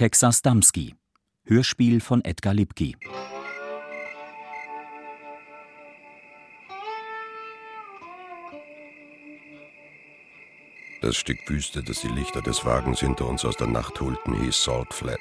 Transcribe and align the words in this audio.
Texas 0.00 0.40
Damski. 0.40 0.94
Hörspiel 1.44 2.00
von 2.00 2.24
Edgar 2.24 2.54
Lipki. 2.54 2.96
Das 11.02 11.16
Stück 11.16 11.36
Wüste, 11.50 11.82
das 11.82 12.00
die 12.00 12.08
Lichter 12.08 12.40
des 12.40 12.64
Wagens 12.64 13.00
hinter 13.00 13.28
uns 13.28 13.44
aus 13.44 13.58
der 13.58 13.66
Nacht 13.66 14.00
holten, 14.00 14.42
hieß 14.42 14.64
Salt 14.64 14.94
Flat. 14.94 15.20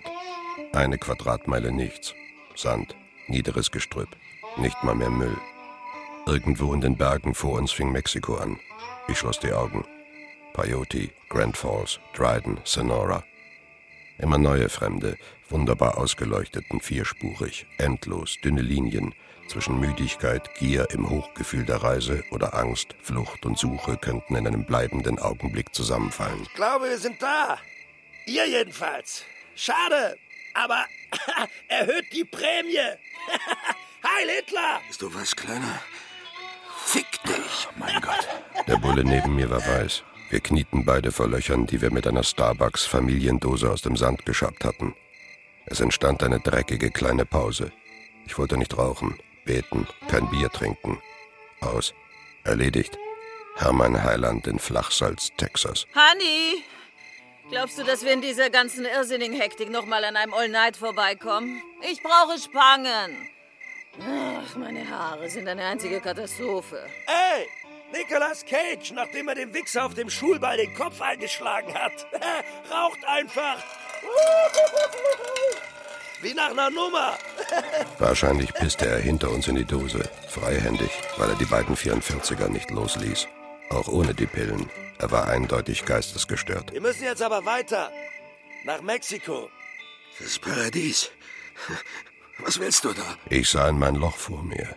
Eine 0.71 0.97
Quadratmeile 0.97 1.73
nichts. 1.73 2.13
Sand, 2.55 2.95
niederes 3.27 3.71
Gestrüpp, 3.71 4.15
nicht 4.55 4.81
mal 4.85 4.95
mehr 4.95 5.09
Müll. 5.09 5.37
Irgendwo 6.25 6.73
in 6.73 6.79
den 6.79 6.95
Bergen 6.95 7.35
vor 7.35 7.59
uns 7.59 7.73
fing 7.73 7.91
Mexiko 7.91 8.37
an. 8.37 8.57
Ich 9.09 9.17
schloss 9.17 9.41
die 9.41 9.51
Augen. 9.51 9.83
Peyote, 10.53 11.09
Grand 11.27 11.57
Falls, 11.57 11.99
Dryden, 12.15 12.61
Sonora. 12.63 13.25
Immer 14.19 14.37
neue 14.37 14.69
Fremde, 14.69 15.17
wunderbar 15.49 15.97
ausgeleuchteten, 15.97 16.81
vierspurig, 16.81 17.65
endlos, 17.77 18.37
dünne 18.43 18.61
Linien, 18.61 19.15
zwischen 19.49 19.79
Müdigkeit, 19.79 20.53
Gier 20.55 20.87
im 20.91 21.09
Hochgefühl 21.09 21.65
der 21.65 21.77
Reise 21.77 22.23
oder 22.31 22.53
Angst, 22.53 22.95
Flucht 23.01 23.45
und 23.45 23.57
Suche 23.57 23.97
könnten 23.97 24.35
in 24.35 24.45
einem 24.45 24.65
bleibenden 24.65 25.19
Augenblick 25.19 25.73
zusammenfallen. 25.73 26.43
Ich 26.43 26.53
glaube, 26.53 26.89
wir 26.89 26.97
sind 26.97 27.21
da. 27.21 27.57
Ihr 28.25 28.47
jedenfalls. 28.47 29.25
Schade, 29.55 30.17
aber 30.53 30.85
erhöht 31.67 32.05
die 32.13 32.25
Prämie. 32.25 32.77
Heil 34.03 34.29
Hitler! 34.29 34.81
Bist 34.87 35.01
du 35.01 35.13
was, 35.13 35.35
Kleiner? 35.35 35.81
Fick 36.85 37.07
dich, 37.23 37.67
mein 37.77 37.99
Gott. 38.01 38.27
Der 38.67 38.77
Bulle 38.77 39.03
neben 39.03 39.35
mir 39.35 39.49
war 39.49 39.65
weiß. 39.65 40.03
Wir 40.29 40.41
knieten 40.41 40.85
beide 40.85 41.11
vor 41.11 41.27
Löchern, 41.27 41.65
die 41.65 41.81
wir 41.81 41.91
mit 41.91 42.05
einer 42.05 42.23
Starbucks-Familiendose 42.23 43.71
aus 43.71 43.81
dem 43.81 43.95
Sand 43.95 44.27
geschabt 44.27 44.63
hatten. 44.63 44.95
Es 45.65 45.79
entstand 45.79 46.21
eine 46.21 46.39
dreckige 46.39 46.91
kleine 46.91 47.25
Pause. 47.25 47.71
Ich 48.27 48.37
wollte 48.37 48.57
nicht 48.57 48.77
rauchen, 48.77 49.17
beten, 49.45 49.87
kein 50.07 50.29
Bier 50.29 50.49
trinken. 50.49 51.01
Aus. 51.61 51.95
Erledigt. 52.43 52.97
Hermann 53.55 54.03
Heiland 54.03 54.45
in 54.45 54.59
Flachsalz, 54.59 55.31
Texas. 55.35 55.87
Honey, 55.95 56.63
glaubst 57.49 57.79
du, 57.79 57.83
dass 57.83 58.05
wir 58.05 58.13
in 58.13 58.21
dieser 58.21 58.51
ganzen 58.51 58.85
irrsinnigen 58.85 59.39
Hektik 59.39 59.71
noch 59.71 59.85
mal 59.87 60.03
an 60.05 60.15
einem 60.15 60.33
All 60.33 60.47
Night 60.47 60.77
vorbeikommen? 60.77 61.61
Ich 61.81 62.01
brauche 62.03 62.37
Spangen. 62.37 63.29
Ach, 63.99 64.55
meine 64.55 64.87
Haare 64.87 65.27
sind 65.29 65.47
eine 65.47 65.65
einzige 65.65 65.99
Katastrophe. 65.99 66.79
Ey, 67.07 67.47
Nicolas 67.91 68.45
Cage, 68.45 68.91
nachdem 68.91 69.27
er 69.27 69.35
dem 69.35 69.53
Wichser 69.53 69.85
auf 69.85 69.93
dem 69.93 70.09
Schulball 70.09 70.57
den 70.57 70.73
Kopf 70.73 71.01
eingeschlagen 71.01 71.73
hat, 71.73 72.07
raucht 72.71 72.99
einfach. 73.07 73.63
Wie 76.21 76.33
nach 76.33 76.51
einer 76.51 76.69
Nummer. 76.69 77.17
Wahrscheinlich 77.97 78.53
pisste 78.53 78.87
er 78.87 78.99
hinter 78.99 79.31
uns 79.31 79.47
in 79.47 79.55
die 79.55 79.65
Dose, 79.65 80.01
freihändig, 80.27 80.91
weil 81.17 81.29
er 81.29 81.35
die 81.35 81.45
beiden 81.45 81.75
44er 81.75 82.49
nicht 82.49 82.69
losließ. 82.71 83.27
Auch 83.69 83.87
ohne 83.87 84.13
die 84.13 84.25
Pillen. 84.25 84.69
Er 84.97 85.11
war 85.11 85.29
eindeutig 85.29 85.85
geistesgestört. 85.85 86.73
Wir 86.73 86.81
müssen 86.81 87.03
jetzt 87.03 87.21
aber 87.21 87.45
weiter. 87.45 87.91
Nach 88.65 88.81
Mexiko. 88.81 89.49
Das 90.19 90.37
Paradies. 90.37 91.09
Was 92.39 92.59
willst 92.59 92.83
du 92.83 92.91
da? 92.91 93.15
Ich 93.29 93.49
sah 93.49 93.69
in 93.69 93.79
mein 93.79 93.95
Loch 93.95 94.17
vor 94.17 94.43
mir. 94.43 94.75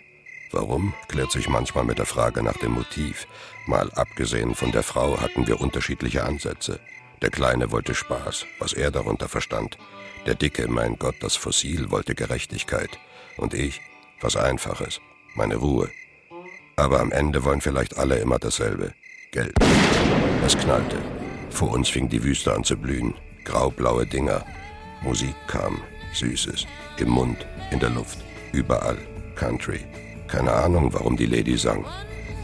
Warum, 0.53 0.92
klärt 1.08 1.33
sich 1.33 1.48
manchmal 1.48 1.84
mit 1.84 1.98
der 1.98 2.06
Frage 2.06 2.42
nach 2.42 2.58
dem 2.58 2.72
Motiv. 2.72 3.27
Mal 3.67 3.91
abgesehen 3.92 4.55
von 4.55 4.70
der 4.70 4.83
Frau 4.83 5.19
hatten 5.19 5.47
wir 5.47 5.61
unterschiedliche 5.61 6.25
Ansätze. 6.25 6.78
Der 7.22 7.31
Kleine 7.31 7.70
wollte 7.70 7.95
Spaß, 7.95 8.45
was 8.58 8.75
er 8.75 8.91
darunter 8.91 9.28
verstand. 9.28 9.78
Der 10.27 10.34
Dicke, 10.34 10.69
mein 10.69 10.98
Gott, 10.98 11.14
das 11.20 11.36
Fossil, 11.36 11.91
wollte 11.91 12.14
Gerechtigkeit. 12.14 12.98
Und 13.39 13.55
ich, 13.55 13.80
was 14.20 14.36
Einfaches, 14.36 15.00
meine 15.34 15.56
Ruhe. 15.56 15.91
Aber 16.77 17.00
am 17.00 17.12
Ende 17.12 17.45
wollen 17.45 17.61
vielleicht 17.61 17.96
alle 17.96 18.17
immer 18.18 18.39
dasselbe. 18.39 18.92
Geld. 19.30 19.55
Es 20.45 20.57
knallte. 20.58 20.98
Vor 21.48 21.70
uns 21.70 21.89
fing 21.89 22.08
die 22.08 22.23
Wüste 22.23 22.52
an 22.52 22.64
zu 22.64 22.77
blühen. 22.77 23.14
Graublaue 23.45 24.07
Dinger. 24.07 24.45
Musik 25.02 25.35
kam. 25.46 25.80
Süßes. 26.12 26.67
Im 26.98 27.08
Mund, 27.08 27.46
in 27.70 27.80
der 27.80 27.91
Luft, 27.91 28.18
überall. 28.52 28.98
Country. 29.35 29.80
Keine 30.32 30.54
Ahnung, 30.54 30.94
warum 30.94 31.14
die 31.14 31.26
Lady 31.26 31.58
sang. 31.58 31.84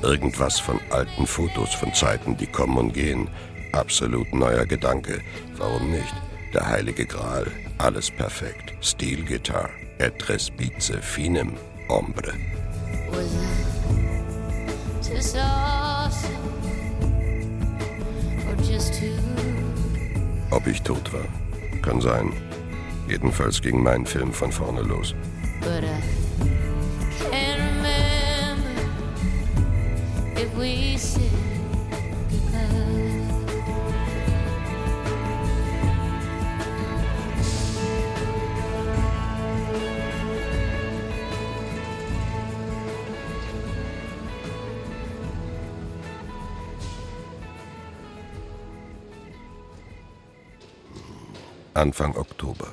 Irgendwas 0.02 0.60
von 0.60 0.78
alten 0.90 1.26
Fotos 1.26 1.72
von 1.72 1.94
Zeiten, 1.94 2.36
die 2.36 2.46
kommen 2.46 2.76
und 2.76 2.92
gehen. 2.92 3.28
Absolut 3.72 4.34
neuer 4.34 4.66
Gedanke. 4.66 5.22
Warum 5.56 5.90
nicht? 5.90 6.14
Der 6.52 6.68
heilige 6.68 7.06
Gral. 7.06 7.46
Alles 7.78 8.10
perfekt. 8.10 8.74
Steel 8.82 9.24
Guitar. 9.24 9.70
Etres 9.98 10.50
bize 10.50 11.00
finem 11.00 11.54
hombre. 11.88 12.34
Ob 20.50 20.66
ich 20.66 20.82
tot 20.82 21.10
war? 21.14 21.28
Kann 21.80 22.02
sein. 22.02 22.34
Jedenfalls 23.08 23.62
ging 23.62 23.82
mein 23.82 24.04
Film 24.04 24.34
von 24.34 24.52
vorne 24.52 24.82
los. 24.82 25.14
But 25.62 25.84
I 25.84 26.57
Anfang 51.78 52.16
Oktober. 52.16 52.66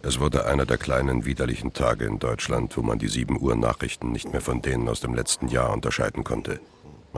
Es 0.00 0.18
wurde 0.18 0.46
einer 0.46 0.64
der 0.64 0.78
kleinen 0.78 1.26
widerlichen 1.26 1.74
Tage 1.74 2.06
in 2.06 2.18
Deutschland, 2.18 2.74
wo 2.74 2.80
man 2.80 2.98
die 2.98 3.08
7 3.08 3.38
Uhr 3.38 3.54
Nachrichten 3.54 4.12
nicht 4.12 4.32
mehr 4.32 4.40
von 4.40 4.62
denen 4.62 4.88
aus 4.88 5.00
dem 5.00 5.12
letzten 5.12 5.48
Jahr 5.48 5.74
unterscheiden 5.74 6.24
konnte. 6.24 6.58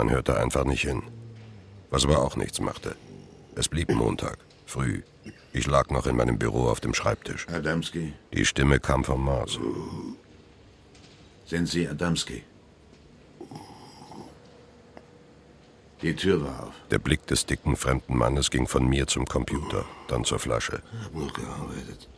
Man 0.01 0.09
hörte 0.09 0.39
einfach 0.39 0.65
nicht 0.65 0.81
hin. 0.81 1.03
Was 1.91 2.05
aber 2.05 2.25
auch 2.25 2.35
nichts 2.35 2.59
machte. 2.59 2.97
Es 3.55 3.69
blieb 3.69 3.91
Montag, 3.91 4.39
früh. 4.65 5.03
Ich 5.53 5.67
lag 5.67 5.91
noch 5.91 6.07
in 6.07 6.17
meinem 6.17 6.39
Büro 6.39 6.71
auf 6.71 6.81
dem 6.81 6.95
Schreibtisch. 6.95 7.47
Adamski? 7.51 8.15
Die 8.33 8.47
Stimme 8.47 8.81
kam 8.81 9.05
vom 9.05 9.23
Mars. 9.23 9.59
Sind 11.45 11.69
Sie 11.69 11.87
Adamski? 11.87 12.43
Die 16.01 16.17
Tür 16.17 16.45
war 16.45 16.69
auf. 16.69 16.75
Der 16.91 16.99
Blick 16.99 17.27
des 17.27 17.45
dicken 17.45 17.77
fremden 17.77 18.17
Mannes 18.17 18.51
ging 18.51 18.67
von 18.67 18.89
mir 18.89 19.07
zum 19.07 19.27
Computer, 19.27 19.85
dann 20.09 20.25
zur 20.25 20.39
Flasche. 20.39 20.83
Ich 20.95 21.05
hab 21.05 21.15
noch 21.15 21.35
gearbeitet. 21.35 22.09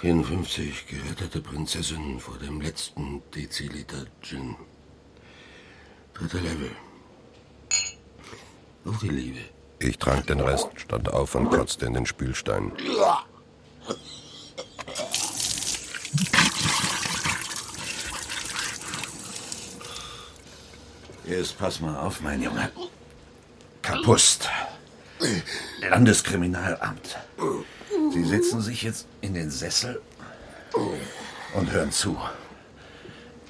54 0.00 0.88
gerettete 0.88 1.40
Prinzessinnen 1.40 2.18
vor 2.18 2.36
dem 2.38 2.60
letzten 2.60 3.22
Deziliter 3.32 4.06
Gin. 4.22 4.56
Dritter 6.20 6.40
Level. 6.40 6.70
Auf 8.84 8.98
die 9.00 9.08
Liebe. 9.08 9.40
Ich 9.78 9.98
trank 9.98 10.26
den 10.26 10.40
Rest, 10.40 10.68
stand 10.76 11.12
auf 11.12 11.34
und 11.36 11.50
kotzte 11.50 11.86
in 11.86 11.94
den 11.94 12.06
Spülstein. 12.06 12.72
Jetzt 21.24 21.58
pass 21.58 21.80
mal 21.80 21.96
auf, 21.96 22.20
mein 22.20 22.42
Junge. 22.42 22.70
Kapust. 23.82 24.48
Landeskriminalamt. 25.88 27.16
Sie 28.12 28.24
setzen 28.24 28.60
sich 28.60 28.82
jetzt 28.82 29.06
in 29.20 29.34
den 29.34 29.50
Sessel 29.50 30.00
und 31.54 31.70
hören 31.70 31.92
zu. 31.92 32.18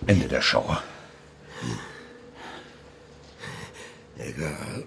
Ende 0.07 0.29
der 0.29 0.43
Show. 0.43 0.77
Egal. 4.19 4.85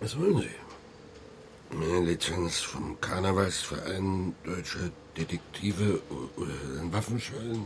Was 0.00 0.18
wollen 0.18 0.38
Sie? 0.42 1.76
Eine 1.76 2.00
Lizenz 2.00 2.60
vom 2.60 3.00
Karnevalsverein 3.00 4.34
Deutsche 4.44 4.92
Detektive 5.16 6.00
oder 6.36 6.80
einen 6.80 6.92
Waffenschein? 6.92 7.64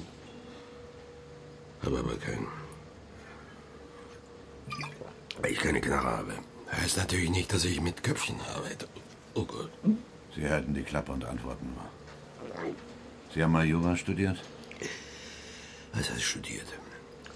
Habe 1.83 1.99
aber 1.99 2.17
keinen. 2.17 2.47
Weil 5.41 5.53
ich 5.53 5.59
keine 5.59 5.81
Knarre 5.81 6.17
habe. 6.19 6.35
Heißt 6.71 6.97
natürlich 6.97 7.31
nicht, 7.31 7.53
dass 7.53 7.65
ich 7.65 7.81
mit 7.81 8.03
Köpfchen 8.03 8.41
arbeite. 8.55 8.89
Oh 9.35 9.45
Gott. 9.45 9.71
Sie 10.35 10.49
halten 10.49 10.75
die 10.75 10.83
Klappe 10.83 11.13
und 11.13 11.25
antworten 11.25 11.67
nur. 11.75 12.75
Sie 13.33 13.43
haben 13.43 13.53
mal 13.53 13.65
Jura 13.65 13.97
studiert? 13.97 14.43
Was 15.93 16.11
heißt 16.11 16.23
studiert? 16.23 16.67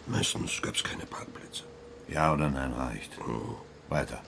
Meistens 0.07 0.63
gab 0.63 0.75
es 0.77 0.85
keine 0.85 1.07
Parkplätze. 1.07 1.65
Ja 2.09 2.33
oder 2.33 2.49
nein 2.49 2.73
reicht. 2.73 3.13
Oh. 3.21 3.57
Weiter. 3.89 4.21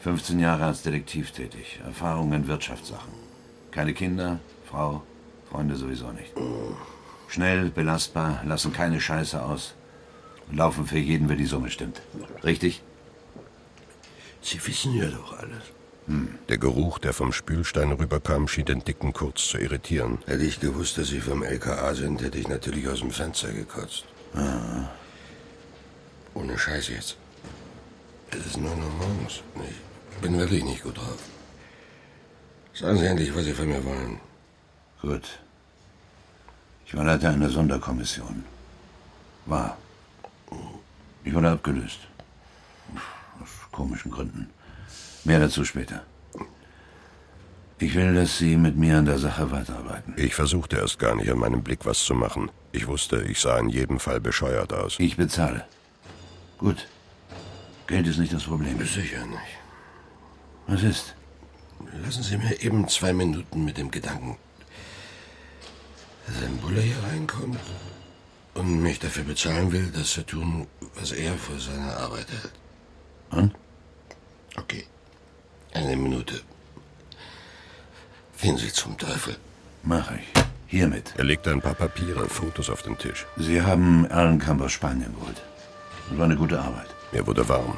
15 0.00 0.38
Jahre 0.38 0.66
als 0.66 0.82
Detektiv 0.82 1.32
tätig. 1.32 1.80
Erfahrung 1.84 2.32
in 2.32 2.46
Wirtschaftssachen. 2.46 3.12
Keine 3.70 3.94
Kinder, 3.94 4.38
Frau, 4.70 5.02
Freunde 5.50 5.76
sowieso 5.76 6.10
nicht. 6.12 6.32
Schnell, 7.28 7.70
belastbar, 7.70 8.42
lassen 8.44 8.72
keine 8.72 9.00
Scheiße 9.00 9.42
aus 9.42 9.74
und 10.48 10.56
laufen 10.56 10.86
für 10.86 10.98
jeden, 10.98 11.28
wer 11.28 11.36
die 11.36 11.46
Summe 11.46 11.70
stimmt. 11.70 12.00
Richtig? 12.44 12.82
Sie 14.40 14.64
wissen 14.66 14.94
ja 14.94 15.08
doch 15.08 15.36
alles. 15.38 15.62
Der 16.48 16.56
Geruch, 16.56 16.98
der 16.98 17.12
vom 17.12 17.32
Spülstein 17.32 17.92
rüberkam, 17.92 18.48
schien 18.48 18.64
den 18.64 18.82
Dicken 18.82 19.12
kurz 19.12 19.46
zu 19.48 19.58
irritieren. 19.58 20.18
Hätte 20.26 20.44
ich 20.44 20.58
gewusst, 20.58 20.96
dass 20.96 21.08
Sie 21.08 21.20
vom 21.20 21.42
LKA 21.42 21.92
sind, 21.94 22.22
hätte 22.22 22.38
ich 22.38 22.48
natürlich 22.48 22.88
aus 22.88 23.00
dem 23.00 23.10
Fenster 23.10 23.52
gekotzt. 23.52 24.04
Ohne 26.34 26.58
Scheiß 26.58 26.88
jetzt. 26.88 27.16
Es 28.30 28.46
ist 28.46 28.56
neun 28.56 28.82
Uhr 28.82 28.90
morgens. 28.90 29.42
Ich 30.10 30.18
bin 30.18 30.38
wirklich 30.38 30.64
nicht 30.64 30.82
gut 30.82 30.96
drauf. 30.96 31.18
Sagen 32.74 32.98
Sie 32.98 33.06
endlich, 33.06 33.34
was 33.34 33.44
Sie 33.44 33.54
von 33.54 33.68
mir 33.68 33.84
wollen. 33.84 34.20
Gut. 35.00 35.40
Ich 36.86 36.94
war 36.94 37.04
Leiter 37.04 37.30
einer 37.30 37.50
Sonderkommission. 37.50 38.44
War. 39.46 39.76
Ich 41.24 41.34
wurde 41.34 41.50
abgelöst. 41.50 42.00
Aus 43.42 43.48
komischen 43.72 44.10
Gründen. 44.10 44.50
Mehr 45.24 45.40
dazu 45.40 45.64
später. 45.64 46.02
Ich 47.80 47.94
will, 47.94 48.14
dass 48.14 48.38
Sie 48.38 48.56
mit 48.56 48.76
mir 48.76 48.98
an 48.98 49.06
der 49.06 49.18
Sache 49.18 49.50
weiterarbeiten. 49.50 50.14
Ich 50.16 50.34
versuchte 50.34 50.76
erst 50.76 50.98
gar 50.98 51.14
nicht 51.14 51.30
an 51.30 51.38
meinem 51.38 51.62
Blick 51.62 51.86
was 51.86 52.04
zu 52.04 52.14
machen. 52.14 52.50
Ich 52.72 52.86
wusste, 52.86 53.22
ich 53.22 53.38
sah 53.40 53.58
in 53.58 53.68
jedem 53.68 54.00
Fall 54.00 54.20
bescheuert 54.20 54.72
aus. 54.72 54.96
Ich 54.98 55.16
bezahle. 55.16 55.64
Gut. 56.58 56.86
Geld 57.86 58.06
ist 58.06 58.18
nicht 58.18 58.32
das 58.32 58.44
Problem. 58.44 58.78
Sicher 58.84 59.24
nicht. 59.26 59.58
Was 60.66 60.82
ist? 60.82 61.14
Lassen 62.02 62.22
Sie 62.22 62.36
mir 62.36 62.60
eben 62.60 62.88
zwei 62.88 63.12
Minuten 63.12 63.64
mit 63.64 63.78
dem 63.78 63.90
Gedanken, 63.90 64.36
dass 66.26 66.42
ein 66.42 66.56
Bulle 66.58 66.80
hier 66.80 67.02
reinkommt 67.10 67.60
und 68.54 68.82
mich 68.82 68.98
dafür 68.98 69.24
bezahlen 69.24 69.70
will, 69.72 69.90
das 69.94 70.10
zu 70.10 70.26
tun, 70.26 70.66
was 70.96 71.12
er 71.12 71.34
für 71.34 71.58
seine 71.58 71.96
Arbeit 71.96 72.26
hält. 72.28 72.52
Und? 73.30 73.54
Okay. 74.56 74.84
Eine 75.72 75.96
Minute. 75.96 76.40
Gehen 78.40 78.56
Sie 78.56 78.72
zum 78.72 78.98
Teufel. 78.98 79.36
Mach 79.84 80.10
ich. 80.10 80.26
Hiermit. 80.66 81.14
Er 81.16 81.24
legte 81.24 81.50
ein 81.50 81.62
paar 81.62 81.74
Papiere, 81.74 82.28
Fotos 82.28 82.68
auf 82.68 82.82
den 82.82 82.98
Tisch. 82.98 83.26
Sie 83.36 83.62
haben 83.62 84.04
Erlenkamp 84.06 84.60
aus 84.60 84.72
Spanien 84.72 85.14
geholt. 85.14 85.40
Das 86.08 86.18
war 86.18 86.24
eine 86.24 86.36
gute 86.36 86.58
Arbeit. 86.58 86.88
Mir 87.12 87.26
wurde 87.26 87.48
warm. 87.48 87.76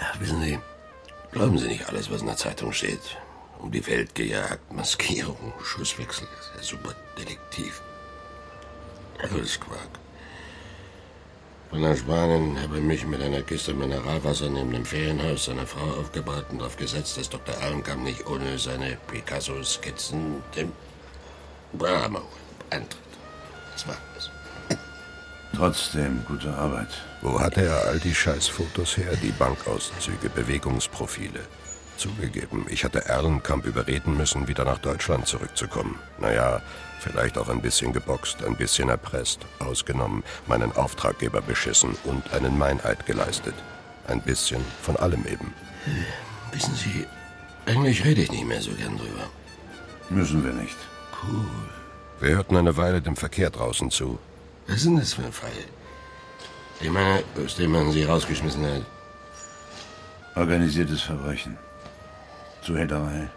Ach, 0.00 0.20
wissen 0.20 0.42
Sie, 0.42 0.58
glauben 1.32 1.58
Sie 1.58 1.68
nicht 1.68 1.88
alles, 1.88 2.10
was 2.10 2.20
in 2.20 2.26
der 2.26 2.36
Zeitung 2.36 2.72
steht. 2.72 3.16
Um 3.58 3.70
die 3.72 3.84
Welt 3.86 4.14
gejagt, 4.14 4.72
Maskierung, 4.72 5.52
Schusswechsel. 5.62 6.28
Der 6.56 6.62
Superdetektiv. 6.62 7.82
Alles 9.20 9.58
Quark. 9.58 9.98
Bin 11.70 11.82
nach 11.82 11.96
Spanien, 11.96 12.60
habe 12.62 12.80
mich 12.80 13.04
mit 13.04 13.20
einer 13.20 13.42
Kiste 13.42 13.74
Mineralwasser 13.74 14.48
neben 14.48 14.72
dem 14.72 14.86
Ferienhaus 14.86 15.44
seiner 15.44 15.66
Frau 15.66 16.00
aufgebaut 16.00 16.46
und 16.50 16.58
darauf 16.58 16.76
gesetzt, 16.76 17.18
dass 17.18 17.28
Dr. 17.28 17.54
Allenkamp 17.60 18.04
nicht 18.04 18.26
ohne 18.26 18.58
seine 18.58 18.96
Picasso-Skizzen 19.08 20.42
dem 20.56 20.72
Brahmo 21.74 22.22
antritt. 22.70 22.96
Das 23.74 23.86
war 23.86 23.98
es. 24.16 24.30
Trotzdem 25.58 26.24
gute 26.28 26.54
Arbeit. 26.54 26.86
Wo 27.20 27.40
hatte 27.40 27.62
er 27.62 27.88
all 27.88 27.98
die 27.98 28.14
Scheißfotos 28.14 28.96
her? 28.96 29.16
Die 29.20 29.32
Bankauszüge, 29.32 30.28
Bewegungsprofile. 30.32 31.40
Zugegeben, 31.96 32.64
ich 32.68 32.84
hatte 32.84 33.06
Erlenkamp 33.06 33.66
überreden 33.66 34.16
müssen, 34.16 34.46
wieder 34.46 34.64
nach 34.64 34.78
Deutschland 34.78 35.26
zurückzukommen. 35.26 35.98
Naja, 36.20 36.62
vielleicht 37.00 37.36
auch 37.36 37.48
ein 37.48 37.60
bisschen 37.60 37.92
geboxt, 37.92 38.44
ein 38.44 38.56
bisschen 38.56 38.88
erpresst, 38.88 39.40
ausgenommen, 39.58 40.22
meinen 40.46 40.70
Auftraggeber 40.76 41.40
beschissen 41.40 41.96
und 42.04 42.32
einen 42.32 42.56
Meineid 42.56 43.04
geleistet. 43.04 43.54
Ein 44.06 44.22
bisschen 44.22 44.64
von 44.80 44.96
allem 44.96 45.26
eben. 45.26 45.52
Wissen 46.52 46.76
Sie, 46.76 47.04
eigentlich 47.66 48.04
rede 48.04 48.22
ich 48.22 48.30
nicht 48.30 48.46
mehr 48.46 48.62
so 48.62 48.70
gern 48.70 48.96
drüber. 48.96 49.28
Müssen 50.08 50.44
wir 50.44 50.52
nicht. 50.52 50.76
Wir 52.20 52.36
hörten 52.36 52.56
eine 52.56 52.76
Weile 52.76 53.02
dem 53.02 53.16
Verkehr 53.16 53.50
draußen 53.50 53.90
zu. 53.90 54.20
Was 54.68 54.76
ist 54.76 54.84
denn 54.84 54.96
das 54.96 55.14
für 55.14 55.24
ein 55.24 55.32
Fall? 55.32 55.50
Ich 56.80 56.90
meine, 56.90 57.24
aus 57.42 57.56
dem 57.56 57.72
man 57.72 57.90
Sie 57.90 58.04
rausgeschmissen 58.04 58.64
hat. 58.66 58.82
Organisiertes 60.36 61.00
Verbrechen. 61.00 61.56
Zuhälterei. 62.62 63.28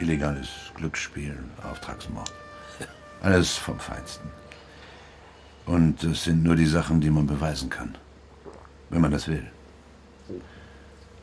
Illegales 0.00 0.48
Glücksspiel. 0.74 1.38
Auftragsmord. 1.70 2.32
Alles 3.22 3.56
vom 3.56 3.78
Feinsten. 3.78 4.30
Und 5.66 6.02
es 6.02 6.24
sind 6.24 6.42
nur 6.42 6.56
die 6.56 6.66
Sachen, 6.66 7.02
die 7.02 7.10
man 7.10 7.26
beweisen 7.26 7.68
kann. 7.68 7.98
Wenn 8.88 9.02
man 9.02 9.12
das 9.12 9.28
will. 9.28 9.46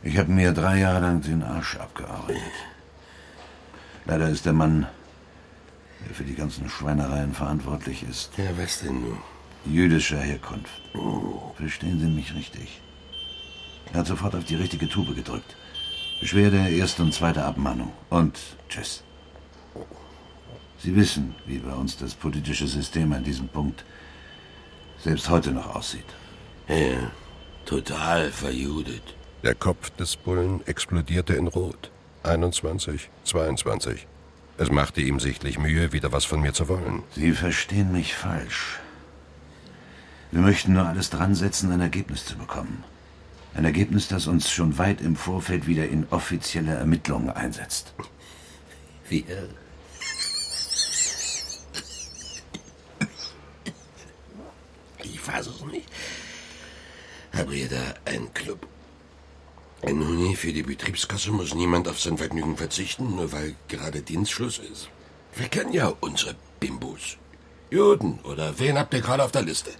Ich 0.03 0.19
habe 0.19 0.31
mir 0.31 0.53
drei 0.53 0.77
Jahre 0.77 0.99
lang 0.99 1.21
den 1.21 1.41
Arsch 1.41 1.77
abgearbeitet. 1.77 2.41
Leider 4.05 4.29
ist 4.29 4.45
der 4.45 4.53
Mann, 4.53 4.85
der 6.05 6.13
für 6.15 6.23
die 6.23 6.35
ganzen 6.35 6.69
Schweinereien 6.69 7.33
verantwortlich 7.33 8.03
ist, 8.03 8.31
Ja, 8.37 8.45
was 8.57 8.79
denn 8.81 9.01
nun? 9.01 9.17
jüdischer 9.65 10.19
Herkunft. 10.19 10.81
Verstehen 11.55 11.99
Sie 11.99 12.05
mich 12.07 12.33
richtig? 12.35 12.81
Er 13.93 13.99
hat 13.99 14.07
sofort 14.07 14.35
auf 14.35 14.43
die 14.45 14.55
richtige 14.55 14.87
Tube 14.87 15.15
gedrückt. 15.15 15.55
Beschwerde, 16.19 16.69
erste 16.69 17.01
und 17.03 17.13
zweite 17.13 17.43
Abmahnung. 17.43 17.91
Und 18.09 18.37
tschüss. 18.69 19.03
Sie 20.79 20.95
wissen, 20.95 21.35
wie 21.45 21.57
bei 21.57 21.73
uns 21.73 21.97
das 21.97 22.13
politische 22.13 22.67
System 22.67 23.11
an 23.13 23.23
diesem 23.23 23.47
Punkt 23.47 23.83
selbst 24.99 25.29
heute 25.29 25.51
noch 25.51 25.75
aussieht. 25.75 26.05
Ja, 26.67 27.11
total 27.65 28.31
verjudet. 28.31 29.15
Der 29.43 29.55
Kopf 29.55 29.89
des 29.91 30.15
Bullen 30.15 30.65
explodierte 30.67 31.33
in 31.33 31.47
Rot. 31.47 31.91
21, 32.23 33.09
22. 33.23 34.07
Es 34.57 34.71
machte 34.71 35.01
ihm 35.01 35.19
sichtlich 35.19 35.59
Mühe, 35.59 35.91
wieder 35.91 36.13
was 36.13 36.23
von 36.23 36.39
mir 36.39 36.53
zu 36.53 36.69
wollen. 36.69 37.03
Sie 37.13 37.33
verstehen 37.33 37.91
mich 37.91 38.15
falsch. 38.15 38.79
Wir 40.31 40.41
möchten 40.41 40.73
nur 40.73 40.87
alles 40.87 41.09
dran 41.09 41.35
setzen, 41.35 41.71
ein 41.71 41.81
Ergebnis 41.81 42.25
zu 42.25 42.37
bekommen. 42.37 42.83
Ein 43.53 43.65
Ergebnis, 43.65 44.07
das 44.07 44.27
uns 44.27 44.49
schon 44.49 44.77
weit 44.77 45.01
im 45.01 45.15
Vorfeld 45.15 45.67
wieder 45.67 45.87
in 45.87 46.07
offizielle 46.09 46.73
Ermittlungen 46.73 47.29
einsetzt. 47.29 47.93
Wir. 49.09 49.49
Ich 55.03 55.19
fasse 55.19 55.49
es 55.49 55.65
nicht. 55.65 55.89
Habe 57.33 57.55
ihr 57.55 57.69
da 57.69 57.93
einen 58.05 58.33
Club? 58.33 58.67
Ein 59.85 59.99
Huni 60.07 60.35
für 60.35 60.51
die 60.51 60.63
Betriebskasse 60.63 61.31
muss 61.31 61.53
niemand 61.53 61.87
auf 61.87 61.99
sein 62.01 62.17
Vergnügen 62.17 62.57
verzichten, 62.57 63.15
nur 63.15 63.31
weil 63.31 63.55
gerade 63.67 64.01
Dienstschluss 64.01 64.57
ist. 64.57 64.89
Wir 65.35 65.47
kennen 65.47 65.73
ja 65.73 65.93
unsere 65.99 66.35
Bimbos. 66.59 67.17
Juden 67.69 68.19
oder 68.23 68.57
wen 68.57 68.79
habt 68.79 68.95
ihr 68.95 69.01
gerade 69.01 69.23
auf 69.23 69.31
der 69.31 69.43
Liste? 69.43 69.71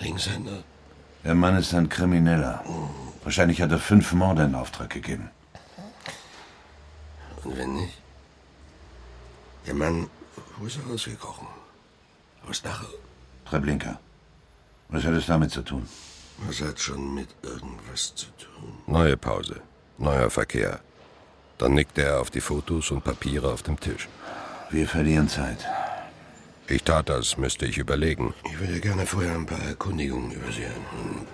Linkshänder? 0.00 0.62
Der 1.24 1.34
Mann 1.34 1.56
ist 1.56 1.72
ein 1.72 1.88
Krimineller. 1.88 2.62
Wahrscheinlich 3.24 3.62
hat 3.62 3.70
er 3.70 3.78
fünf 3.78 4.12
Morde 4.12 4.44
in 4.44 4.54
Auftrag 4.54 4.90
gegeben. 4.90 5.30
Und 7.44 7.56
wenn 7.56 7.74
nicht? 7.74 7.98
Der 9.66 9.74
Mann, 9.74 10.10
wo 10.58 10.66
ist 10.66 10.76
er 10.76 10.90
rausgekrochen? 10.90 11.46
Aus 12.46 12.60
Dachau? 12.60 12.86
Treblinka. 13.46 13.98
Was 14.90 15.04
hat 15.04 15.14
es 15.14 15.26
damit 15.26 15.52
zu 15.52 15.62
tun? 15.62 15.88
Was 16.46 16.60
hat 16.62 16.78
schon 16.78 17.14
mit 17.14 17.28
irgendwas 17.42 18.14
zu 18.14 18.26
tun? 18.38 18.78
Neue 18.86 19.16
Pause. 19.16 19.60
Neuer 19.98 20.30
Verkehr. 20.30 20.80
Dann 21.58 21.74
nickte 21.74 22.02
er 22.02 22.20
auf 22.20 22.30
die 22.30 22.40
Fotos 22.40 22.90
und 22.90 23.02
Papiere 23.02 23.52
auf 23.52 23.62
dem 23.62 23.78
Tisch. 23.80 24.08
Wir 24.70 24.86
verlieren 24.86 25.28
Zeit. 25.28 25.66
Ich 26.68 26.84
tat 26.84 27.08
das, 27.08 27.36
müsste 27.38 27.66
ich 27.66 27.78
überlegen. 27.78 28.34
Ich 28.44 28.60
würde 28.60 28.78
gerne 28.80 29.06
vorher 29.06 29.34
ein 29.34 29.46
paar 29.46 29.62
Erkundigungen 29.62 30.30
über 30.30 30.52
Sie 30.52 30.66
haben. 30.66 31.26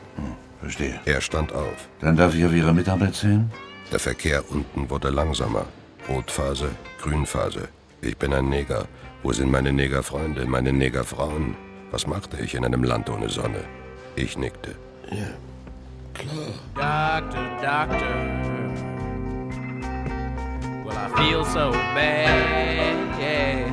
Verstehe. 0.60 1.00
Er 1.04 1.20
stand 1.20 1.52
auf. 1.52 1.88
Dann 2.00 2.16
darf 2.16 2.34
ich 2.34 2.44
auf 2.44 2.52
Ihre 2.52 2.72
Mitarbeit 2.72 3.14
zählen? 3.14 3.50
Der 3.92 3.98
Verkehr 3.98 4.48
unten 4.50 4.88
wurde 4.88 5.10
langsamer. 5.10 5.66
Rotphase, 6.08 6.70
Grünphase. 7.02 7.68
Ich 8.00 8.16
bin 8.16 8.32
ein 8.32 8.48
Neger. 8.48 8.86
Wo 9.22 9.32
sind 9.32 9.50
meine 9.50 9.72
Negerfreunde, 9.72 10.46
meine 10.46 10.72
Negerfrauen? 10.72 11.56
Was 11.90 12.06
machte 12.06 12.38
ich 12.38 12.54
in 12.54 12.64
einem 12.64 12.84
Land 12.84 13.10
ohne 13.10 13.28
Sonne? 13.28 13.64
Ich 14.16 14.38
nickte. 14.38 14.74
Klar. 15.08 16.52
Doctor, 16.74 17.58
doctor. 17.62 18.14
Well, 20.84 20.96
I 20.96 21.08
feel 21.16 21.44
so 21.44 21.72
bad, 21.72 23.20
yeah. 23.20 23.70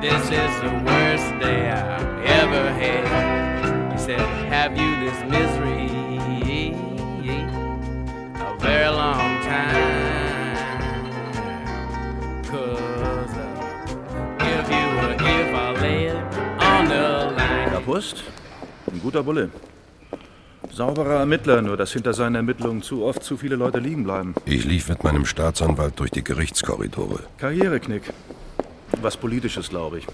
This 0.00 0.24
is 0.24 0.60
the 0.60 0.72
worst 0.84 1.28
day 1.40 1.70
I've 1.70 2.24
ever 2.24 2.70
had. 2.72 3.92
You 3.92 3.98
said, 3.98 4.20
Have 4.48 4.76
you 4.76 4.90
this 5.00 5.18
misery? 5.30 5.90
A 8.36 8.56
very 8.58 8.88
long 8.88 9.42
time. 9.42 9.94
Cause 12.44 12.93
Kapust? 17.84 18.24
Ein 18.90 18.98
guter 19.02 19.22
Bulle. 19.22 19.50
Sauberer 20.72 21.18
Ermittler, 21.18 21.60
nur 21.60 21.76
dass 21.76 21.92
hinter 21.92 22.14
seinen 22.14 22.36
Ermittlungen 22.36 22.82
zu 22.82 23.04
oft 23.04 23.22
zu 23.22 23.36
viele 23.36 23.56
Leute 23.56 23.78
liegen 23.78 24.04
bleiben. 24.04 24.34
Ich 24.46 24.64
lief 24.64 24.88
mit 24.88 25.04
meinem 25.04 25.26
Staatsanwalt 25.26 26.00
durch 26.00 26.10
die 26.10 26.24
Gerichtskorridore. 26.24 27.20
Karriereknick. 27.36 28.04
Was 29.02 29.18
Politisches, 29.18 29.68
glaube 29.68 29.98
ich. 29.98 30.06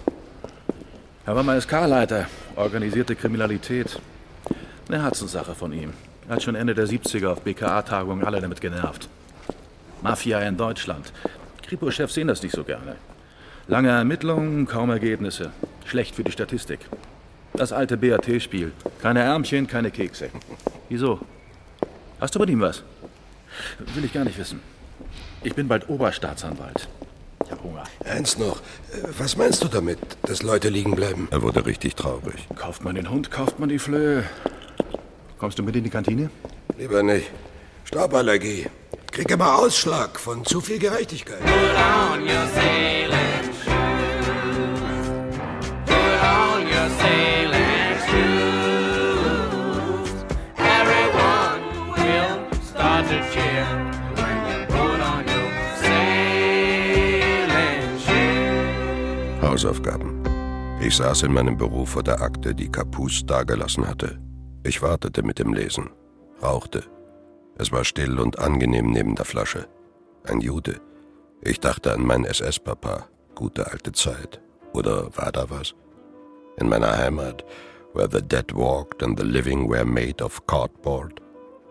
Er 1.25 1.37
war 1.37 1.45
mal 1.45 1.61
SK-Leiter, 1.61 2.27
organisierte 2.57 3.15
Kriminalität. 3.15 4.01
Eine 4.89 5.05
Herzenssache 5.05 5.55
von 5.55 5.73
ihm. 5.73 5.93
Er 6.29 6.35
hat 6.35 6.43
schon 6.43 6.57
Ende 6.57 6.75
der 6.75 6.89
70er 6.89 7.29
auf 7.29 7.43
BKA-Tagungen 7.43 8.25
alle 8.25 8.41
damit 8.41 8.61
genervt. 8.61 9.09
Mafia 10.03 10.41
in 10.41 10.57
Deutschland. 10.57 11.13
Kripo-Chefs 11.63 12.15
sehen 12.15 12.27
das 12.27 12.43
nicht 12.43 12.57
so 12.57 12.65
gerne. 12.65 12.97
Lange 13.69 13.91
Ermittlungen, 13.91 14.67
kaum 14.67 14.91
Ergebnisse. 14.91 15.53
Schlecht 15.85 16.17
für 16.17 16.25
die 16.25 16.33
Statistik. 16.33 16.81
Das 17.55 17.73
alte 17.73 17.97
BAT-Spiel. 17.97 18.73
Keine 19.03 19.21
Ärmchen, 19.21 19.67
keine 19.67 19.91
Kekse. 19.91 20.31
Wieso? 20.89 21.21
Hast 22.21 22.35
du 22.35 22.39
mit 22.39 22.51
ihm 22.51 22.61
was? 22.61 22.83
Will 23.95 24.05
ich 24.05 24.13
gar 24.13 24.25
nicht 24.25 24.39
wissen. 24.39 24.61
Ich 25.43 25.55
bin 25.55 25.69
bald 25.69 25.89
Oberstaatsanwalt. 25.89 26.89
Ich 27.45 27.51
hab 27.51 27.63
Hunger. 27.63 27.85
Eins 28.05 28.39
noch. 28.39 28.61
Was 29.19 29.37
meinst 29.37 29.65
du 29.65 29.69
damit, 29.69 29.99
dass 30.23 30.43
Leute 30.43 30.69
liegen 30.69 30.95
bleiben? 30.95 31.29
Er 31.31 31.43
wurde 31.43 31.65
richtig 31.67 31.97
traurig. 31.97 32.47
Kauft 32.57 32.85
man 32.85 32.95
den 32.95 33.11
Hund, 33.11 33.31
kauft 33.31 33.59
man 33.59 33.69
die 33.69 33.79
Flöhe. 33.79 34.25
Kommst 35.39 35.59
du 35.59 35.63
mit 35.63 35.75
in 35.75 35.85
die 35.85 35.91
Kantine? 35.91 36.31
Lieber 36.79 37.03
nicht. 37.03 37.31
Stauballergie. 37.85 38.67
Krieg 39.11 39.31
immer 39.31 39.59
Ausschlag 39.59 40.21
von 40.21 40.45
zu 40.45 40.61
viel 40.61 40.79
Gerechtigkeit. 40.79 41.41
Put 41.41 41.51
on 41.51 42.23
your 42.23 42.47
sailing 42.55 43.20
Hausaufgaben. 59.61 60.23
Ich 60.81 60.97
saß 60.97 61.25
in 61.25 61.35
meinem 61.35 61.59
Büro 61.59 61.85
vor 61.85 62.03
der 62.03 62.23
Akte, 62.23 62.55
die 62.55 62.73
Kapus 62.73 63.27
dagelassen 63.27 63.87
hatte. 63.87 64.19
Ich 64.65 64.81
wartete 64.81 65.23
mit 65.23 65.39
dem 65.39 65.53
Lesen, 65.53 65.91
rauchte. 66.43 66.85
Es 67.59 67.71
war 67.71 67.85
still 67.85 68.19
und 68.21 68.39
angenehm 68.39 68.91
neben 68.91 69.17
der 69.17 69.27
Flasche. 69.27 69.69
Ein 70.25 70.41
Jude. 70.41 70.81
Ich 71.43 71.61
dachte 71.61 71.93
an 71.93 72.07
meinen 72.07 72.25
SS-Papa. 72.25 73.09
Gute 73.35 73.71
alte 73.71 73.93
Zeit. 73.93 74.41
Oder 74.73 75.15
war 75.15 75.31
da 75.31 75.51
was? 75.51 75.75
In 76.57 76.71
meiner 76.71 76.97
Heimat, 76.97 77.45
where 77.93 78.09
the 78.11 78.23
dead 78.23 78.55
walked 78.55 79.03
and 79.03 79.21
the 79.21 79.27
living 79.27 79.69
were 79.69 79.85
made 79.85 80.25
of 80.25 80.47
cardboard. 80.47 81.21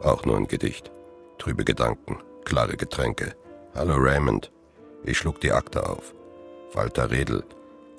Auch 0.04 0.24
nur 0.26 0.38
ein 0.38 0.48
Gedicht. 0.48 0.92
Trübe 1.40 1.66
Gedanken, 1.66 2.20
klare 2.46 2.78
Getränke. 2.78 3.34
Hallo 3.74 3.96
Raymond. 3.96 4.52
Ich 5.06 5.18
schlug 5.18 5.42
die 5.42 5.52
Akte 5.52 5.90
auf. 5.90 6.14
Walter 6.76 7.10
Redl, 7.10 7.44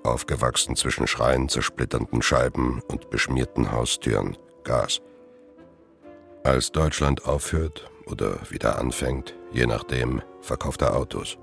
aufgewachsen 0.02 0.76
zwischen 0.76 1.06
Schreien, 1.06 1.48
zersplitternden 1.48 2.22
Scheiben 2.22 2.82
und 2.88 3.10
beschmierten 3.10 3.72
Haustüren, 3.72 4.36
Gas. 4.64 5.00
Als 6.44 6.72
Deutschland 6.72 7.26
aufhört 7.26 7.90
oder 8.06 8.38
wieder 8.50 8.78
anfängt, 8.78 9.34
je 9.52 9.66
nachdem, 9.66 10.22
verkauft 10.40 10.82
er 10.82 10.96
Autos. 10.96 11.38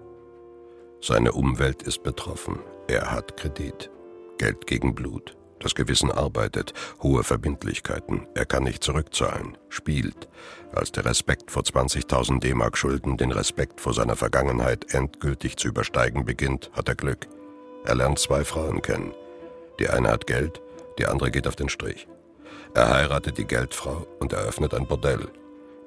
Seine 1.02 1.34
Umwelt 1.34 1.84
ist 1.84 2.02
betroffen. 2.04 2.60
Er 2.88 3.12
hat 3.12 3.38
Kredit. 3.38 3.92
Geld 4.38 4.66
gegen 4.66 4.96
Blut. 4.96 5.38
Das 5.60 5.74
Gewissen 5.74 6.12
arbeitet, 6.12 6.74
hohe 7.02 7.24
Verbindlichkeiten. 7.24 8.28
Er 8.36 8.46
kann 8.46 8.64
nicht 8.64 8.84
zurückzahlen, 8.84 9.58
spielt. 9.70 10.28
Als 10.72 10.92
der 10.92 11.06
Respekt 11.06 11.50
vor 11.50 11.64
20.000 11.64 12.40
D-Mark 12.40 12.78
Schulden 12.78 13.18
den 13.18 13.32
Respekt 13.32 13.82
vor 13.82 13.94
seiner 13.94 14.16
Vergangenheit 14.16 14.94
endgültig 14.94 15.58
zu 15.58 15.68
übersteigen 15.68 16.26
beginnt, 16.26 16.72
hat 16.74 16.90
er 16.90 16.96
Glück. 16.96 17.28
Er 17.88 17.96
lernt 17.96 18.20
zwei 18.20 18.44
Frauen 18.44 18.82
kennen. 18.82 19.14
Die 19.80 19.90
eine 19.90 20.10
hat 20.10 20.28
Geld, 20.28 20.62
die 21.00 21.06
andere 21.06 21.32
geht 21.32 21.48
auf 21.48 21.56
den 21.56 21.70
Strich. 21.70 22.06
Er 22.74 22.90
heiratet 22.90 23.38
die 23.38 23.48
Geldfrau 23.48 24.06
und 24.20 24.34
eröffnet 24.34 24.74
ein 24.74 24.86
Bordell. 24.86 25.30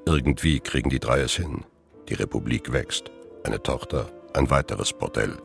Irgendwie 0.07 0.61
kriegen 0.61 0.89
die 0.89 0.99
drei 0.99 1.21
es 1.21 1.35
hin. 1.35 1.67
Die 2.09 2.15
Republik 2.15 2.73
wächst. 2.73 3.11
Eine 3.45 3.63
Tochter, 3.63 4.11
ein 4.33 4.49
weiteres 4.49 4.95
Bordell. 4.95 5.37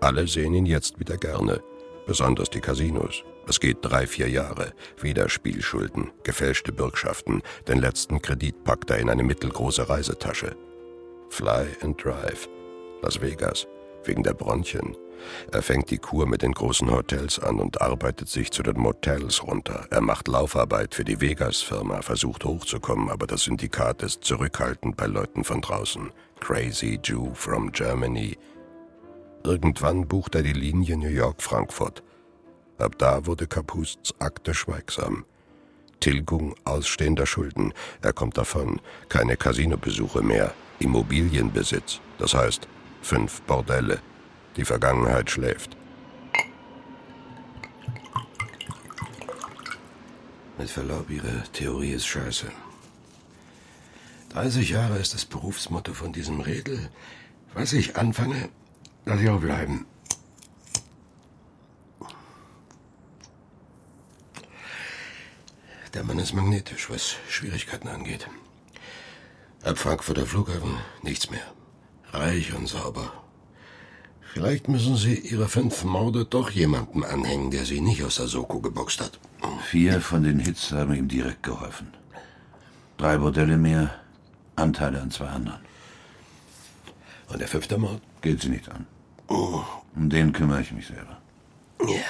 Alle 0.00 0.26
sehen 0.26 0.54
ihn 0.54 0.66
jetzt 0.66 0.98
wieder 0.98 1.18
gerne. 1.18 1.62
Besonders 2.04 2.50
die 2.50 2.60
Casinos. 2.60 3.22
Es 3.46 3.60
geht 3.60 3.78
drei, 3.82 4.08
vier 4.08 4.28
Jahre. 4.28 4.72
Wieder 5.00 5.28
Spielschulden, 5.28 6.10
gefälschte 6.24 6.72
Bürgschaften. 6.72 7.42
Den 7.68 7.78
letzten 7.78 8.20
Kredit 8.20 8.64
packt 8.64 8.90
er 8.90 8.98
in 8.98 9.08
eine 9.08 9.22
mittelgroße 9.22 9.88
Reisetasche. 9.88 10.56
Fly 11.30 11.68
and 11.82 12.02
Drive. 12.02 12.48
Las 13.02 13.20
Vegas. 13.20 13.68
Wegen 14.02 14.24
der 14.24 14.34
Bronchien. 14.34 14.96
Er 15.52 15.62
fängt 15.62 15.90
die 15.90 15.98
Kur 15.98 16.26
mit 16.26 16.42
den 16.42 16.52
großen 16.52 16.90
Hotels 16.90 17.38
an 17.38 17.60
und 17.60 17.80
arbeitet 17.80 18.28
sich 18.28 18.50
zu 18.50 18.62
den 18.62 18.78
Motels 18.78 19.42
runter. 19.42 19.86
Er 19.90 20.00
macht 20.00 20.28
Laufarbeit 20.28 20.94
für 20.94 21.04
die 21.04 21.20
Vegas-Firma, 21.20 22.02
versucht 22.02 22.44
hochzukommen, 22.44 23.10
aber 23.10 23.26
das 23.26 23.44
Syndikat 23.44 24.02
ist 24.02 24.24
zurückhaltend 24.24 24.96
bei 24.96 25.06
Leuten 25.06 25.44
von 25.44 25.60
draußen. 25.60 26.10
Crazy 26.40 27.00
Jew 27.02 27.34
from 27.34 27.72
Germany. 27.72 28.36
Irgendwann 29.44 30.06
bucht 30.06 30.34
er 30.34 30.42
die 30.42 30.52
Linie 30.52 30.96
New 30.96 31.08
York-Frankfurt. 31.08 32.02
Ab 32.78 32.98
da 32.98 33.26
wurde 33.26 33.46
Kapusts 33.46 34.14
Akte 34.18 34.52
schweigsam. 34.54 35.24
Tilgung 36.00 36.54
ausstehender 36.64 37.26
Schulden. 37.26 37.72
Er 38.02 38.12
kommt 38.12 38.36
davon. 38.36 38.80
Keine 39.08 39.36
Casinobesuche 39.36 40.22
mehr. 40.22 40.52
Immobilienbesitz. 40.78 42.00
Das 42.18 42.34
heißt, 42.34 42.68
fünf 43.02 43.40
Bordelle. 43.42 44.00
Die 44.56 44.64
Vergangenheit 44.64 45.30
schläft. 45.30 45.76
Mit 50.58 50.70
Verlaub, 50.70 51.10
Ihre 51.10 51.42
Theorie 51.52 51.92
ist 51.92 52.06
scheiße. 52.06 52.50
30 54.30 54.70
Jahre 54.70 54.98
ist 54.98 55.12
das 55.14 55.26
Berufsmotto 55.26 55.92
von 55.92 56.12
diesem 56.12 56.40
Redel. 56.40 56.90
Was 57.52 57.72
ich 57.72 57.96
anfange, 57.96 58.48
lass 59.04 59.20
ich 59.20 59.28
auch 59.28 59.40
bleiben. 59.40 59.86
Der 65.92 66.04
Mann 66.04 66.18
ist 66.18 66.34
magnetisch, 66.34 66.90
was 66.90 67.16
Schwierigkeiten 67.28 67.88
angeht. 67.88 68.28
Ab 69.62 69.78
Frankfurter 69.78 70.26
Flughafen 70.26 70.78
nichts 71.02 71.30
mehr. 71.30 71.54
Reich 72.12 72.54
und 72.54 72.66
sauber. 72.66 73.25
Vielleicht 74.32 74.68
müssen 74.68 74.96
Sie 74.96 75.14
Ihre 75.14 75.48
fünf 75.48 75.84
Morde 75.84 76.24
doch 76.24 76.50
jemandem 76.50 77.04
anhängen, 77.04 77.50
der 77.50 77.64
Sie 77.64 77.80
nicht 77.80 78.04
aus 78.04 78.16
der 78.16 78.26
Soko 78.26 78.60
geboxt 78.60 79.00
hat. 79.00 79.18
Vier 79.70 80.00
von 80.00 80.22
den 80.22 80.38
Hits 80.38 80.72
haben 80.72 80.94
ihm 80.94 81.08
direkt 81.08 81.42
geholfen. 81.42 81.88
Drei 82.98 83.18
Bordelle 83.18 83.56
mehr, 83.56 83.94
Anteile 84.56 85.00
an 85.00 85.10
zwei 85.10 85.26
anderen. 85.26 85.60
Und 87.28 87.40
der 87.40 87.48
fünfte 87.48 87.78
Mord? 87.78 88.00
Geht 88.20 88.40
sie 88.42 88.48
nicht 88.48 88.68
an. 88.70 88.86
Um 89.28 90.10
den 90.10 90.32
kümmere 90.32 90.60
ich 90.60 90.72
mich 90.72 90.86
selber. 90.86 91.18
Ja. 91.80 92.04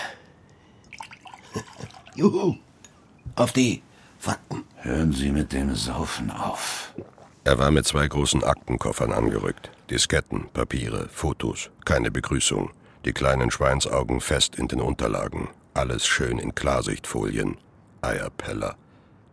Juhu. 2.14 2.56
Auf 3.34 3.52
die 3.52 3.82
Fakten. 4.18 4.64
Hören 4.76 5.12
Sie 5.12 5.30
mit 5.30 5.52
dem 5.52 5.74
Saufen 5.74 6.30
auf. 6.30 6.94
Er 7.46 7.58
war 7.58 7.70
mit 7.70 7.86
zwei 7.86 8.08
großen 8.08 8.42
Aktenkoffern 8.42 9.12
angerückt. 9.12 9.70
Disketten, 9.88 10.48
Papiere, 10.52 11.08
Fotos, 11.08 11.70
keine 11.84 12.10
Begrüßung. 12.10 12.72
Die 13.04 13.12
kleinen 13.12 13.52
Schweinsaugen 13.52 14.20
fest 14.20 14.56
in 14.56 14.66
den 14.66 14.80
Unterlagen. 14.80 15.46
Alles 15.72 16.08
schön 16.08 16.40
in 16.40 16.56
Klarsichtfolien. 16.56 17.56
Eierpeller. 18.02 18.74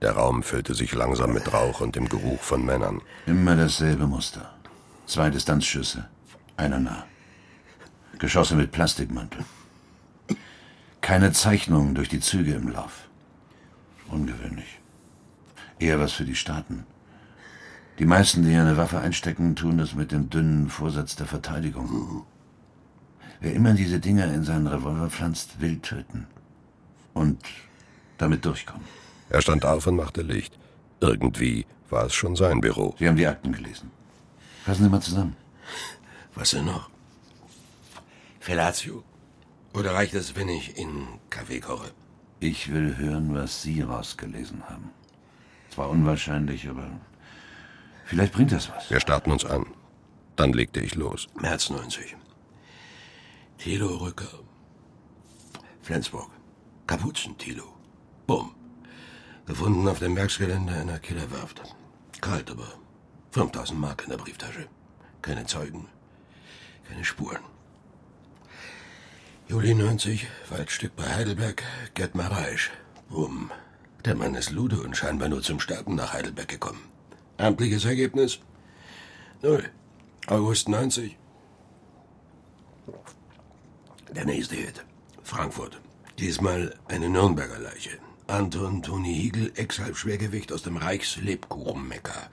Der 0.03 0.11
Raum 0.11 0.43
füllte 0.43 0.75
sich 0.75 0.93
langsam 0.93 1.33
mit 1.33 1.51
Rauch 1.51 1.81
und 1.81 1.95
dem 1.95 2.07
Geruch 2.07 2.39
von 2.39 2.63
Männern. 2.63 3.01
Immer 3.25 3.55
dasselbe 3.55 4.05
Muster. 4.05 4.53
Zwei 5.07 5.31
Distanzschüsse, 5.31 6.07
einer 6.55 6.77
nah. 6.77 7.05
Geschosse 8.19 8.53
mit 8.53 8.71
Plastikmantel. 8.71 9.43
Keine 11.01 11.31
Zeichnungen 11.31 11.95
durch 11.95 12.09
die 12.09 12.19
Züge 12.19 12.53
im 12.53 12.67
Lauf. 12.67 13.09
Ungewöhnlich. 14.07 14.79
Eher 15.79 15.99
was 15.99 16.11
für 16.13 16.25
die 16.25 16.35
Staaten. 16.35 16.85
Die 18.03 18.09
meisten, 18.09 18.43
die 18.43 18.53
eine 18.53 18.75
Waffe 18.75 18.99
einstecken, 18.99 19.55
tun 19.55 19.77
das 19.77 19.95
mit 19.95 20.11
dem 20.11 20.29
dünnen 20.29 20.67
Vorsatz 20.67 21.15
der 21.15 21.25
Verteidigung. 21.25 22.25
Wer 23.39 23.53
immer 23.53 23.73
diese 23.75 24.01
Dinger 24.01 24.25
in 24.25 24.43
seinen 24.43 24.67
Revolver 24.67 25.09
pflanzt, 25.09 25.61
will 25.61 25.79
töten. 25.79 26.27
Und 27.13 27.39
damit 28.17 28.43
durchkommen. 28.43 28.85
Er 29.29 29.41
stand 29.41 29.63
auf 29.63 29.87
und 29.87 29.95
machte 29.95 30.21
Licht. 30.21 30.59
Irgendwie 30.99 31.65
war 31.89 32.07
es 32.07 32.13
schon 32.13 32.35
sein 32.35 32.59
Büro. 32.59 32.93
Sie 32.99 33.07
haben 33.07 33.15
die 33.15 33.25
Akten 33.25 33.53
gelesen. 33.53 33.89
Fassen 34.65 34.83
Sie 34.83 34.89
mal 34.89 34.99
zusammen. 34.99 35.37
Was 36.35 36.51
denn 36.51 36.65
noch? 36.65 36.89
Fellatio? 38.41 39.01
Oder 39.73 39.93
reicht 39.93 40.13
es, 40.13 40.35
wenn 40.35 40.49
ich 40.49 40.77
in 40.77 41.07
Kaffee 41.29 41.61
koche? 41.61 41.91
Ich 42.41 42.69
will 42.69 42.97
hören, 42.97 43.33
was 43.33 43.61
Sie 43.61 43.79
rausgelesen 43.79 44.61
haben. 44.67 44.89
Zwar 45.69 45.89
unwahrscheinlich, 45.89 46.67
aber 46.67 46.91
vielleicht 48.05 48.33
bringt 48.33 48.51
das 48.51 48.69
was. 48.69 48.89
Wir 48.89 48.99
starrten 48.99 49.31
uns 49.31 49.45
an. 49.45 49.65
Dann 50.35 50.53
legte 50.53 50.79
ich 50.79 50.95
los. 50.95 51.27
März 51.35 51.69
90. 51.69 52.15
Thilo 53.57 53.97
Rücker. 53.97 54.39
Flensburg. 55.81 56.29
Kapuzen-Thilo. 56.87 57.65
Bumm. 58.27 58.51
Gefunden 59.45 59.87
auf 59.87 59.99
dem 59.99 60.15
Werksgelände 60.15 60.73
einer 60.73 60.99
Killerwerft. 60.99 61.61
Kalt, 62.21 62.49
aber 62.49 62.67
5000 63.31 63.79
Mark 63.79 64.03
in 64.03 64.09
der 64.11 64.17
Brieftasche. 64.17 64.67
Keine 65.21 65.45
Zeugen. 65.45 65.87
Keine 66.87 67.03
Spuren. 67.03 67.43
Juli 69.47 69.73
90, 69.73 70.27
Waldstück 70.49 70.95
bei 70.95 71.03
Heidelberg, 71.03 71.63
Gerd 71.93 72.15
Mareisch. 72.15 72.71
Bumm. 73.09 73.51
Der 74.05 74.15
Mann 74.15 74.35
ist 74.35 74.51
Lude 74.51 74.81
und 74.81 74.95
scheinbar 74.95 75.29
nur 75.29 75.41
zum 75.41 75.59
Starten 75.59 75.95
nach 75.95 76.13
Heidelberg 76.13 76.47
gekommen. 76.47 76.92
Amtliches 77.37 77.85
Ergebnis? 77.85 78.39
Null. 79.41 79.69
August 80.27 80.69
90. 80.69 81.17
Der 84.15 84.25
nächste 84.25 84.55
Hit. 84.55 84.85
Frankfurt. 85.23 85.81
Diesmal 86.19 86.75
eine 86.87 87.09
Nürnberger 87.09 87.59
Leiche. 87.59 87.97
Anton 88.27 88.81
Toni 88.83 89.13
Hiegel, 89.13 89.51
Ex-Halbschwergewicht 89.55 90.53
aus 90.53 90.63
dem 90.63 90.77
Reichslebkuchenmecker. 90.77 92.29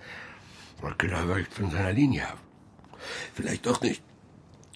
Der 0.82 0.94
Killer 0.94 1.28
weicht 1.28 1.52
von 1.52 1.70
seiner 1.70 1.92
Linie 1.92 2.28
ab. 2.28 2.38
Vielleicht 3.34 3.66
doch 3.66 3.80
nicht. 3.80 4.02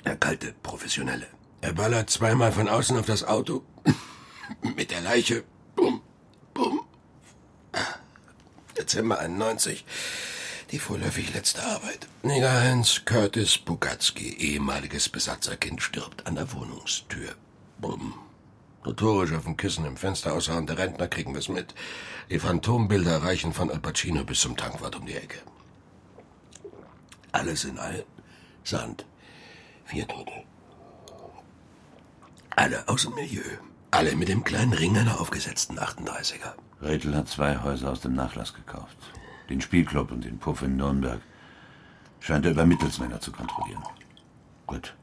Der 0.04 0.16
kalte 0.16 0.54
Professionelle. 0.62 1.26
Er 1.61 1.73
ballert 1.73 2.11
zweimal 2.11 2.52
von 2.52 2.69
außen 2.69 2.97
auf 2.97 3.07
das 3.07 3.25
Auto. 3.25 3.62
Mit 4.76 4.90
der 4.90 5.00
Leiche. 5.00 5.45
Bumm, 5.76 6.00
bumm. 6.52 6.84
Dezember 8.76 9.21
91. 9.21 9.85
Die 10.71 10.78
vorläufig 10.78 11.33
letzte 11.33 11.62
Arbeit. 11.62 12.09
Neger 12.23 12.52
Heinz 12.52 13.02
Curtis 13.04 13.59
Bugatski, 13.59 14.35
ehemaliges 14.38 15.09
Besatzerkind, 15.09 15.83
stirbt 15.83 16.26
an 16.26 16.35
der 16.35 16.52
Wohnungstür. 16.52 17.35
Bumm. 17.78 18.14
Notorisch 18.85 19.33
auf 19.33 19.45
dem 19.45 19.57
Kissen 19.57 19.85
im 19.85 19.97
Fenster 19.97 20.33
aushauende 20.33 20.76
Rentner 20.76 21.09
kriegen 21.09 21.35
wir's 21.35 21.49
mit. 21.49 21.75
Die 22.31 22.38
Phantombilder 22.38 23.23
reichen 23.23 23.52
von 23.52 23.71
Al 23.71 23.78
Pacino 23.78 24.25
bis 24.25 24.40
zum 24.40 24.57
Tankwart 24.57 24.97
um 24.97 25.07
die 25.07 25.14
Ecke. 25.14 25.38
Alles 27.33 27.64
in 27.64 27.78
allem 27.78 28.04
Sand. 28.64 29.07
Vier 29.85 30.09
Tote. 30.09 30.45
Alle 32.57 32.88
aus 32.88 33.02
dem 33.02 33.14
Milieu. 33.14 33.43
Alle 33.90 34.16
mit 34.16 34.28
dem 34.28 34.45
kleinen 34.45 34.73
Ring 34.73 34.97
einer 34.97 35.21
aufgesetzten 35.21 35.78
38er. 35.78 36.54
Redl 36.85 37.14
hat 37.14 37.29
zwei 37.29 37.57
Häuser 37.62 37.91
aus 37.91 38.00
dem 38.00 38.14
Nachlass 38.14 38.53
gekauft. 38.53 38.97
Den 39.49 39.61
Spielclub 39.61 40.11
und 40.11 40.25
den 40.25 40.38
Puff 40.38 40.62
in 40.62 40.76
Nürnberg. 40.76 41.21
Scheint 42.21 42.45
er 42.45 42.53
über 42.53 42.67
Mittelsmänner 42.67 43.21
zu 43.21 43.33
kontrollieren. 43.33 43.83
Gut. 44.67 44.95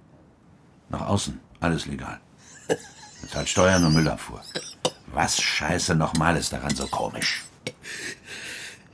Nach 0.89 1.07
außen, 1.07 1.39
alles 1.59 1.85
legal. 1.85 2.19
Bezahlt 3.21 3.49
Steuern 3.49 3.85
und 3.85 3.93
Müllabfuhr. 3.93 4.41
Was 5.07 5.41
scheiße 5.41 5.95
nochmal 5.95 6.37
ist 6.37 6.53
daran 6.53 6.75
so 6.75 6.87
komisch? 6.87 7.43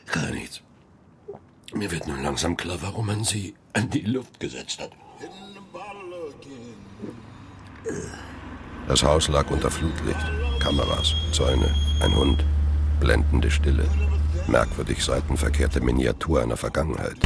Gar 0.08 0.32
nichts. 0.32 0.62
Mir 1.74 1.91
wird 1.91 2.08
nun 2.08 2.24
langsam 2.24 2.56
klar, 2.58 2.77
warum 2.82 3.08
man 3.08 3.24
sie 3.24 3.56
an 3.74 3.89
die 3.89 4.01
Luft 4.01 4.39
gesetzt 4.39 4.82
hat. 4.82 4.91
Das 8.88 9.04
Haus 9.04 9.28
lag 9.28 9.50
unter 9.50 9.69
Flutlicht. 9.69 10.26
Kameras, 10.60 11.13
Zäune, 11.32 11.73
ein 12.02 12.15
Hund, 12.15 12.43
blendende 12.99 13.51
Stille. 13.51 13.86
Merkwürdig 14.47 15.03
seitenverkehrte 15.03 15.81
Miniatur 15.81 16.41
einer 16.41 16.57
Vergangenheit. 16.57 17.17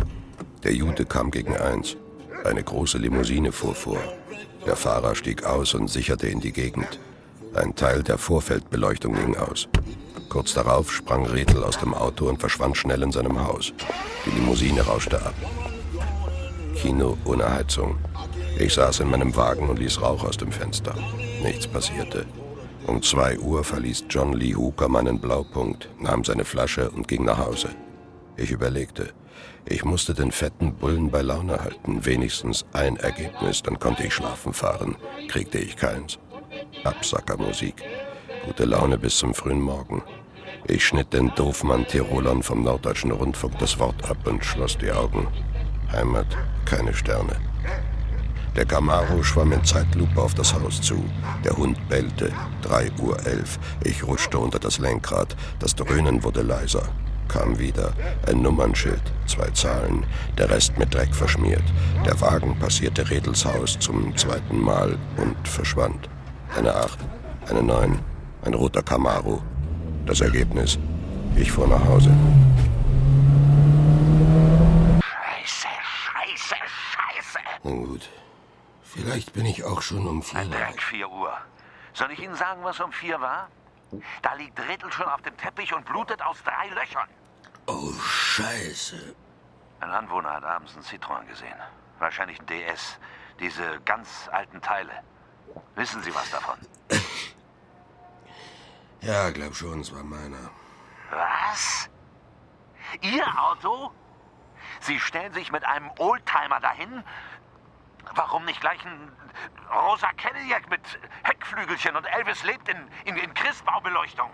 Der 0.63 0.73
Jude 0.73 1.05
kam 1.05 1.31
gegen 1.31 1.55
eins. 1.55 1.97
Eine 2.43 2.63
große 2.63 2.97
Limousine 2.97 3.51
fuhr 3.51 3.75
vor. 3.75 3.99
Der 4.65 4.75
Fahrer 4.75 5.15
stieg 5.15 5.43
aus 5.43 5.73
und 5.73 5.89
sicherte 5.89 6.27
in 6.27 6.39
die 6.39 6.51
Gegend. 6.51 6.99
Ein 7.53 7.75
Teil 7.75 8.03
der 8.03 8.17
Vorfeldbeleuchtung 8.17 9.13
ging 9.13 9.36
aus. 9.36 9.67
Kurz 10.29 10.53
darauf 10.53 10.91
sprang 10.91 11.25
Redl 11.25 11.63
aus 11.63 11.77
dem 11.77 11.93
Auto 11.93 12.29
und 12.29 12.39
verschwand 12.39 12.77
schnell 12.77 13.03
in 13.03 13.12
seinem 13.12 13.45
Haus. 13.45 13.73
Die 14.25 14.31
Limousine 14.31 14.81
rauschte 14.81 15.21
ab. 15.21 15.34
Kino 16.75 17.17
ohne 17.25 17.49
Heizung. 17.49 17.97
Ich 18.57 18.73
saß 18.73 19.01
in 19.01 19.10
meinem 19.10 19.36
Wagen 19.36 19.69
und 19.69 19.79
ließ 19.79 20.01
Rauch 20.01 20.23
aus 20.23 20.38
dem 20.38 20.51
Fenster. 20.51 20.95
Nichts 21.43 21.67
passierte. 21.67 22.25
Um 22.88 23.02
zwei 23.02 23.38
Uhr 23.38 23.63
verließ 23.63 24.06
John 24.10 24.34
Lee 24.34 24.56
Hooker 24.56 24.89
meinen 24.89 25.20
Blaupunkt, 25.20 25.89
nahm 26.00 26.24
seine 26.24 26.46
Flasche 26.46 26.89
und 26.89 27.08
ging 27.08 27.26
nach 27.26 27.38
Hause. 27.38 27.70
Ich 28.38 28.52
überlegte. 28.52 29.13
Ich 29.65 29.86
musste 29.86 30.13
den 30.13 30.32
fetten 30.32 30.74
Bullen 30.74 31.12
bei 31.12 31.22
Laune 31.22 31.62
halten. 31.62 32.04
Wenigstens 32.06 32.65
ein 32.74 32.98
Ergebnis, 32.98 33.62
dann 33.62 33.80
konnte 33.80 34.04
ich 34.04 34.13
schlafen 34.13 34.54
fahren. 34.54 34.96
Kriegte 35.28 35.60
ich 35.60 35.76
keins. 35.76 36.17
Absackermusik. 36.84 37.84
Gute 38.46 38.65
Laune 38.65 38.98
bis 38.98 39.17
zum 39.17 39.34
frühen 39.34 39.62
Morgen. 39.62 40.02
Ich 40.67 40.86
schnitt 40.86 41.13
den 41.13 41.34
Doofmann-Tirolern 41.36 42.44
vom 42.44 42.63
Norddeutschen 42.63 43.12
Rundfunk 43.12 43.58
das 43.60 43.80
Wort 43.80 44.10
ab 44.10 44.17
und 44.26 44.44
schloss 44.44 44.78
die 44.78 44.91
Augen. 44.91 45.28
Heimat, 45.91 46.28
keine 46.65 46.94
Sterne. 46.94 47.36
Der 48.55 48.65
Camaro 48.65 49.23
schwamm 49.23 49.53
in 49.53 49.63
Zeitlupe 49.63 50.21
auf 50.21 50.33
das 50.33 50.53
Haus 50.53 50.81
zu. 50.81 51.01
Der 51.45 51.55
Hund 51.55 51.77
bellte. 51.87 52.33
3 52.63 52.91
Uhr 53.01 53.17
elf. 53.25 53.57
Ich 53.83 54.03
rutschte 54.03 54.37
unter 54.37 54.59
das 54.59 54.77
Lenkrad. 54.77 55.37
Das 55.59 55.73
Dröhnen 55.73 56.21
wurde 56.21 56.41
leiser. 56.41 56.83
Kam 57.29 57.57
wieder. 57.57 57.93
Ein 58.27 58.41
Nummernschild. 58.41 59.01
Zwei 59.25 59.49
Zahlen. 59.51 60.05
Der 60.37 60.49
Rest 60.49 60.77
mit 60.77 60.93
Dreck 60.93 61.15
verschmiert. 61.15 61.63
Der 62.05 62.19
Wagen 62.19 62.59
passierte 62.59 63.09
Redels 63.09 63.45
Haus 63.45 63.79
zum 63.79 64.17
zweiten 64.17 64.59
Mal 64.59 64.97
und 65.15 65.47
verschwand. 65.47 66.09
Eine 66.57 66.75
Acht. 66.75 66.99
Eine 67.49 67.63
Neun. 67.63 67.99
Ein 68.43 68.53
roter 68.53 68.83
Camaro. 68.83 69.41
Das 70.05 70.19
Ergebnis. 70.19 70.77
Ich 71.37 71.49
fuhr 71.53 71.67
nach 71.67 71.85
Hause. 71.85 72.11
Scheiße, 74.99 75.67
scheiße, 76.03 76.55
scheiße. 76.91 77.39
Nun 77.63 77.85
gut. 77.85 78.09
Vielleicht 78.93 79.32
bin 79.32 79.45
ich 79.45 79.63
auch 79.63 79.82
schon 79.82 80.06
um 80.06 80.21
vier 80.21 80.41
Ein 80.41 80.49
Uhr. 80.49 80.56
Dreck, 80.56 80.82
4 80.82 81.10
Uhr. 81.10 81.38
Soll 81.93 82.12
ich 82.12 82.19
Ihnen 82.19 82.36
sagen, 82.36 82.62
was 82.63 82.80
um 82.82 82.91
4 82.91 83.21
war? 83.21 83.47
Da 84.21 84.34
liegt 84.34 84.60
Riddle 84.60 84.91
schon 84.91 85.06
auf 85.06 85.21
dem 85.21 85.36
Teppich 85.38 85.73
und 85.73 85.86
blutet 85.86 86.21
aus 86.21 86.43
drei 86.43 86.67
Löchern. 86.69 87.08
Oh, 87.67 87.93
Scheiße. 87.93 89.15
Ein 89.80 89.89
Anwohner 89.91 90.34
hat 90.34 90.43
abends 90.43 90.73
einen 90.75 90.84
Citroën 90.84 91.25
gesehen. 91.25 91.56
Wahrscheinlich 91.99 92.39
ein 92.39 92.45
DS. 92.47 92.99
Diese 93.39 93.80
ganz 93.86 94.30
alten 94.32 94.62
Teile. 94.62 94.91
Wissen 95.75 96.04
Sie 96.04 96.13
was 96.13 96.30
davon? 96.32 96.58
Ja, 99.04 99.32
glaub 99.32 99.56
schon, 99.56 99.80
es 99.80 99.91
war 99.95 100.04
meiner. 100.04 100.51
Was? 101.10 101.89
Ihr 103.01 103.25
Auto? 103.41 103.91
Sie 104.82 104.99
stellen 104.99 105.34
sich 105.34 105.51
mit 105.51 105.65
einem 105.65 105.89
Oldtimer 105.97 106.60
dahin? 106.60 107.04
Warum 108.15 108.45
nicht 108.45 108.60
gleich 108.62 108.84
ein 108.86 109.12
rosa 109.74 110.12
Cadillac 110.13 110.69
mit 110.69 110.82
Heckflügelchen 111.24 111.95
und 111.95 112.06
Elvis 112.06 112.43
lebt 112.43 112.67
in, 112.67 112.78
in, 113.06 113.15
in 113.17 113.34
Christbaubeleuchtung? 113.34 114.30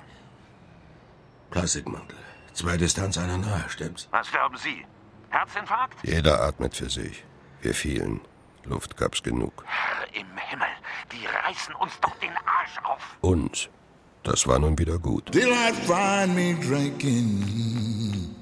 Plastikmantel. 1.51 2.17
Zwei 2.53 2.77
Distanz, 2.77 3.17
einer 3.17 3.37
nahe, 3.37 3.69
stimmt's? 3.69 4.07
Was 4.11 4.31
glauben 4.31 4.57
Sie? 4.57 4.85
Herzinfarkt? 5.29 5.97
Jeder 6.03 6.41
atmet 6.41 6.75
für 6.75 6.89
sich. 6.89 7.23
Wir 7.61 7.73
fielen. 7.73 8.21
Luft 8.63 8.97
gab's 8.97 9.21
genug. 9.23 9.63
Herr 9.65 10.07
im 10.13 10.37
Himmel, 10.37 10.67
die 11.11 11.25
reißen 11.25 11.73
uns 11.75 11.99
doch 12.01 12.15
den 12.19 12.31
Arsch 12.31 12.77
auf. 12.83 13.17
Uns. 13.21 13.69
Das 14.23 14.45
war 14.47 14.59
nun 14.59 14.77
wieder 14.77 14.97
gut. 14.97 15.33
Daylight 15.33 15.75
find 15.75 16.35
me 16.35 16.55
drinking. 16.55 18.35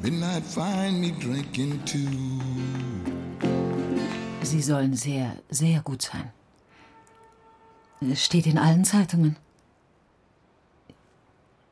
Midnight 0.00 0.44
find 0.44 1.00
me 1.00 1.12
drinking 1.12 1.84
too. 1.84 2.91
Sie 4.42 4.60
sollen 4.60 4.94
sehr, 4.94 5.36
sehr 5.50 5.80
gut 5.80 6.02
sein. 6.02 6.32
Es 8.00 8.24
steht 8.24 8.46
in 8.46 8.58
allen 8.58 8.84
Zeitungen. 8.84 9.36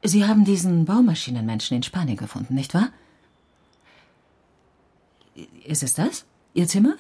Sie 0.02 0.24
haben 0.24 0.44
diesen 0.44 0.85
Baumaschinenmenschen 0.85 1.76
in 1.76 1.83
Spanien 1.83 2.16
gefunden, 2.16 2.54
nicht 2.54 2.72
wahr? 2.72 2.90
Ist 5.64 5.83
es 5.83 5.94
das? 5.94 6.24
Ihr 6.54 6.68
Zimmer? 6.68 6.96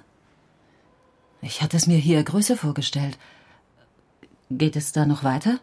Ich 1.40 1.62
hatte 1.62 1.76
es 1.76 1.86
mir 1.86 1.96
hier 1.96 2.22
größer 2.22 2.56
vorgestellt. 2.56 3.18
Geht 4.50 4.76
es 4.76 4.92
da 4.92 5.06
noch 5.06 5.24
weiter? 5.24 5.60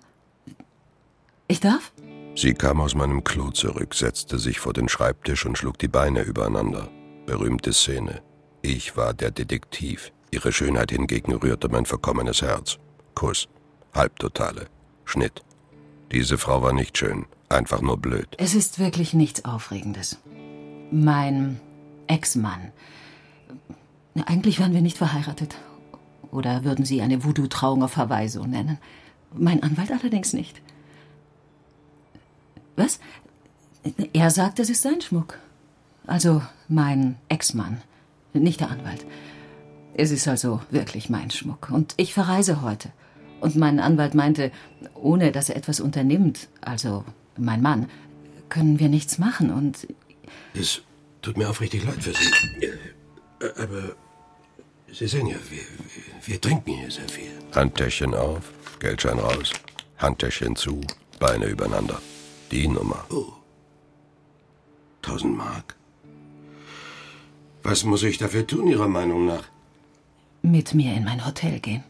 Ich 1.47 1.59
darf? 1.59 1.91
Sie 2.35 2.53
kam 2.53 2.81
aus 2.81 2.95
meinem 2.95 3.23
Klo 3.23 3.51
zurück, 3.51 3.93
setzte 3.93 4.39
sich 4.39 4.59
vor 4.59 4.73
den 4.73 4.89
Schreibtisch 4.89 5.45
und 5.45 5.57
schlug 5.57 5.77
die 5.77 5.87
Beine 5.87 6.21
übereinander. 6.21 6.89
Berühmte 7.25 7.73
Szene. 7.73 8.21
Ich 8.61 8.97
war 8.97 9.13
der 9.13 9.31
Detektiv. 9.31 10.11
Ihre 10.31 10.51
Schönheit 10.51 10.91
hingegen 10.91 11.33
rührte 11.33 11.69
mein 11.69 11.85
verkommenes 11.85 12.41
Herz. 12.41 12.77
Kuss. 13.15 13.47
Halbtotale. 13.93 14.67
Schnitt. 15.05 15.43
Diese 16.11 16.37
Frau 16.37 16.61
war 16.61 16.73
nicht 16.73 16.97
schön, 16.97 17.25
einfach 17.49 17.81
nur 17.81 17.97
blöd. 17.97 18.27
Es 18.37 18.53
ist 18.53 18.79
wirklich 18.79 19.13
nichts 19.13 19.45
Aufregendes. 19.45 20.17
Mein 20.91 21.59
Ex-Mann. 22.07 22.71
Eigentlich 24.25 24.59
waren 24.59 24.73
wir 24.73 24.81
nicht 24.81 24.97
verheiratet. 24.97 25.55
Oder 26.31 26.63
würden 26.63 26.85
Sie 26.85 27.01
eine 27.01 27.23
Voodoo-Trauung 27.23 27.83
auf 27.83 27.97
Hawaii 27.97 28.29
so 28.29 28.45
nennen? 28.45 28.77
Mein 29.33 29.63
Anwalt 29.63 29.91
allerdings 29.91 30.33
nicht. 30.33 30.61
Was? 32.75 32.99
Er 34.13 34.29
sagt, 34.29 34.59
es 34.59 34.69
ist 34.69 34.81
sein 34.81 35.01
Schmuck. 35.01 35.39
Also 36.05 36.41
mein 36.67 37.17
Ex-Mann, 37.29 37.81
nicht 38.43 38.59
der 38.59 38.69
Anwalt. 38.69 39.05
Es 39.93 40.11
ist 40.11 40.27
also 40.27 40.61
wirklich 40.69 41.09
mein 41.09 41.31
Schmuck. 41.31 41.69
Und 41.71 41.93
ich 41.97 42.13
verreise 42.13 42.61
heute. 42.61 42.89
Und 43.39 43.55
mein 43.55 43.79
Anwalt 43.79 44.13
meinte, 44.13 44.51
ohne 44.95 45.31
dass 45.31 45.49
er 45.49 45.55
etwas 45.55 45.79
unternimmt, 45.79 46.47
also 46.61 47.03
mein 47.37 47.61
Mann, 47.61 47.87
können 48.49 48.79
wir 48.79 48.89
nichts 48.89 49.17
machen. 49.17 49.51
Und 49.51 49.87
Es 50.53 50.81
tut 51.21 51.37
mir 51.37 51.49
aufrichtig 51.49 51.83
leid 51.85 52.03
für 52.03 52.13
Sie. 52.13 52.65
Äh, 52.65 53.61
Aber 53.61 53.95
Sie 54.91 55.07
sehen 55.07 55.27
ja, 55.27 55.35
wir, 55.49 55.57
wir, 55.59 56.27
wir 56.27 56.41
trinken 56.41 56.71
hier 56.73 56.89
sehr 56.89 57.07
viel. 57.09 57.29
Handtäschchen 57.53 58.13
auf, 58.13 58.51
Geldschein 58.79 59.19
raus, 59.19 59.51
Handtäschchen 59.97 60.55
zu, 60.55 60.81
Beine 61.19 61.45
übereinander. 61.45 61.99
Die 62.51 62.67
Nummer. 62.67 63.05
Oh. 63.09 63.33
1000 65.03 65.35
Mark. 65.37 65.76
Was 67.63 67.83
muss 67.83 68.03
ich 68.03 68.17
dafür 68.17 68.45
tun, 68.47 68.67
Ihrer 68.67 68.87
Meinung 68.87 69.25
nach? 69.25 69.43
mit 70.43 70.73
mir 70.73 70.93
in 70.93 71.03
mein 71.03 71.25
Hotel 71.25 71.59
gehen. 71.59 71.83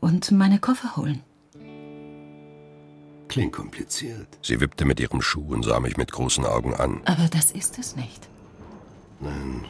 Und 0.00 0.30
meine 0.30 0.58
Koffer 0.58 0.96
holen. 0.96 1.22
Klingt 3.28 3.52
kompliziert. 3.52 4.26
Sie 4.42 4.60
wippte 4.60 4.84
mit 4.84 5.00
ihrem 5.00 5.22
Schuh 5.22 5.54
und 5.54 5.64
sah 5.64 5.80
mich 5.80 5.96
mit 5.96 6.12
großen 6.12 6.44
Augen 6.44 6.74
an. 6.74 7.00
Aber 7.06 7.28
das 7.28 7.52
ist 7.52 7.78
es 7.78 7.96
nicht. 7.96 8.28
Nein, 9.20 9.64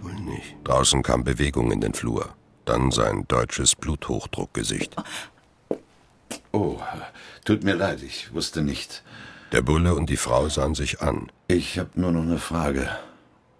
wohl 0.00 0.14
nicht. 0.14 0.56
Draußen 0.64 1.02
kam 1.02 1.24
Bewegung 1.24 1.72
in 1.72 1.80
den 1.80 1.92
Flur. 1.92 2.34
Dann 2.64 2.90
sein 2.90 3.24
deutsches 3.28 3.74
Bluthochdruckgesicht. 3.74 4.96
Oh, 6.52 6.78
tut 7.44 7.64
mir 7.64 7.74
leid, 7.74 8.02
ich 8.02 8.32
wusste 8.32 8.62
nicht. 8.62 9.02
Der 9.52 9.62
Bulle 9.62 9.94
und 9.94 10.08
die 10.08 10.16
Frau 10.16 10.48
sahen 10.48 10.74
sich 10.74 11.02
an. 11.02 11.30
Ich 11.48 11.78
habe 11.78 11.90
nur 11.96 12.12
noch 12.12 12.22
eine 12.22 12.38
Frage. 12.38 12.88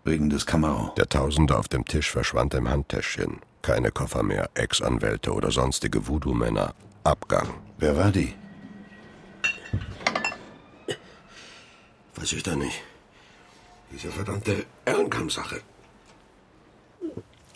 Wegen 0.05 0.31
des 0.31 0.47
Camaro. 0.47 0.95
Der 0.97 1.09
Tausender 1.09 1.59
auf 1.59 1.69
dem 1.69 1.85
Tisch 1.85 2.11
verschwand 2.11 2.55
im 2.55 2.69
Handtäschchen. 2.69 3.41
Keine 3.63 3.91
Koffer 3.91 4.23
mehr, 4.23 4.49
Ex-Anwälte 4.55 5.33
oder 5.33 5.51
sonstige 5.51 6.07
Voodoo-Männer. 6.07 6.75
Abgang. 7.05 7.49
Wer 7.79 7.97
war 7.97 8.11
die? 8.11 8.35
Weiß 12.17 12.33
ich 12.33 12.43
da 12.43 12.57
nicht. 12.57 12.83
Diese 13.93 14.11
verdammte 14.11 14.65
Ehrenkampfsache. 14.85 15.61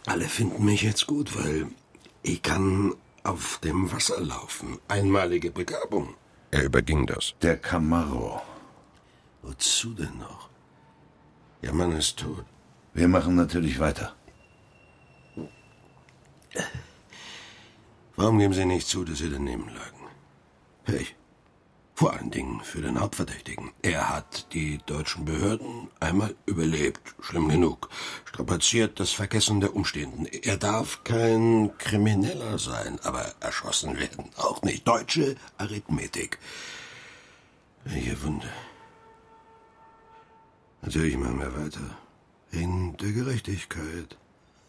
Alle 0.07 0.25
finden 0.27 0.65
mich 0.65 0.83
jetzt 0.83 1.07
gut, 1.07 1.37
weil 1.39 1.69
ich 2.23 2.43
kann 2.43 2.95
auf 3.23 3.59
dem 3.65 3.91
Wasser 3.91 4.21
laufen. 4.21 4.79
Einmalige 4.89 5.51
Begabung. 5.51 6.15
Er 6.51 6.65
überging 6.65 7.07
das. 7.07 7.35
Der 7.43 7.57
Camaro. 7.57 8.43
Wozu 9.43 9.95
denn 9.95 10.19
noch? 10.19 10.49
Ihr 11.65 11.73
Mann 11.73 11.97
ist 11.97 12.19
tot. 12.19 12.45
Wir 12.93 13.09
machen 13.09 13.37
natürlich 13.37 13.79
weiter. 13.79 14.15
Warum 18.17 18.39
geben 18.39 18.53
Sie 18.53 18.67
nicht 18.67 18.87
zu, 18.87 19.03
dass 19.03 19.19
Sie 19.19 19.31
daneben 19.31 19.69
lagen? 19.69 20.03
Pech. 20.85 21.17
Vor 21.95 22.13
allen 22.13 22.31
Dingen 22.31 22.61
für 22.61 22.83
den 22.83 23.01
Hauptverdächtigen. 23.01 23.71
Er 23.81 24.11
hat 24.11 24.53
die 24.53 24.79
deutschen 24.85 25.25
Behörden 25.25 25.89
einmal 26.01 26.35
überlebt. 26.45 27.15
Schlimm 27.21 27.49
genug. 27.49 27.89
Strapaziert 28.27 29.01
das 29.01 29.13
Vergessen 29.13 29.61
der 29.61 29.75
Umstehenden. 29.75 30.27
Er 30.27 30.59
darf 30.59 31.03
kein 31.03 31.71
Krimineller 31.79 32.59
sein, 32.59 32.99
aber 33.05 33.25
erschossen 33.41 33.99
werden 33.99 34.29
auch 34.37 34.61
nicht. 34.63 34.87
Deutsche 34.87 35.37
Arithmetik. 35.57 36.39
Welche 37.85 38.23
Wunde. 38.23 38.51
Natürlich 40.85 41.17
machen 41.17 41.41
wir 41.41 41.65
weiter. 41.65 41.81
In 42.51 42.97
der 42.99 43.13
Gerechtigkeit. 43.13 44.19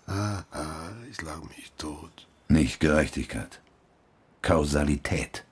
Haha, 0.07 0.93
ich 1.11 1.21
lag 1.21 1.41
mich 1.43 1.73
tot. 1.77 2.27
Nicht 2.47 2.79
Gerechtigkeit. 2.79 3.61
Kausalität. 4.41 5.43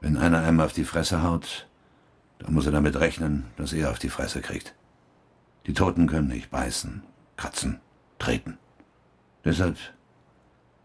Wenn 0.00 0.16
einer 0.16 0.42
einmal 0.42 0.66
auf 0.66 0.74
die 0.74 0.84
Fresse 0.84 1.22
haut, 1.22 1.66
dann 2.38 2.54
muss 2.54 2.66
er 2.66 2.72
damit 2.72 2.96
rechnen, 2.96 3.46
dass 3.56 3.72
er 3.72 3.90
auf 3.90 3.98
die 3.98 4.10
Fresse 4.10 4.42
kriegt. 4.42 4.74
Die 5.66 5.72
Toten 5.72 6.06
können 6.06 6.28
nicht 6.28 6.50
beißen, 6.50 7.02
kratzen, 7.36 7.80
treten. 8.20 8.58
Deshalb 9.44 9.76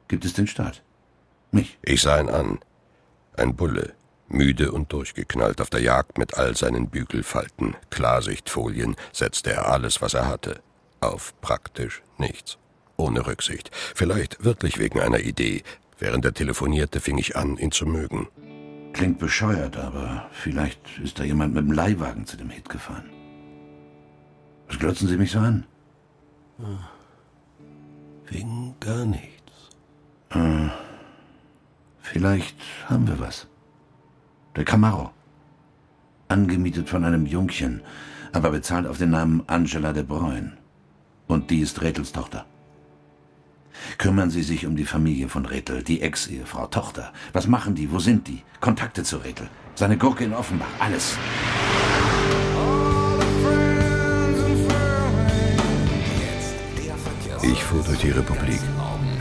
gibt 0.08 0.26
es 0.26 0.34
den 0.34 0.48
Staat. 0.48 0.82
Mich. 1.52 1.78
Ich 1.84 2.02
sah 2.02 2.20
ihn 2.20 2.30
an. 2.30 2.60
Ein 3.38 3.56
Bulle, 3.56 3.94
müde 4.34 4.72
und 4.72 4.92
durchgeknallt 4.94 5.62
auf 5.62 5.70
der 5.70 5.82
Jagd 5.82 6.18
mit 6.18 6.36
all 6.36 6.56
seinen 6.56 6.90
Bügelfalten, 6.90 7.76
Klarsichtfolien, 7.90 8.96
setzte 9.12 9.52
er 9.52 9.72
alles, 9.72 10.02
was 10.02 10.14
er 10.14 10.28
hatte. 10.28 10.62
Auf 11.00 11.34
praktisch 11.42 12.02
nichts. 12.18 12.58
Ohne 12.98 13.26
Rücksicht. 13.26 13.72
Vielleicht 13.74 14.44
wirklich 14.44 14.78
wegen 14.78 15.00
einer 15.00 15.20
Idee. 15.20 15.64
Während 15.98 16.26
er 16.26 16.34
telefonierte, 16.34 17.00
fing 17.00 17.18
ich 17.18 17.36
an, 17.36 17.58
ihn 17.58 17.72
zu 17.72 17.86
mögen. 17.86 18.28
Klingt 18.94 19.20
bescheuert, 19.20 19.78
aber 19.78 20.30
vielleicht 20.32 20.80
ist 21.04 21.20
da 21.20 21.24
jemand 21.24 21.54
mit 21.54 21.64
dem 21.64 21.72
Leihwagen 21.72 22.26
zu 22.26 22.38
dem 22.38 22.50
Hit 22.50 22.70
gefahren. 22.70 23.10
Was 24.68 24.80
glotzen 24.80 25.08
Sie 25.08 25.18
mich 25.18 25.32
so 25.32 25.40
an? 25.40 25.66
Wegen 28.28 28.76
gar 28.80 29.06
nichts. 29.06 29.52
Äh, 30.30 30.70
vielleicht 32.02 32.58
haben 32.88 33.08
wir 33.08 33.20
was. 33.20 33.48
Der 34.56 34.66
Camaro. 34.66 35.12
Angemietet 36.28 36.90
von 36.90 37.06
einem 37.06 37.26
Jungchen, 37.26 37.82
aber 38.34 38.52
bezahlt 38.52 38.86
auf 38.86 38.98
den 38.98 39.12
Namen 39.12 39.44
Angela 39.48 39.94
de 39.94 40.04
Bruyne. 40.04 40.58
Und 41.28 41.50
die 41.50 41.62
ist 41.62 41.82
Retels 41.82 42.12
Tochter. 42.12 42.46
Kümmern 43.98 44.30
Sie 44.30 44.44
sich 44.44 44.66
um 44.66 44.76
die 44.76 44.86
Familie 44.86 45.30
von 45.30 45.46
Rethel, 45.46 45.84
die 45.84 46.02
Ex-Ehefrau, 46.02 46.68
Tochter. 46.68 47.14
Was 47.32 47.48
machen 47.48 47.76
die? 47.76 47.92
Wo 47.92 48.00
sind 48.00 48.28
die? 48.28 48.44
Kontakte 48.60 49.04
zu 49.04 49.18
Rethel. 49.18 49.48
Seine 49.76 49.98
Gurke 49.98 50.26
in 50.26 50.34
Offenbach. 50.34 50.68
Alles. 50.80 51.18
Ich 57.42 57.64
fuhr 57.64 57.84
durch 57.84 58.00
die 58.00 58.12
Republik. 58.12 58.60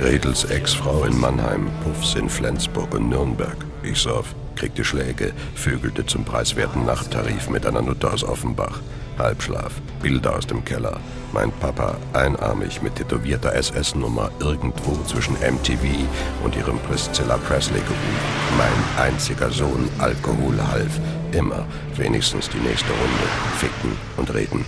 Redels 0.02 0.44
Ex-Frau 0.44 1.04
in 1.04 1.20
Mannheim, 1.20 1.70
Puffs 1.84 2.14
in 2.14 2.30
Flensburg 2.30 2.94
und 2.94 3.10
Nürnberg. 3.10 3.56
Ich 3.82 3.98
soff, 3.98 4.34
kriegte 4.56 4.82
Schläge, 4.82 5.32
vögelte 5.54 6.06
zum 6.06 6.24
preiswerten 6.24 6.86
Nachttarif 6.86 7.50
mit 7.50 7.66
einer 7.66 7.82
Nutte 7.82 8.10
aus 8.10 8.24
Offenbach. 8.24 8.80
Halbschlaf, 9.18 9.72
Bilder 10.00 10.36
aus 10.36 10.46
dem 10.46 10.64
Keller. 10.64 10.98
Mein 11.32 11.52
Papa, 11.52 11.98
einarmig 12.14 12.80
mit 12.80 12.96
tätowierter 12.96 13.54
SS-Nummer, 13.54 14.30
irgendwo 14.40 14.96
zwischen 15.04 15.34
MTV 15.34 15.84
und 16.44 16.56
ihrem 16.56 16.78
Priscilla 16.78 17.36
Presley 17.36 17.80
gerufen. 17.80 18.56
Mein 18.56 19.06
einziger 19.06 19.50
Sohn, 19.50 19.86
Alkohol 19.98 20.56
half. 20.72 20.98
Immer, 21.32 21.66
wenigstens 21.96 22.48
die 22.48 22.66
nächste 22.66 22.90
Runde. 22.90 23.28
Ficken 23.58 23.96
und 24.16 24.32
reden. 24.32 24.64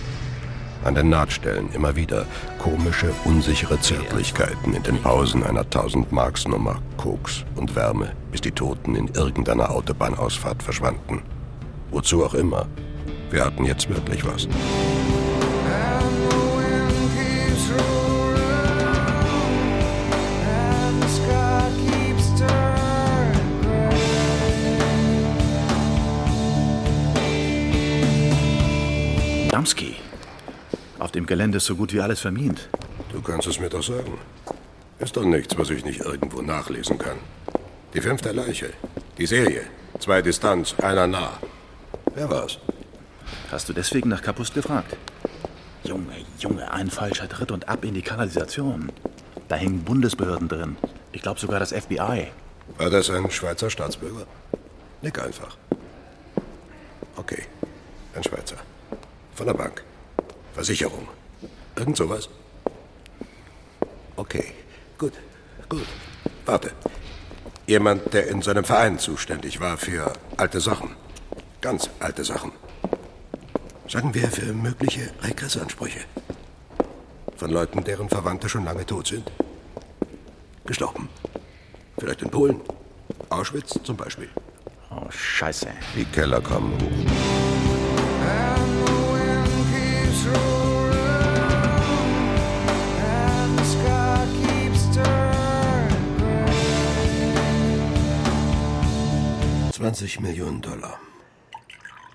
An 0.83 0.95
den 0.95 1.09
Nahtstellen 1.09 1.71
immer 1.73 1.95
wieder 1.95 2.25
komische, 2.59 3.09
unsichere 3.23 3.79
Zärtlichkeiten 3.79 4.73
in 4.73 4.83
den 4.83 5.01
Pausen 5.01 5.43
einer 5.43 5.63
1000-Marks-Nummer, 5.63 6.81
Koks 6.97 7.45
und 7.55 7.75
Wärme, 7.75 8.11
bis 8.31 8.41
die 8.41 8.51
Toten 8.51 8.95
in 8.95 9.07
irgendeiner 9.09 9.71
Autobahnausfahrt 9.71 10.61
verschwanden. 10.61 11.21
Wozu 11.91 12.25
auch 12.25 12.33
immer. 12.33 12.67
Wir 13.29 13.45
hatten 13.45 13.65
jetzt 13.65 13.89
wirklich 13.89 14.25
was. 14.25 14.47
Dem 31.15 31.25
Gelände 31.25 31.57
ist 31.57 31.65
so 31.65 31.75
gut 31.75 31.93
wie 31.93 32.01
alles 32.01 32.19
vermint. 32.19 32.69
Du 33.11 33.21
kannst 33.21 33.47
es 33.47 33.59
mir 33.59 33.69
doch 33.69 33.83
sagen. 33.83 34.17
Ist 34.99 35.15
doch 35.15 35.23
nichts, 35.23 35.57
was 35.57 35.69
ich 35.69 35.85
nicht 35.85 36.01
irgendwo 36.01 36.41
nachlesen 36.41 36.97
kann. 36.97 37.17
Die 37.93 38.01
fünfte 38.01 38.31
Leiche. 38.31 38.71
Die 39.17 39.25
Serie. 39.25 39.63
Zwei 39.99 40.21
Distanz, 40.21 40.75
einer 40.79 41.07
nah. 41.07 41.39
Wer 42.15 42.29
war's? 42.29 42.57
Hast 43.51 43.69
du 43.69 43.73
deswegen 43.73 44.09
nach 44.09 44.21
Kapust 44.21 44.53
gefragt? 44.53 44.97
Junge, 45.83 46.15
Junge, 46.39 46.71
ein 46.71 46.89
falscher 46.89 47.29
Tritt 47.29 47.51
und 47.51 47.69
ab 47.69 47.85
in 47.85 47.93
die 47.93 48.01
Kanalisation. 48.01 48.91
Da 49.47 49.55
hängen 49.55 49.83
Bundesbehörden 49.83 50.47
drin. 50.47 50.77
Ich 51.11 51.21
glaube 51.21 51.39
sogar 51.39 51.59
das 51.59 51.71
FBI. 51.71 52.27
War 52.77 52.89
das 52.89 53.09
ein 53.09 53.29
Schweizer 53.29 53.69
Staatsbürger? 53.69 54.25
Nick 55.01 55.21
einfach. 55.21 55.57
Okay, 57.15 57.43
ein 58.15 58.23
Schweizer. 58.23 58.55
Von 59.35 59.45
der 59.45 59.53
Bank. 59.53 59.83
Versicherung. 60.53 61.07
Irgend 61.75 61.97
sowas? 61.97 62.29
Okay, 64.15 64.53
gut, 64.97 65.13
gut. 65.67 65.87
Warte. 66.45 66.71
Jemand, 67.65 68.13
der 68.13 68.27
in 68.27 68.41
seinem 68.41 68.63
Verein 68.63 68.99
zuständig 68.99 69.59
war 69.59 69.77
für 69.77 70.13
alte 70.37 70.59
Sachen. 70.59 70.95
Ganz 71.61 71.89
alte 71.99 72.23
Sachen. 72.23 72.51
Sagen 73.87 74.13
wir 74.13 74.29
für 74.29 74.53
mögliche 74.53 75.11
Regressansprüche. 75.21 76.01
Von 77.37 77.51
Leuten, 77.51 77.83
deren 77.83 78.09
Verwandte 78.09 78.49
schon 78.49 78.65
lange 78.65 78.85
tot 78.85 79.07
sind. 79.07 79.31
Gestorben. 80.65 81.09
Vielleicht 81.97 82.21
in 82.21 82.29
Polen. 82.29 82.61
Auschwitz 83.29 83.79
zum 83.83 83.97
Beispiel. 83.97 84.29
Oh, 84.91 85.09
scheiße. 85.09 85.67
Die 85.95 86.05
Keller 86.05 86.41
kommen 86.41 86.73
hoch. 86.79 87.12
Zwanzig 99.93 100.19
Millionen 100.21 100.59
Dollar. 100.59 100.99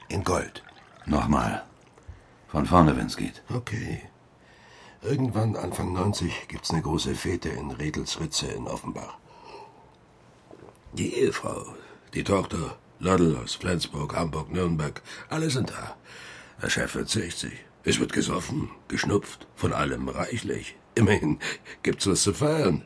In 0.08 0.24
Gold. 0.24 0.64
Nochmal. 1.06 1.62
Von 2.48 2.66
vorne, 2.66 2.96
wenn's 2.96 3.16
geht. 3.16 3.40
Okay. 3.54 4.02
Irgendwann 5.00 5.54
Anfang 5.54 5.92
90 5.92 6.48
gibt's 6.48 6.72
eine 6.72 6.82
große 6.82 7.14
Fete 7.14 7.50
in 7.50 7.70
Redels 7.70 8.18
Ritze 8.18 8.48
in 8.48 8.66
Offenbach. 8.66 9.16
Die 10.94 11.14
Ehefrau, 11.14 11.72
die 12.14 12.24
Tochter, 12.24 12.76
Loddel 12.98 13.36
aus 13.36 13.54
Flensburg, 13.54 14.16
Hamburg, 14.16 14.50
Nürnberg, 14.50 15.00
alle 15.28 15.48
sind 15.48 15.70
da. 15.70 15.94
Der 16.60 16.70
Chef 16.70 16.96
wird 16.96 17.08
60. 17.08 17.52
Es 17.84 18.00
wird 18.00 18.12
gesoffen, 18.12 18.72
geschnupft, 18.88 19.46
von 19.54 19.72
allem 19.72 20.08
reichlich. 20.08 20.74
Immerhin 20.96 21.38
gibt's 21.84 22.08
was 22.08 22.24
zu 22.24 22.34
feiern. 22.34 22.84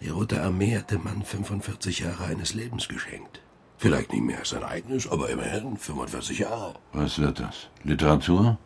Die 0.00 0.08
Rote 0.08 0.42
Armee 0.42 0.76
hat 0.76 0.90
dem 0.90 1.04
Mann 1.04 1.22
45 1.22 2.00
Jahre 2.00 2.24
eines 2.24 2.54
Lebens 2.54 2.88
geschenkt. 2.88 3.43
Vielleicht 3.84 4.14
nicht 4.14 4.24
mehr 4.24 4.38
als 4.38 4.48
sein 4.48 4.64
eigenes, 4.64 5.06
aber 5.06 5.28
immerhin 5.28 5.76
45 5.76 6.38
Jahre. 6.38 6.74
Was 6.94 7.18
wird 7.18 7.38
das? 7.38 7.68
Literatur? 7.82 8.56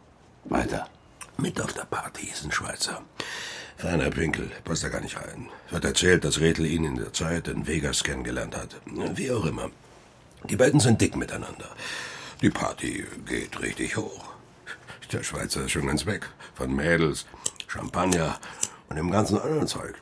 Weiter. 0.45 0.87
Mit 1.39 1.61
auf 1.61 1.73
der 1.73 1.87
Party 1.87 2.29
ist 2.29 2.45
ein 2.45 2.53
Schweizer. 2.53 3.03
Feiner 3.79 4.11
Pinkel, 4.11 4.49
passt 4.63 4.85
da 4.85 4.89
gar 4.91 5.01
nicht 5.01 5.17
rein. 5.17 5.49
Wird 5.71 5.85
erzählt, 5.85 6.23
dass 6.23 6.39
Redl 6.39 6.67
ihn 6.67 6.85
in 6.85 6.95
der 6.95 7.13
Zeit 7.13 7.49
in 7.49 7.67
Vegas 7.67 8.05
kennengelernt 8.05 8.57
hat. 8.57 8.77
Wie 9.17 9.33
auch 9.33 9.45
immer. 9.45 9.71
Die 10.49 10.55
beiden 10.55 10.79
sind 10.79 11.01
dick 11.01 11.17
miteinander. 11.17 11.69
Die 12.41 12.51
Party 12.51 13.05
geht 13.27 13.61
richtig 13.61 13.97
hoch. 13.97 14.25
Der 15.11 15.25
Schweizer 15.25 15.65
ist 15.65 15.73
schon 15.73 15.89
ganz 15.89 16.07
weg. 16.07 16.29
Von 16.55 16.77
Mädels, 16.77 17.27
Champagner 17.67 18.39
und 18.89 18.95
dem 18.95 19.11
ganzen 19.11 19.41
anderen 19.41 19.67
Zeug. 19.67 19.97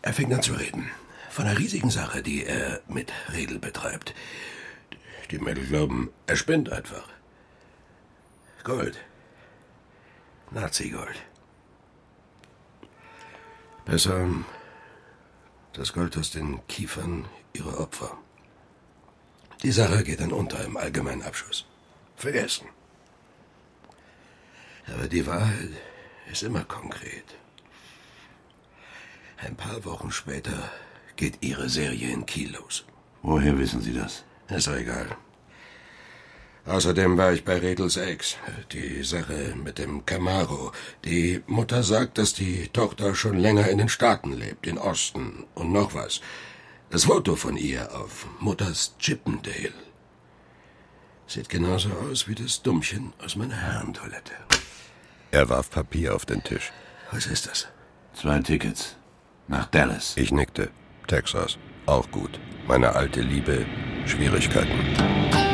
Er 0.00 0.14
fängt 0.14 0.32
an 0.32 0.40
zu 0.40 0.54
reden. 0.54 0.90
Von 1.32 1.46
einer 1.46 1.58
riesigen 1.58 1.88
Sache, 1.88 2.22
die 2.22 2.44
er 2.44 2.82
mit 2.88 3.10
Redl 3.32 3.58
betreibt. 3.58 4.14
Die 5.30 5.38
Mädels 5.38 5.68
glauben, 5.68 6.10
er 6.26 6.36
spinnt 6.36 6.70
einfach. 6.70 7.08
Gold. 8.64 8.98
Nazi-Gold. 10.50 11.16
Besser 13.86 14.28
das 15.72 15.94
Gold 15.94 16.18
aus 16.18 16.32
den 16.32 16.60
Kiefern 16.66 17.26
ihrer 17.54 17.80
Opfer. 17.80 18.18
Die 19.62 19.72
Sache 19.72 20.04
geht 20.04 20.20
dann 20.20 20.32
unter 20.32 20.62
im 20.62 20.76
allgemeinen 20.76 21.22
Abschuss. 21.22 21.64
Vergessen. 22.14 22.68
Aber 24.86 25.08
die 25.08 25.26
Wahrheit 25.26 25.70
ist 26.30 26.42
immer 26.42 26.64
konkret. 26.64 27.24
Ein 29.38 29.56
paar 29.56 29.82
Wochen 29.86 30.12
später 30.12 30.70
geht 31.22 31.38
ihre 31.40 31.68
Serie 31.68 32.10
in 32.10 32.26
Kiel 32.26 32.50
los. 32.52 32.84
Woher 33.22 33.56
wissen 33.56 33.80
Sie 33.80 33.94
das? 33.94 34.24
Ist 34.48 34.66
doch 34.66 34.74
egal. 34.74 35.06
Außerdem 36.66 37.16
war 37.16 37.32
ich 37.32 37.44
bei 37.44 37.58
Redels 37.58 37.96
Ex. 37.96 38.36
Die 38.72 39.04
Sache 39.04 39.54
mit 39.54 39.78
dem 39.78 40.04
Camaro. 40.04 40.72
Die 41.04 41.40
Mutter 41.46 41.84
sagt, 41.84 42.18
dass 42.18 42.34
die 42.34 42.66
Tochter 42.72 43.14
schon 43.14 43.38
länger 43.38 43.68
in 43.68 43.78
den 43.78 43.88
Staaten 43.88 44.32
lebt, 44.32 44.66
in 44.66 44.78
Osten. 44.78 45.44
Und 45.54 45.70
noch 45.70 45.94
was. 45.94 46.20
Das 46.90 47.04
Foto 47.04 47.36
von 47.36 47.56
ihr 47.56 47.94
auf 47.94 48.26
Mutters 48.40 48.96
Chippendale. 48.98 49.78
Sieht 51.28 51.48
genauso 51.48 51.90
aus 52.10 52.26
wie 52.26 52.34
das 52.34 52.62
Dummchen 52.62 53.12
aus 53.24 53.36
meiner 53.36 53.60
Herrentoilette. 53.66 54.34
Er 55.30 55.48
warf 55.48 55.70
Papier 55.70 56.16
auf 56.16 56.26
den 56.26 56.42
Tisch. 56.42 56.72
Was 57.12 57.26
ist 57.26 57.46
das? 57.46 57.68
Zwei 58.12 58.40
Tickets. 58.40 58.96
Nach 59.46 59.66
Dallas. 59.66 60.16
Ich 60.16 60.32
nickte. 60.32 60.70
Texas. 61.06 61.58
Auch 61.86 62.10
gut. 62.10 62.38
Meine 62.66 62.94
alte 62.94 63.20
Liebe. 63.20 63.64
Schwierigkeiten. 64.06 65.51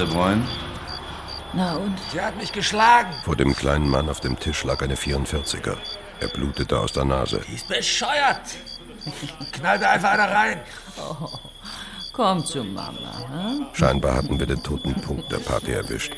De 0.00 0.06
Bruyne? 0.06 0.42
Na 1.52 1.76
und? 1.76 1.98
Sie 2.10 2.20
hat 2.20 2.36
mich 2.36 2.52
geschlagen. 2.52 3.12
Vor 3.24 3.36
dem 3.36 3.54
kleinen 3.54 3.88
Mann 3.88 4.08
auf 4.08 4.20
dem 4.20 4.38
Tisch 4.38 4.64
lag 4.64 4.80
eine 4.82 4.94
44er. 4.94 5.76
Er 6.20 6.28
blutete 6.28 6.78
aus 6.78 6.92
der 6.92 7.04
Nase. 7.04 7.40
Die 7.46 7.54
ist 7.54 7.68
bescheuert. 7.68 8.40
Knallte 9.52 9.88
einfach 9.88 10.10
einer 10.12 10.30
rein. 10.30 10.60
Oh, 10.98 11.28
komm 12.12 12.44
zu 12.44 12.64
Mama. 12.64 13.12
Hm? 13.30 13.66
Scheinbar 13.72 14.14
hatten 14.14 14.38
wir 14.38 14.46
den 14.46 14.62
toten 14.62 14.94
Punkt 14.94 15.30
der 15.32 15.38
Party 15.38 15.72
erwischt. 15.72 16.14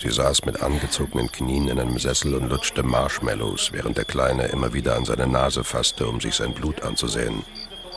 Sie 0.00 0.10
saß 0.10 0.44
mit 0.44 0.62
angezogenen 0.62 1.30
Knien 1.30 1.68
in 1.68 1.80
einem 1.80 1.98
Sessel 1.98 2.34
und 2.34 2.48
lutschte 2.48 2.82
Marshmallows, 2.82 3.72
während 3.72 3.96
der 3.96 4.04
Kleine 4.04 4.46
immer 4.46 4.72
wieder 4.72 4.96
an 4.96 5.04
seine 5.04 5.26
Nase 5.26 5.64
fasste, 5.64 6.06
um 6.06 6.20
sich 6.20 6.34
sein 6.34 6.54
Blut 6.54 6.82
anzusehen. 6.82 7.44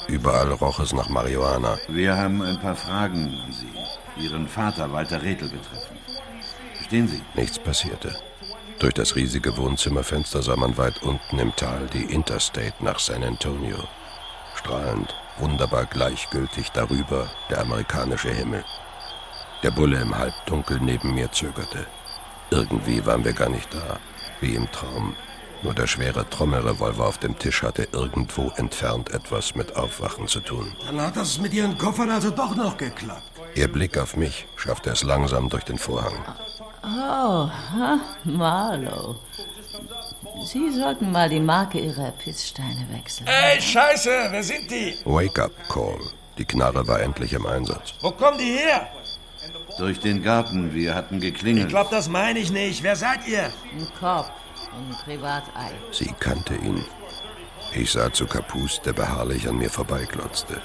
Überall 0.09 0.51
roch 0.53 0.79
es 0.79 0.91
nach 0.91 1.07
Marihuana. 1.07 1.77
Wir 1.87 2.17
haben 2.17 2.41
ein 2.41 2.59
paar 2.59 2.75
Fragen 2.75 3.27
an 3.45 3.53
Sie. 3.53 4.23
Ihren 4.23 4.47
Vater 4.47 4.91
Walter 4.91 5.21
Redl 5.21 5.47
betreffen. 5.49 5.97
Verstehen 6.73 7.07
Sie? 7.07 7.21
Nichts 7.35 7.59
passierte. 7.59 8.15
Durch 8.79 8.95
das 8.95 9.15
riesige 9.15 9.55
Wohnzimmerfenster 9.55 10.41
sah 10.41 10.55
man 10.55 10.77
weit 10.77 11.03
unten 11.03 11.37
im 11.37 11.55
Tal 11.55 11.85
die 11.93 12.11
Interstate 12.11 12.73
nach 12.79 12.97
San 12.97 13.23
Antonio. 13.23 13.77
Strahlend, 14.55 15.13
wunderbar 15.37 15.85
gleichgültig 15.85 16.71
darüber 16.71 17.29
der 17.51 17.61
amerikanische 17.61 18.31
Himmel. 18.31 18.63
Der 19.61 19.71
Bulle 19.71 19.99
im 19.99 20.17
Halbdunkel 20.17 20.79
neben 20.81 21.13
mir 21.13 21.31
zögerte. 21.31 21.85
Irgendwie 22.49 23.05
waren 23.05 23.23
wir 23.23 23.33
gar 23.33 23.49
nicht 23.49 23.71
da, 23.73 23.99
wie 24.41 24.55
im 24.55 24.71
Traum. 24.71 25.15
Nur 25.61 25.73
der 25.73 25.87
schwere 25.87 26.29
Trommelrevolver 26.29 27.05
auf 27.05 27.17
dem 27.17 27.37
Tisch 27.37 27.63
hatte 27.63 27.87
irgendwo 27.91 28.51
entfernt 28.55 29.11
etwas 29.11 29.55
mit 29.55 29.75
Aufwachen 29.75 30.27
zu 30.27 30.39
tun. 30.39 30.73
Dann 30.85 31.01
hat 31.01 31.17
das 31.17 31.39
mit 31.39 31.53
Ihren 31.53 31.77
Koffern 31.77 32.09
also 32.09 32.29
doch 32.31 32.55
noch 32.55 32.77
geklappt. 32.77 33.23
Ihr 33.55 33.67
Blick 33.67 33.97
auf 33.97 34.15
mich 34.15 34.45
schaffte 34.55 34.91
es 34.91 35.03
langsam 35.03 35.49
durch 35.49 35.65
den 35.65 35.77
Vorhang. 35.77 36.13
Oh, 36.83 37.49
ha, 37.49 37.99
Marlow. 38.23 39.15
Sie 40.45 40.71
sollten 40.71 41.11
mal 41.11 41.27
die 41.29 41.41
Marke 41.41 41.79
Ihrer 41.79 42.11
Pisssteine 42.11 42.87
wechseln. 42.91 43.27
Ey, 43.27 43.61
Scheiße, 43.61 44.09
wer 44.29 44.43
sind 44.43 44.71
die? 44.71 44.95
Wake-up-Call. 45.03 45.99
Die 46.37 46.45
Knarre 46.45 46.87
war 46.87 47.01
endlich 47.01 47.33
im 47.33 47.45
Einsatz. 47.45 47.93
Wo 47.99 48.11
kommen 48.11 48.37
die 48.37 48.53
her? 48.57 48.87
Durch 49.77 49.99
den 49.99 50.23
Garten. 50.23 50.73
Wir 50.73 50.95
hatten 50.95 51.19
geklingelt. 51.19 51.65
Ich 51.67 51.69
glaube, 51.69 51.89
das 51.91 52.07
meine 52.07 52.39
ich 52.39 52.51
nicht. 52.51 52.81
Wer 52.83 52.95
seid 52.95 53.27
ihr? 53.27 53.43
Ein 53.43 53.87
Korb. 53.99 54.31
Sie 55.91 56.13
kannte 56.19 56.55
ihn. 56.55 56.85
Ich 57.73 57.91
sah 57.91 58.11
zu 58.11 58.25
Kapus, 58.25 58.81
der 58.81 58.93
beharrlich 58.93 59.47
an 59.47 59.57
mir 59.57 59.69
vorbeiglotzte. 59.69 60.61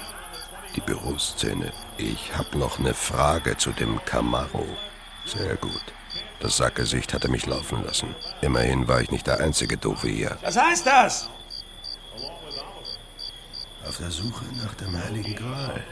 Die 0.75 0.81
Büroszene. 0.81 1.71
Ich 1.97 2.35
hab 2.35 2.55
noch 2.55 2.79
eine 2.79 2.93
Frage 2.93 3.57
zu 3.57 3.71
dem 3.71 4.03
Camaro. 4.05 4.65
Sehr 5.25 5.55
gut. 5.55 5.83
Das 6.39 6.57
Sackgesicht 6.57 7.13
hatte 7.13 7.29
mich 7.29 7.45
laufen 7.45 7.83
lassen. 7.83 8.15
Immerhin 8.41 8.87
war 8.87 9.01
ich 9.01 9.11
nicht 9.11 9.27
der 9.27 9.39
einzige 9.39 9.77
Doofe 9.77 10.09
hier. 10.09 10.37
Was 10.41 10.57
heißt 10.57 10.85
das? 10.85 11.29
Auf 13.87 13.97
der 13.97 14.11
Suche 14.11 14.45
nach 14.63 14.73
dem 14.75 15.01
Heiligen 15.01 15.35
Gral. 15.35 15.83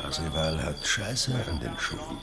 Parsival 0.00 0.62
hat 0.62 0.86
Scheiße 0.86 1.32
an 1.50 1.58
den 1.60 1.78
Schuhen. 1.78 2.18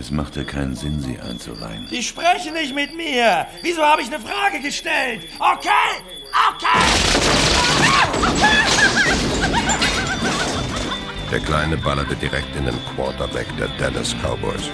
Es 0.00 0.10
machte 0.10 0.46
keinen 0.46 0.74
Sinn, 0.74 0.98
sie 0.98 1.20
einzuweihen. 1.20 1.86
Die 1.90 2.02
sprechen 2.02 2.54
nicht 2.54 2.74
mit 2.74 2.96
mir. 2.96 3.46
Wieso 3.60 3.82
habe 3.82 4.00
ich 4.00 4.08
eine 4.08 4.18
Frage 4.18 4.58
gestellt? 4.60 5.20
Okay, 5.38 5.68
Der 11.30 11.40
Kleine 11.40 11.76
ballerte 11.76 12.16
direkt 12.16 12.56
in 12.56 12.64
den 12.64 12.74
Quarterback 12.94 13.46
der 13.58 13.68
Dallas 13.76 14.14
Cowboys. 14.22 14.70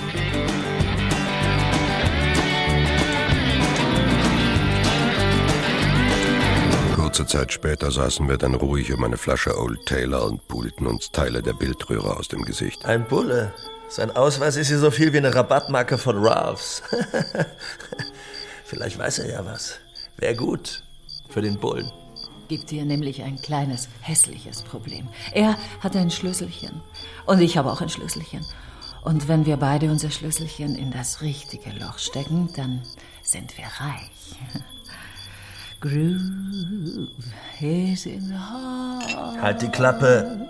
Kurze 6.95 7.27
Zeit 7.27 7.53
später 7.53 7.91
saßen 7.91 8.29
wir 8.29 8.37
dann 8.39 8.55
ruhig 8.55 8.93
um 8.93 9.03
eine 9.03 9.17
Flasche 9.17 9.59
Old 9.59 9.85
Taylor 9.87 10.25
und 10.25 10.47
pulten 10.47 10.87
uns 10.87 11.11
Teile 11.11 11.43
der 11.43 11.55
Bildröhre 11.55 12.17
aus 12.17 12.29
dem 12.29 12.43
Gesicht. 12.43 12.85
Ein 12.85 13.09
Bulle. 13.09 13.53
Sein 13.89 14.11
Ausweis 14.11 14.57
ist 14.57 14.69
hier 14.69 14.79
so 14.79 14.91
viel 14.91 15.13
wie 15.13 15.19
eine 15.19 15.35
Rabattmarke 15.35 15.97
von 15.97 16.19
Ralphs. 16.19 16.83
Vielleicht 18.65 18.99
weiß 18.99 19.21
er 19.21 19.31
ja 19.31 19.45
was. 19.45 19.79
Wäre 20.17 20.35
gut 20.35 20.83
für 21.29 21.41
den 21.41 21.59
Bullen. 21.59 21.91
Gibt 22.49 22.71
hier 22.71 22.85
nämlich 22.85 23.23
ein 23.23 23.41
kleines, 23.41 23.89
hässliches 24.01 24.63
Problem. 24.63 25.09
Er 25.33 25.57
hat 25.81 25.97
ein 25.97 26.11
Schlüsselchen. 26.11 26.81
Und 27.27 27.41
ich 27.41 27.57
habe 27.57 27.71
auch 27.71 27.81
ein 27.81 27.89
Schlüsselchen. 27.89 28.45
Und 29.03 29.29
wenn 29.29 29.47
wir 29.47 29.57
beide 29.57 29.91
unser 29.91 30.11
Schlüsselchen 30.11 30.75
in 30.75 30.91
das 30.91 31.23
richtige 31.23 31.71
Loch 31.71 31.99
stecken, 31.99 32.49
dann 32.57 32.83
sind 33.23 33.57
wir 33.57 33.67
reich. 33.67 34.37
Groove 35.81 37.09
is 37.61 38.07
in 38.07 38.21
the 38.23 38.35
heart. 38.35 39.41
Halt 39.41 39.63
die 39.63 39.69
Klappe. 39.69 40.49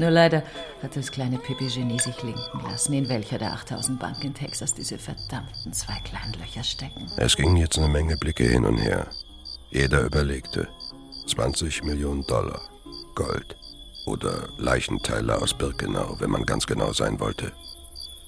Nur 0.00 0.10
leider 0.10 0.42
hat 0.82 0.96
das 0.96 1.12
kleine 1.12 1.36
Pipi-Genie 1.36 1.98
sich 1.98 2.22
linken 2.22 2.62
lassen, 2.62 2.94
in 2.94 3.10
welcher 3.10 3.36
der 3.36 3.52
8000 3.52 4.00
Bank 4.00 4.24
in 4.24 4.32
Texas 4.32 4.72
diese 4.72 4.96
verdammten 4.96 5.74
zwei 5.74 6.00
kleinen 6.00 6.32
Löcher 6.40 6.64
stecken. 6.64 7.06
Es 7.18 7.36
gingen 7.36 7.58
jetzt 7.58 7.76
eine 7.76 7.88
Menge 7.88 8.16
Blicke 8.16 8.44
hin 8.44 8.64
und 8.64 8.78
her. 8.78 9.08
Jeder 9.70 10.00
überlegte. 10.00 10.68
20 11.26 11.84
Millionen 11.84 12.26
Dollar. 12.26 12.62
Gold. 13.14 13.56
Oder 14.06 14.48
Leichenteile 14.56 15.36
aus 15.36 15.52
Birkenau, 15.52 16.16
wenn 16.18 16.30
man 16.30 16.46
ganz 16.46 16.66
genau 16.66 16.94
sein 16.94 17.20
wollte. 17.20 17.52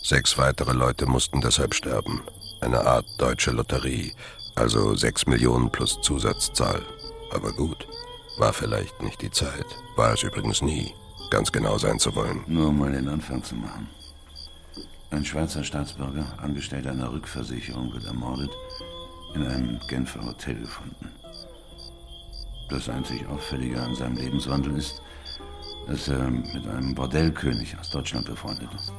Sechs 0.03 0.37
weitere 0.37 0.75
Leute 0.75 1.07
mussten 1.07 1.41
deshalb 1.41 1.75
sterben. 1.75 2.23
Eine 2.61 2.85
Art 2.85 3.07
deutsche 3.17 3.51
Lotterie. 3.51 4.13
Also 4.57 4.95
sechs 4.95 5.27
Millionen 5.27 5.71
plus 5.71 5.99
Zusatzzahl. 6.03 6.83
Aber 7.31 7.51
gut. 7.51 7.89
War 8.37 8.53
vielleicht 8.53 9.03
nicht 9.03 9.23
die 9.23 9.31
Zeit. 9.31 9.67
War 9.97 10.13
es 10.13 10.23
übrigens 10.23 10.61
nie, 10.61 10.95
ganz 11.33 11.51
genau 11.51 11.79
sein 11.79 11.99
zu 11.99 12.15
wollen. 12.15 12.45
Nur 12.47 12.69
um 12.69 12.79
mal 12.79 12.93
den 12.93 13.09
Anfang 13.09 13.43
zu 13.43 13.55
machen. 13.55 13.89
Ein 15.11 15.25
Schweizer 15.25 15.65
Staatsbürger, 15.65 16.27
Angestellter 16.37 16.91
einer 16.91 17.11
Rückversicherung, 17.11 17.91
wird 17.95 18.05
ermordet, 18.05 18.51
in 19.35 19.43
einem 19.47 19.81
Genfer 19.89 20.23
Hotel 20.27 20.57
gefunden. 20.61 21.11
Das 22.69 22.87
einzig 22.91 23.27
Auffällige 23.29 23.81
an 23.81 23.95
seinem 23.95 24.17
Lebenswandel 24.17 24.77
ist, 24.77 25.01
dass 25.87 26.07
er 26.09 26.31
mit 26.31 26.67
einem 26.67 26.95
Bordellkönig 26.95 27.79
aus 27.79 27.89
Deutschland 27.89 28.27
befreundet 28.27 28.69
ist. 28.75 28.93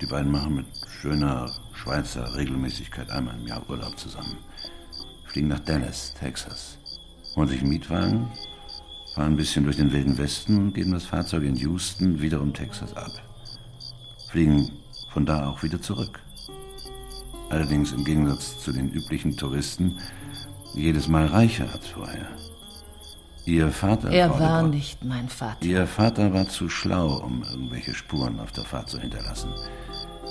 Die 0.00 0.06
beiden 0.06 0.30
machen 0.30 0.54
mit 0.54 0.66
schöner 0.88 1.50
Schweizer 1.72 2.36
Regelmäßigkeit 2.36 3.10
einmal 3.10 3.34
im 3.34 3.48
Jahr 3.48 3.68
Urlaub 3.68 3.98
zusammen. 3.98 4.36
Fliegen 5.26 5.48
nach 5.48 5.60
Dallas, 5.60 6.14
Texas. 6.14 6.78
Holen 7.34 7.48
sich 7.48 7.60
einen 7.60 7.70
Mietwagen, 7.70 8.30
fahren 9.18 9.32
ein 9.32 9.36
bisschen 9.36 9.64
durch 9.64 9.76
den 9.76 9.90
Wilden 9.92 10.16
Westen 10.16 10.58
und 10.58 10.74
geben 10.74 10.92
das 10.92 11.04
Fahrzeug 11.04 11.42
in 11.42 11.56
Houston 11.56 12.20
wiederum 12.20 12.54
Texas 12.54 12.96
ab. 12.96 13.10
Fliegen 14.30 14.70
von 15.12 15.26
da 15.26 15.48
auch 15.48 15.64
wieder 15.64 15.82
zurück. 15.82 16.20
Allerdings 17.50 17.90
im 17.90 18.04
Gegensatz 18.04 18.60
zu 18.60 18.70
den 18.72 18.88
üblichen 18.90 19.36
Touristen 19.36 19.98
jedes 20.72 21.08
Mal 21.08 21.26
reicher 21.26 21.68
als 21.72 21.88
vorher. 21.88 22.28
Ihr 23.44 23.72
Vater. 23.72 24.08
Er 24.10 24.38
war 24.38 24.62
nicht 24.62 25.04
mein 25.04 25.28
Vater. 25.28 25.64
Ihr 25.64 25.88
Vater 25.88 26.32
war 26.32 26.48
zu 26.48 26.68
schlau, 26.68 27.16
um 27.16 27.42
irgendwelche 27.42 27.94
Spuren 27.94 28.38
auf 28.38 28.52
der 28.52 28.66
Fahrt 28.66 28.88
zu 28.88 29.00
hinterlassen. 29.00 29.52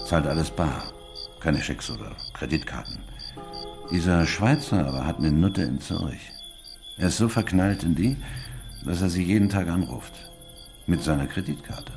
Zahlt 0.05 0.27
alles 0.27 0.49
bar. 0.49 0.93
Keine 1.41 1.61
Schecks 1.61 1.91
oder 1.91 2.15
Kreditkarten. 2.33 2.99
Dieser 3.91 4.25
Schweizer 4.25 4.87
aber 4.87 5.05
hat 5.05 5.17
eine 5.17 5.33
Nutte 5.33 5.63
in 5.63 5.81
Zürich. 5.81 6.31
Er 6.95 7.09
ist 7.09 7.17
so 7.17 7.27
verknallt 7.27 7.83
in 7.83 7.95
die, 7.95 8.17
dass 8.87 9.01
er 9.01 9.09
sie 9.09 9.23
jeden 9.23 9.49
Tag 9.49 9.67
anruft. 9.67 10.13
Mit 10.85 11.03
seiner 11.03 11.27
Kreditkarte. 11.27 11.91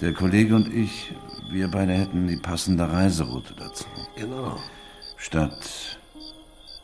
Der 0.00 0.12
Kollege 0.12 0.54
und 0.54 0.72
ich, 0.72 1.14
wir 1.50 1.68
beide 1.68 1.92
hätten 1.92 2.26
die 2.26 2.36
passende 2.36 2.90
Reiseroute 2.90 3.54
dazu. 3.54 3.86
Genau. 4.16 4.58
Statt 5.16 5.98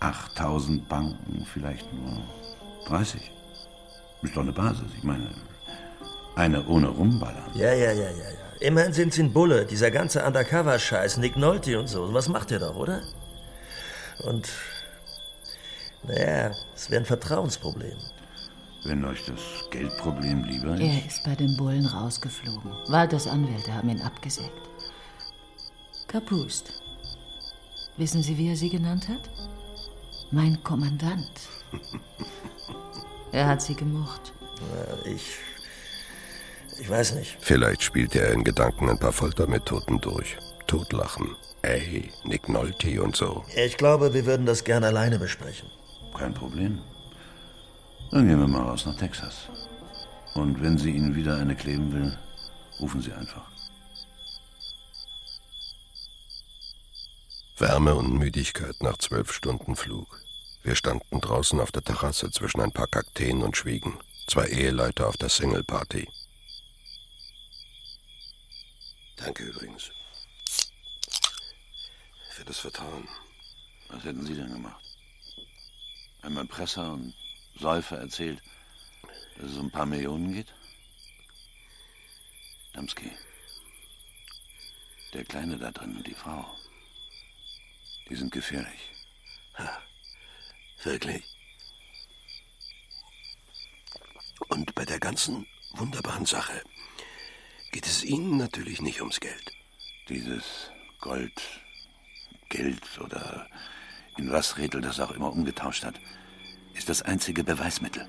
8000 0.00 0.88
Banken 0.88 1.44
vielleicht 1.52 1.92
nur 1.92 2.22
30. 2.86 3.20
Ist 4.22 4.36
doch 4.36 4.42
eine 4.42 4.52
Basis. 4.52 4.86
Ich 4.96 5.04
meine, 5.04 5.30
eine 6.36 6.64
ohne 6.66 6.88
Rumballern. 6.88 7.50
Ja, 7.54 7.72
ja, 7.72 7.92
ja, 7.92 8.04
ja, 8.04 8.10
ja. 8.10 8.48
Immerhin 8.60 8.92
sind 8.92 9.12
sie 9.12 9.22
ein 9.22 9.32
Bulle. 9.32 9.66
Dieser 9.66 9.90
ganze 9.90 10.24
Undercover-Scheiß, 10.24 11.18
Nick 11.18 11.36
Nolte 11.36 11.78
und 11.78 11.88
so. 11.88 12.12
Was 12.14 12.28
macht 12.28 12.50
ihr 12.50 12.58
doch, 12.58 12.76
oder? 12.76 13.02
Und, 14.24 14.48
naja, 16.04 16.52
es 16.74 16.90
wäre 16.90 17.02
ein 17.02 17.06
Vertrauensproblem. 17.06 17.96
Wenn 18.84 19.04
euch 19.04 19.24
das 19.26 19.68
Geldproblem 19.70 20.44
lieber 20.44 20.74
ist. 20.74 20.80
Er 20.80 21.06
ist 21.06 21.24
bei 21.24 21.34
den 21.34 21.56
Bullen 21.56 21.86
rausgeflogen. 21.86 22.70
Walters 22.86 23.26
Anwälte 23.26 23.74
haben 23.74 23.88
ihn 23.88 24.00
abgesägt. 24.00 24.52
Kapust. 26.06 26.72
Wissen 27.96 28.22
Sie, 28.22 28.38
wie 28.38 28.48
er 28.48 28.56
sie 28.56 28.70
genannt 28.70 29.08
hat? 29.08 29.28
Mein 30.30 30.62
Kommandant. 30.62 31.32
Er 33.30 33.46
hat 33.46 33.60
sie 33.60 33.74
gemocht. 33.74 34.32
Ja, 34.56 35.12
ich. 35.12 35.36
Ich 36.80 36.88
weiß 36.88 37.14
nicht. 37.16 37.36
Vielleicht 37.40 37.82
spielte 37.82 38.20
er 38.20 38.32
in 38.32 38.42
Gedanken 38.42 38.88
ein 38.88 38.98
paar 38.98 39.12
Foltermethoden 39.12 40.00
durch. 40.00 40.38
Totlachen. 40.66 41.36
Ey, 41.62 42.10
Nick 42.24 42.48
Nolte 42.48 43.02
und 43.02 43.16
so. 43.16 43.44
Ich 43.54 43.76
glaube, 43.76 44.14
wir 44.14 44.24
würden 44.26 44.46
das 44.46 44.64
gern 44.64 44.84
alleine 44.84 45.18
besprechen. 45.18 45.68
Kein 46.16 46.32
Problem. 46.32 46.78
Dann 48.10 48.26
gehen 48.26 48.40
wir 48.40 48.48
mal 48.48 48.62
raus 48.62 48.86
nach 48.86 48.96
Texas. 48.96 49.48
Und 50.34 50.62
wenn 50.62 50.78
sie 50.78 50.90
Ihnen 50.90 51.14
wieder 51.14 51.36
eine 51.36 51.54
kleben 51.54 51.92
will, 51.92 52.18
rufen 52.80 53.02
Sie 53.02 53.12
einfach. 53.12 53.50
Wärme 57.58 57.94
und 57.94 58.14
Müdigkeit 58.14 58.80
nach 58.80 58.96
zwölf 58.98 59.32
Stunden 59.32 59.76
Flug. 59.76 60.22
Wir 60.62 60.74
standen 60.74 61.20
draußen 61.20 61.60
auf 61.60 61.72
der 61.72 61.82
Terrasse 61.82 62.30
zwischen 62.30 62.60
ein 62.60 62.72
paar 62.72 62.86
Kakteen 62.86 63.42
und 63.42 63.56
schwiegen. 63.56 63.98
Zwei 64.26 64.46
Eheleute 64.46 65.06
auf 65.06 65.16
der 65.16 65.28
Single-Party. 65.28 66.08
Danke 69.16 69.42
übrigens. 69.42 69.90
Für 72.30 72.44
das 72.44 72.58
Vertrauen. 72.58 73.08
Was 73.88 74.04
hätten 74.04 74.24
Sie 74.24 74.34
denn 74.34 74.52
gemacht? 74.52 74.84
Einmal 76.22 76.46
Presser 76.46 76.92
und 76.92 77.14
Säufer 77.58 77.98
erzählt, 77.98 78.42
dass 79.36 79.50
es 79.50 79.56
um 79.56 79.66
ein 79.66 79.70
paar 79.70 79.86
Millionen 79.86 80.32
geht? 80.32 80.54
Damski. 82.72 83.10
Der 85.12 85.24
Kleine 85.24 85.58
da 85.58 85.70
drin 85.70 85.96
und 85.96 86.06
die 86.06 86.14
Frau. 86.14 86.44
Die 88.08 88.14
sind 88.14 88.32
gefährlich. 88.32 88.92
Wirklich. 90.84 91.24
Und 94.48 94.74
bei 94.74 94.84
der 94.84 95.00
ganzen 95.00 95.46
wunderbaren 95.72 96.26
Sache 96.26 96.62
geht 97.72 97.86
es 97.86 98.04
Ihnen 98.04 98.36
natürlich 98.36 98.80
nicht 98.80 99.00
ums 99.00 99.20
Geld. 99.20 99.52
Dieses 100.08 100.70
Gold, 101.00 101.42
Geld 102.48 102.98
oder 103.00 103.48
in 104.16 104.30
was 104.30 104.56
Redel 104.56 104.80
das 104.80 105.00
auch 105.00 105.10
immer 105.10 105.32
umgetauscht 105.32 105.84
hat, 105.84 106.00
ist 106.78 106.88
das 106.88 107.02
einzige 107.02 107.44
Beweismittel. 107.44 108.08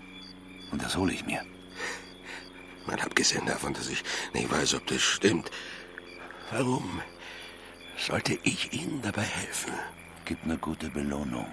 Und 0.72 0.82
das 0.82 0.96
hole 0.96 1.12
ich 1.14 1.26
mir. 1.26 1.44
Mal 2.86 3.00
abgesehen 3.02 3.46
davon, 3.46 3.74
dass 3.74 3.90
ich 3.90 4.04
nicht 4.34 4.50
weiß, 4.50 4.76
ob 4.76 4.88
das 4.88 5.02
stimmt. 5.02 5.52
Warum 6.52 7.02
sollte 7.98 8.40
ich 8.44 8.72
Ihnen 8.74 9.02
dabei 9.02 9.24
helfen? 9.24 9.74
Gibt 10.26 10.44
eine 10.44 10.58
gute 10.58 10.90
Belohnung. 10.90 11.48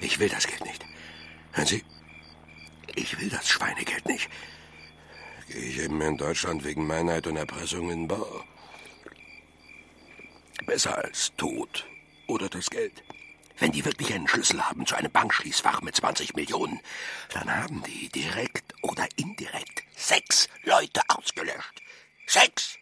Ich 0.00 0.18
will 0.18 0.28
das 0.28 0.46
Geld 0.46 0.64
nicht. 0.64 0.84
Hören 1.52 1.66
Sie, 1.66 1.84
ich 2.94 3.18
will 3.20 3.28
das 3.28 3.48
Schweinegeld 3.48 4.06
nicht. 4.06 4.28
gehe 5.48 5.62
ich 5.62 5.78
eben 5.78 6.00
in 6.00 6.16
Deutschland 6.16 6.64
wegen 6.64 6.86
Meinheit 6.86 7.26
und 7.26 7.36
Erpressung 7.36 7.90
in 7.90 8.08
Bau. 8.08 8.44
Besser 10.66 10.96
als 10.96 11.32
Tod 11.36 11.86
oder 12.26 12.48
das 12.48 12.70
Geld. 12.70 13.02
Wenn 13.58 13.72
die 13.72 13.84
wirklich 13.84 14.12
einen 14.12 14.28
Schlüssel 14.28 14.64
haben 14.68 14.86
zu 14.86 14.96
einem 14.96 15.12
Bankschließfach 15.12 15.80
mit 15.82 15.94
20 15.96 16.34
Millionen, 16.34 16.80
dann 17.32 17.54
haben 17.54 17.82
die 17.84 18.08
direkt 18.08 18.74
oder 18.82 19.06
indirekt 19.16 19.84
sechs 19.96 20.48
Leute 20.64 21.00
ausgelöscht. 21.08 21.82
Sechs! 22.26 22.78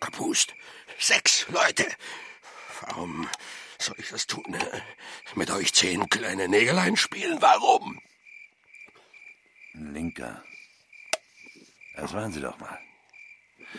Kapust, 0.00 0.54
sechs 0.98 1.46
Leute. 1.48 1.86
Warum 2.80 3.28
soll 3.78 3.94
ich 3.98 4.08
das 4.08 4.26
tun? 4.26 4.44
ne? 4.48 4.82
Mit 5.36 5.50
euch 5.50 5.72
zehn 5.72 6.08
kleine 6.08 6.48
Nägelein 6.48 6.96
spielen? 6.96 7.40
Warum? 7.40 8.00
Linker. 9.74 10.42
Das 11.94 12.12
waren 12.12 12.32
Sie 12.32 12.40
doch 12.40 12.58
mal. 12.58 12.78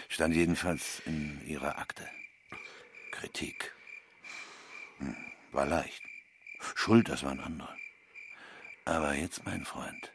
Stand 0.10 0.36
jedenfalls 0.36 1.02
in 1.06 1.46
Ihrer 1.46 1.78
Akte. 1.78 2.10
Kritik. 3.12 3.74
Hm, 5.00 5.16
war 5.52 5.66
leicht. 5.66 6.03
Schuld, 6.84 7.08
das 7.08 7.24
waren 7.24 7.40
andere. 7.40 7.74
Aber 8.84 9.14
jetzt, 9.14 9.46
mein 9.46 9.64
Freund, 9.64 10.12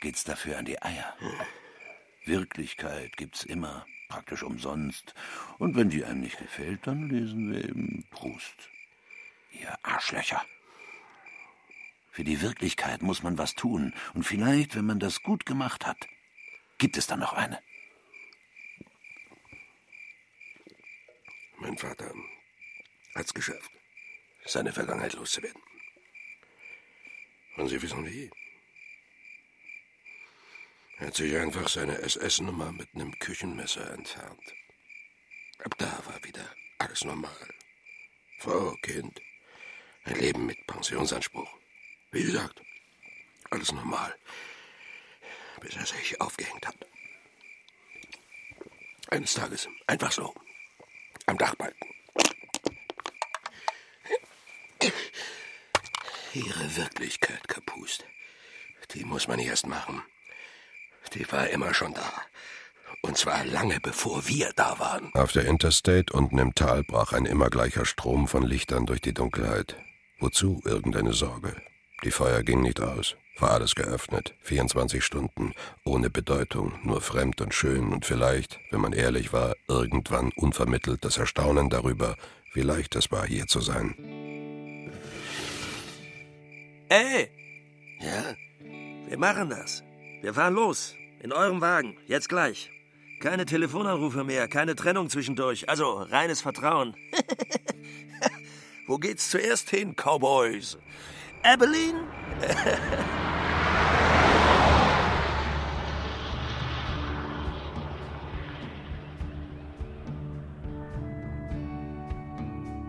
geht's 0.00 0.22
dafür 0.22 0.58
an 0.58 0.66
die 0.66 0.82
Eier. 0.82 1.16
Wirklichkeit 2.26 3.16
gibt's 3.16 3.44
immer, 3.44 3.86
praktisch 4.10 4.42
umsonst. 4.42 5.14
Und 5.56 5.74
wenn 5.74 5.88
die 5.88 6.04
einem 6.04 6.20
nicht 6.20 6.36
gefällt, 6.36 6.86
dann 6.86 7.08
lesen 7.08 7.50
wir 7.50 7.64
eben 7.64 8.06
Proust. 8.10 8.68
Ihr 9.52 9.74
Arschlöcher. 9.82 10.44
Für 12.10 12.24
die 12.24 12.42
Wirklichkeit 12.42 13.00
muss 13.00 13.22
man 13.22 13.38
was 13.38 13.54
tun. 13.54 13.94
Und 14.12 14.24
vielleicht, 14.24 14.76
wenn 14.76 14.84
man 14.84 15.00
das 15.00 15.22
gut 15.22 15.46
gemacht 15.46 15.86
hat, 15.86 16.08
gibt 16.76 16.98
es 16.98 17.06
dann 17.06 17.20
noch 17.20 17.32
eine. 17.32 17.58
Mein 21.56 21.78
Vater 21.78 22.12
hat's 23.14 23.32
geschafft, 23.32 23.70
seine 24.44 24.72
Vergangenheit 24.72 25.14
loszuwerden. 25.14 25.62
Und 27.56 27.68
Sie 27.68 27.80
wissen 27.80 28.04
wie? 28.06 28.30
Er 30.98 31.08
hat 31.08 31.16
sich 31.16 31.36
einfach 31.36 31.68
seine 31.68 31.98
SS-Nummer 31.98 32.72
mit 32.72 32.88
einem 32.94 33.18
Küchenmesser 33.18 33.92
entfernt. 33.92 34.54
Ab 35.64 35.74
da 35.78 36.02
war 36.06 36.22
wieder 36.24 36.48
alles 36.78 37.04
normal. 37.04 37.48
Frau, 38.38 38.74
Kind, 38.82 39.20
ein 40.04 40.16
Leben 40.16 40.46
mit 40.46 40.66
Pensionsanspruch. 40.66 41.50
Wie 42.10 42.22
gesagt, 42.22 42.60
alles 43.50 43.72
normal, 43.72 44.16
bis 45.60 45.76
er 45.76 45.86
sich 45.86 46.20
aufgehängt 46.20 46.66
hat. 46.66 46.76
Eines 49.08 49.34
Tages, 49.34 49.68
einfach 49.86 50.12
so, 50.12 50.34
am 51.26 51.38
Dachbalken. 51.38 51.94
Ihre 56.34 56.76
Wirklichkeit, 56.76 57.46
Kapust, 57.46 58.04
die 58.92 59.04
muss 59.04 59.28
man 59.28 59.38
erst 59.38 59.68
machen. 59.68 60.02
Die 61.12 61.30
war 61.30 61.48
immer 61.50 61.72
schon 61.74 61.94
da. 61.94 62.12
Und 63.02 63.16
zwar 63.16 63.44
lange 63.44 63.78
bevor 63.78 64.26
wir 64.26 64.50
da 64.56 64.80
waren. 64.80 65.14
Auf 65.14 65.30
der 65.30 65.44
Interstate 65.44 66.12
unten 66.12 66.38
im 66.38 66.52
Tal 66.56 66.82
brach 66.82 67.12
ein 67.12 67.24
immer 67.24 67.50
gleicher 67.50 67.84
Strom 67.84 68.26
von 68.26 68.42
Lichtern 68.42 68.84
durch 68.84 69.00
die 69.00 69.14
Dunkelheit. 69.14 69.76
Wozu 70.18 70.60
irgendeine 70.64 71.12
Sorge? 71.12 71.54
Die 72.02 72.10
Feuer 72.10 72.42
ging 72.42 72.62
nicht 72.62 72.80
aus. 72.80 73.14
War 73.38 73.52
alles 73.52 73.76
geöffnet. 73.76 74.34
24 74.42 75.04
Stunden. 75.04 75.54
Ohne 75.84 76.10
Bedeutung. 76.10 76.80
Nur 76.82 77.00
fremd 77.00 77.40
und 77.42 77.54
schön 77.54 77.92
und 77.92 78.06
vielleicht, 78.06 78.58
wenn 78.70 78.80
man 78.80 78.92
ehrlich 78.92 79.32
war, 79.32 79.54
irgendwann 79.68 80.32
unvermittelt 80.34 81.04
das 81.04 81.16
Erstaunen 81.16 81.70
darüber, 81.70 82.16
wie 82.54 82.62
leicht 82.62 82.96
es 82.96 83.12
war, 83.12 83.24
hier 83.24 83.46
zu 83.46 83.60
sein. 83.60 84.23
Ey, 86.88 87.28
Ja? 88.00 88.36
wir 89.08 89.18
machen 89.18 89.50
das. 89.50 89.82
Wir 90.22 90.34
fahren 90.34 90.54
los. 90.54 90.94
In 91.20 91.32
eurem 91.32 91.60
Wagen. 91.60 91.96
Jetzt 92.06 92.28
gleich. 92.28 92.70
Keine 93.20 93.46
Telefonanrufe 93.46 94.24
mehr, 94.24 94.48
keine 94.48 94.74
Trennung 94.74 95.08
zwischendurch. 95.08 95.68
Also 95.68 95.92
reines 95.94 96.42
Vertrauen. 96.42 96.94
Wo 98.86 98.98
geht's 98.98 99.30
zuerst 99.30 99.70
hin, 99.70 99.94
Cowboys? 99.96 100.76
Abilene? 101.42 102.00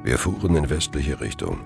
Wir 0.04 0.18
fuhren 0.20 0.56
in 0.56 0.70
westliche 0.70 1.20
Richtung. 1.20 1.60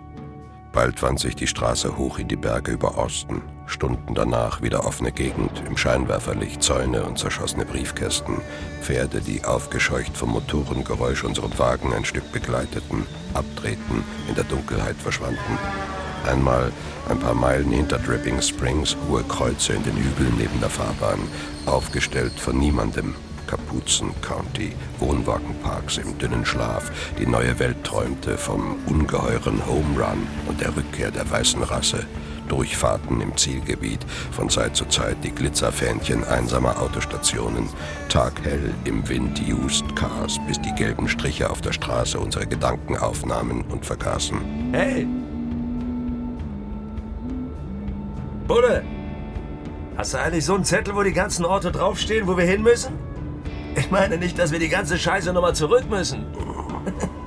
Bald 0.80 1.02
wand 1.02 1.20
sich 1.20 1.36
die 1.36 1.46
Straße 1.46 1.98
hoch 1.98 2.20
in 2.20 2.30
die 2.30 2.38
Berge 2.38 2.72
über 2.72 2.98
Osten. 2.98 3.42
Stunden 3.66 4.16
danach 4.16 4.62
wieder 4.62 4.86
offene 4.86 5.12
Gegend, 5.12 5.62
im 5.68 5.76
Scheinwerferlicht 5.76 6.64
Zäune 6.64 7.04
und 7.04 7.20
zerschossene 7.20 7.66
Briefkästen. 7.66 8.38
Pferde, 8.82 9.20
die 9.20 9.44
aufgescheucht 9.44 10.16
vom 10.16 10.30
Motorengeräusch 10.30 11.26
unseren 11.26 11.60
Wagen 11.60 11.94
ein 11.94 12.06
Stück 12.06 12.32
begleiteten, 12.32 13.06
abdrehten, 13.34 14.06
in 14.30 14.36
der 14.36 14.46
Dunkelheit 14.46 14.96
verschwanden. 14.96 15.60
Einmal, 16.26 16.72
ein 17.10 17.20
paar 17.20 17.34
Meilen 17.34 17.72
hinter 17.72 18.00
Dripping 18.00 18.42
Springs, 18.42 18.96
hohe 19.10 19.24
Kreuze 19.24 19.74
in 19.74 19.84
den 19.84 19.98
Hügeln 19.98 20.34
neben 20.38 20.62
der 20.62 20.70
Fahrbahn, 20.70 21.20
aufgestellt 21.66 22.40
von 22.40 22.58
niemandem, 22.58 23.16
Kapuzen 23.50 24.14
County, 24.22 24.74
Wohnwagenparks 25.00 25.98
im 25.98 26.16
dünnen 26.20 26.46
Schlaf. 26.46 26.92
Die 27.18 27.26
neue 27.26 27.58
Welt 27.58 27.84
träumte 27.84 28.38
vom 28.38 28.76
ungeheuren 28.86 29.66
Home 29.66 30.00
Run 30.00 30.28
und 30.48 30.62
der 30.62 30.76
Rückkehr 30.76 31.10
der 31.10 31.30
weißen 31.32 31.64
Rasse. 31.64 32.06
Durchfahrten 32.48 33.22
im 33.22 33.36
Zielgebiet, 33.38 34.06
von 34.32 34.50
Zeit 34.50 34.76
zu 34.76 34.86
Zeit 34.86 35.18
die 35.24 35.32
Glitzerfähnchen 35.32 36.24
einsamer 36.26 36.80
Autostationen, 36.80 37.70
taghell 38.08 38.72
im 38.86 39.10
Wind 39.10 39.42
Used 39.42 39.96
Cars, 39.96 40.38
bis 40.48 40.62
die 40.62 40.74
gelben 40.76 41.08
Striche 41.08 41.50
auf 41.50 41.62
der 41.62 41.74
Straße 41.74 42.20
unsere 42.20 42.46
Gedanken 42.46 42.98
aufnahmen 42.98 43.64
und 43.70 43.84
vergaßen. 43.84 44.38
Hey! 44.74 45.08
Bulle! 48.48 48.84
Hast 49.98 50.14
du 50.14 50.20
eigentlich 50.20 50.46
so 50.46 50.54
einen 50.54 50.66
Zettel, 50.66 50.96
wo 50.96 51.02
die 51.02 51.14
ganzen 51.14 51.46
Orte 51.46 51.72
draufstehen, 51.72 52.28
wo 52.28 52.38
wir 52.38 52.46
hin 52.46 52.62
müssen? 52.62 53.09
Ich 53.76 53.92
meine 53.92 54.18
nicht, 54.18 54.38
dass 54.38 54.52
wir 54.52 54.60
die 54.60 54.70
ganze 54.70 54.98
Scheiße 54.98 55.32
nochmal 55.34 55.56
zurück 55.56 55.90
müssen. 55.90 56.26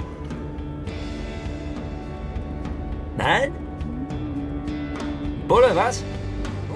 Nein? 3.16 3.53
Bulle, 5.49 5.74
was? 5.74 6.03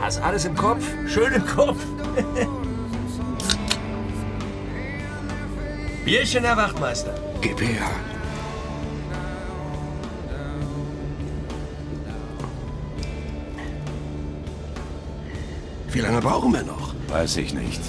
Hast 0.01 0.23
alles 0.23 0.45
im 0.45 0.55
Kopf? 0.55 0.85
Schön 1.07 1.33
im 1.33 1.47
Kopf. 1.47 1.79
Bierchen, 6.05 6.45
Herr 6.45 6.57
Wachtmeister. 6.57 7.15
Gib 7.41 7.61
her. 7.61 7.91
Wie 15.89 16.01
lange 16.01 16.21
brauchen 16.21 16.53
wir 16.53 16.63
noch? 16.63 16.95
Weiß 17.09 17.39
ich 17.39 17.55
nicht. 17.55 17.81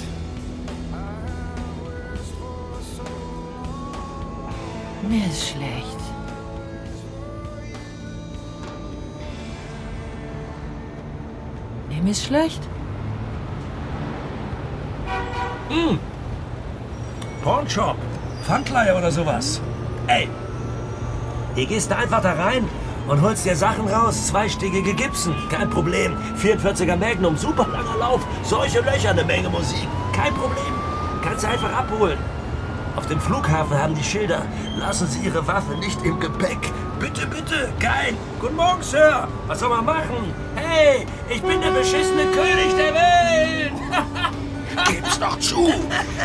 Mir 5.08 5.24
ist 5.26 5.48
schlecht. 5.48 5.98
Mir 11.88 12.10
ist 12.10 12.24
schlecht. 12.26 12.60
Hm. 15.70 15.98
Pornshop. 17.42 17.96
Pfandleihe 18.44 18.94
oder 18.96 19.10
sowas. 19.10 19.62
Ey. 20.08 20.28
Hier 21.54 21.66
gehst 21.66 21.90
du 21.90 21.96
einfach 21.96 22.20
da 22.20 22.32
rein 22.32 22.68
und 23.08 23.22
holst 23.22 23.46
dir 23.46 23.56
Sachen 23.56 23.88
raus. 23.88 24.26
Zweistiegige 24.26 24.92
Gibson. 24.92 25.34
Kein 25.50 25.70
Problem. 25.70 26.16
44er 26.42 26.96
Magnum. 26.96 27.36
Super 27.36 27.66
langer 27.66 27.96
Lauf. 27.98 28.26
Solche 28.42 28.80
Löcher. 28.80 29.10
Eine 29.10 29.24
Menge 29.24 29.48
Musik. 29.48 29.88
Kein 30.12 30.34
Problem. 30.34 30.74
Kannst 31.22 31.44
du 31.44 31.48
einfach 31.48 31.72
abholen. 31.72 32.18
Dem 33.08 33.20
Flughafen 33.20 33.76
haben 33.76 33.94
die 33.94 34.04
Schilder. 34.04 34.42
Lassen 34.76 35.06
Sie 35.06 35.20
Ihre 35.20 35.46
Waffe 35.46 35.74
nicht 35.78 36.02
im 36.04 36.20
Gepäck. 36.20 36.58
Bitte, 37.00 37.26
bitte. 37.26 37.72
Geil. 37.80 38.14
Guten 38.38 38.56
Morgen, 38.56 38.82
Sir. 38.82 39.26
Was 39.46 39.60
soll 39.60 39.70
man 39.70 39.86
machen? 39.86 40.34
Hey, 40.54 41.06
ich 41.30 41.40
bin 41.40 41.58
der 41.60 41.70
beschissene 41.70 42.24
König 42.24 42.74
der 42.76 42.94
Welt. 42.94 43.72
Geb's 44.86 45.18
doch 45.18 45.38
zu! 45.38 45.68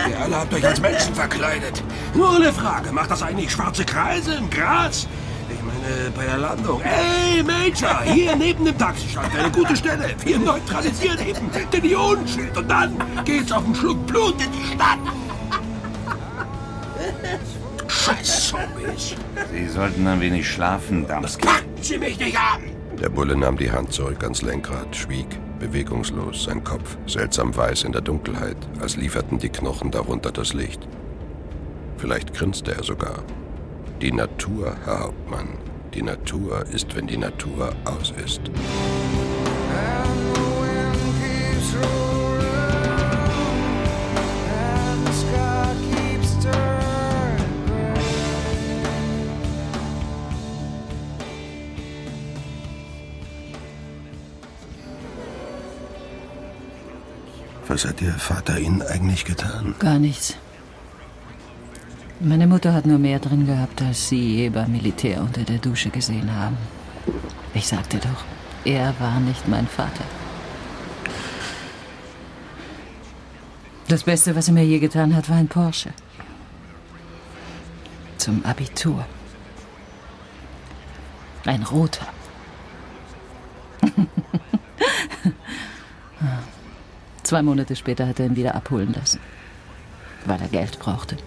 Ihr 0.10 0.20
alle 0.20 0.36
habt 0.36 0.54
euch 0.54 0.66
als 0.66 0.82
Menschen 0.82 1.16
verkleidet. 1.16 1.82
Nur 2.14 2.36
eine 2.36 2.52
Frage, 2.52 2.92
macht 2.92 3.12
das 3.12 3.24
eigentlich 3.24 3.52
schwarze 3.52 3.86
Kreise 3.86 4.36
im 4.36 4.50
Gras? 4.50 5.08
Ich 5.50 5.62
meine, 5.62 6.12
bei 6.12 6.26
der 6.26 6.38
Landung. 6.38 6.82
Ey, 6.82 7.44
Major, 7.44 8.02
hier 8.04 8.36
neben 8.36 8.66
dem 8.66 8.78
Taxistand, 8.78 9.34
eine 9.38 9.52
gute 9.52 9.76
Stelle. 9.76 10.16
Wir 10.24 10.38
neutralisieren 10.38 11.20
eben 11.26 11.50
den 11.72 11.86
Ionenschild 11.86 12.58
und 12.58 12.70
dann 12.70 13.02
geht's 13.24 13.52
auf 13.52 13.64
einen 13.64 13.76
Schluck 13.76 14.06
Blut 14.06 14.36
in 14.42 14.52
die 14.52 14.74
Stadt. 14.74 15.00
Sie 19.54 19.68
sollten 19.68 20.08
ein 20.08 20.20
wenig 20.20 20.50
schlafen, 20.50 21.08
Damen. 21.08 21.28
Packen 21.40 21.82
Sie 21.82 21.98
mich 22.00 22.18
nicht 22.20 22.36
an! 22.36 22.64
Der 23.00 23.10
Bulle 23.10 23.38
nahm 23.38 23.56
die 23.58 23.72
Hand 23.72 23.94
zurück 23.94 24.24
ans 24.24 24.42
Lenkrad, 24.42 24.96
schwieg, 24.96 25.28
bewegungslos, 25.60 26.46
sein 26.46 26.64
Kopf 26.64 26.98
seltsam 27.06 27.56
weiß 27.56 27.84
in 27.84 27.92
der 27.92 28.02
Dunkelheit, 28.02 28.58
als 28.82 28.98
lieferten 28.98 29.38
die 29.38 29.50
Knochen 29.50 29.92
darunter 29.92 30.32
das 30.32 30.54
Licht. 30.54 30.88
Vielleicht 31.98 32.34
grinste 32.34 32.74
er 32.74 32.84
sogar. 32.84 33.24
Die 34.02 34.12
Natur, 34.12 34.76
Herr 34.86 35.02
Hauptmann, 35.02 35.50
die 35.94 36.02
Natur 36.02 36.66
ist, 36.74 36.96
wenn 36.96 37.06
die 37.06 37.18
Natur 37.18 37.74
aus 37.86 38.12
ist. 38.24 38.42
Was 57.74 57.86
hat 57.86 58.04
Ihr 58.04 58.14
Vater 58.14 58.60
Ihnen 58.60 58.84
eigentlich 58.84 59.26
getan? 59.26 59.74
Gar 59.80 59.98
nichts. 59.98 60.36
Meine 62.20 62.46
Mutter 62.46 62.72
hat 62.72 62.86
nur 62.86 63.00
mehr 63.00 63.18
drin 63.18 63.48
gehabt, 63.48 63.82
als 63.82 64.10
Sie 64.10 64.36
je 64.36 64.50
beim 64.50 64.72
Militär 64.72 65.22
unter 65.22 65.42
der 65.42 65.58
Dusche 65.58 65.90
gesehen 65.90 66.36
haben. 66.36 66.56
Ich 67.56 67.66
sagte 67.66 67.98
doch, 67.98 68.24
er 68.64 68.94
war 69.00 69.20
nicht 69.20 69.48
mein 69.48 69.66
Vater. 69.66 70.04
Das 73.88 74.04
Beste, 74.04 74.36
was 74.36 74.50
er 74.50 74.54
mir 74.54 74.66
je 74.66 74.78
getan 74.78 75.16
hat, 75.16 75.28
war 75.28 75.38
ein 75.38 75.48
Porsche. 75.48 75.94
Zum 78.20 78.46
Abitur. 78.46 79.04
Ein 81.44 81.64
roter. 81.64 82.06
Zwei 87.34 87.42
Monate 87.42 87.76
später 87.76 88.08
hat 88.08 88.20
er 88.20 88.28
ihn 88.28 88.36
wieder 88.36 88.54
abholen 88.54 88.94
lassen, 88.94 89.20
weil 90.26 90.40
er 90.40 90.50
Geld 90.50 90.78
brauchte. 90.78 91.18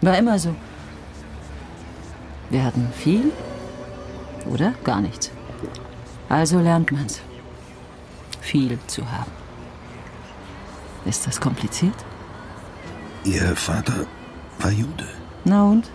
War 0.00 0.18
immer 0.18 0.40
so. 0.40 0.56
Wir 2.50 2.64
hatten 2.64 2.88
viel 2.92 3.30
oder 4.44 4.72
gar 4.82 5.00
nichts. 5.00 5.30
Also 6.28 6.58
lernt 6.58 6.90
man's. 6.90 7.20
Viel 8.40 8.76
zu 8.88 9.08
haben. 9.08 9.30
Ist 11.04 11.28
das 11.28 11.40
kompliziert? 11.40 12.04
Ihr 13.22 13.54
Vater 13.54 14.04
war 14.58 14.72
Jude. 14.72 15.06
Na 15.44 15.62
und? 15.62 15.88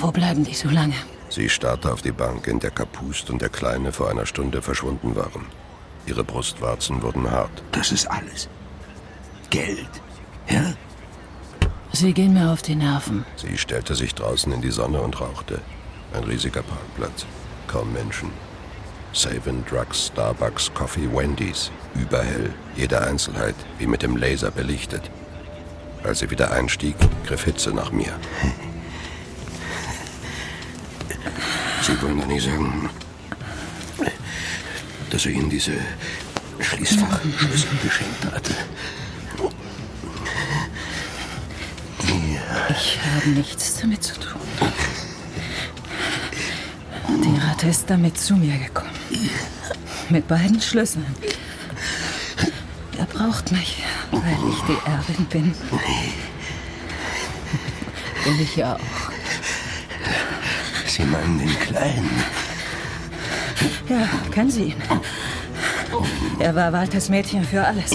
Wo 0.00 0.10
bleiben 0.10 0.42
die 0.42 0.54
so 0.54 0.70
lange? 0.70 0.96
Sie 1.28 1.48
starrte 1.48 1.92
auf 1.92 2.02
die 2.02 2.10
Bank, 2.10 2.48
in 2.48 2.58
der 2.58 2.72
Kapust 2.72 3.30
und 3.30 3.40
der 3.40 3.48
Kleine 3.48 3.92
vor 3.92 4.10
einer 4.10 4.26
Stunde 4.26 4.60
verschwunden 4.60 5.14
waren. 5.14 5.46
Ihre 6.06 6.24
Brustwarzen 6.24 7.02
wurden 7.02 7.30
hart. 7.30 7.62
Das 7.72 7.92
ist 7.92 8.06
alles. 8.10 8.48
Geld. 9.50 9.88
Ja? 10.48 10.74
Sie 11.92 12.12
gehen 12.12 12.34
mir 12.34 12.50
auf 12.52 12.62
die 12.62 12.76
Nerven. 12.76 13.24
Sie 13.36 13.58
stellte 13.58 13.94
sich 13.94 14.14
draußen 14.14 14.52
in 14.52 14.60
die 14.60 14.70
Sonne 14.70 15.00
und 15.00 15.20
rauchte. 15.20 15.60
Ein 16.14 16.24
riesiger 16.24 16.62
Parkplatz. 16.62 17.26
Kaum 17.66 17.92
Menschen. 17.92 18.30
Savin, 19.12 19.64
Drugs, 19.68 20.06
Starbucks, 20.06 20.72
Coffee, 20.72 21.10
Wendy's. 21.12 21.70
Überhell. 21.94 22.54
Jede 22.76 23.00
Einzelheit, 23.00 23.56
wie 23.78 23.86
mit 23.86 24.02
dem 24.02 24.16
Laser 24.16 24.50
belichtet. 24.50 25.10
Als 26.04 26.20
sie 26.20 26.30
wieder 26.30 26.52
einstieg, 26.52 26.94
griff 27.26 27.44
Hitze 27.44 27.70
nach 27.70 27.90
mir. 27.92 28.12
Sie 31.82 32.00
wollen 32.02 32.20
doch 32.20 32.26
nicht 32.26 32.44
sagen, 32.44 32.90
dass 35.10 35.26
er 35.26 35.32
Ihnen 35.32 35.50
diese 35.50 35.72
Schließfachschlüssel 36.60 37.70
geschenkt 37.82 38.24
hatte. 38.32 38.54
Ich 42.70 42.98
habe 43.00 43.30
nichts 43.30 43.80
damit 43.80 44.02
zu 44.02 44.14
tun. 44.14 44.40
Die 47.08 47.38
Ratte 47.40 47.68
ist 47.68 47.90
damit 47.90 48.18
zu 48.18 48.34
mir 48.36 48.56
gekommen. 48.58 48.90
Mit 50.08 50.26
beiden 50.28 50.60
Schlüsseln. 50.60 51.06
Er 52.96 53.06
braucht 53.06 53.50
mich, 53.52 53.82
weil 54.10 54.38
ich 54.50 54.60
die 54.62 54.78
Erbin 54.88 55.26
bin. 55.26 55.54
Bin 58.24 58.40
ich 58.40 58.56
ja 58.56 58.74
auch. 58.76 59.10
Sie 60.86 61.02
meinen 61.04 61.38
den 61.38 61.58
Kleinen? 61.60 62.24
Ja, 63.88 64.08
kennen 64.30 64.50
Sie 64.50 64.64
ihn? 64.64 64.82
Er 66.38 66.54
war 66.54 66.72
Walters 66.72 67.08
Mädchen 67.08 67.44
für 67.44 67.64
alles. 67.64 67.92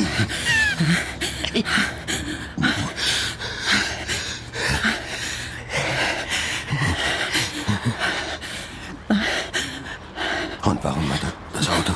Und 10.65 10.83
warum 10.83 11.13
hat 11.13 11.23
er 11.23 11.33
das 11.53 11.69
Auto, 11.69 11.93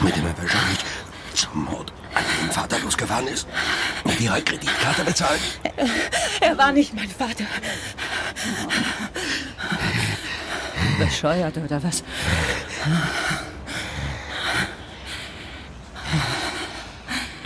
mit 0.00 0.16
dem 0.16 0.26
er 0.26 0.38
wahrscheinlich 0.38 0.78
zum 1.34 1.64
Mord 1.64 1.92
an 2.14 2.24
Ihren 2.40 2.50
Vater 2.50 2.78
losgefahren 2.80 3.26
ist, 3.28 3.46
mit 4.04 4.20
Ihrer 4.20 4.40
Kreditkarte 4.40 5.04
bezahlt? 5.04 5.40
Er 6.40 6.56
war 6.56 6.72
nicht 6.72 6.94
mein 6.94 7.08
Vater. 7.08 7.44
Bescheuert 10.98 11.56
oder 11.58 11.82
was? 11.82 12.02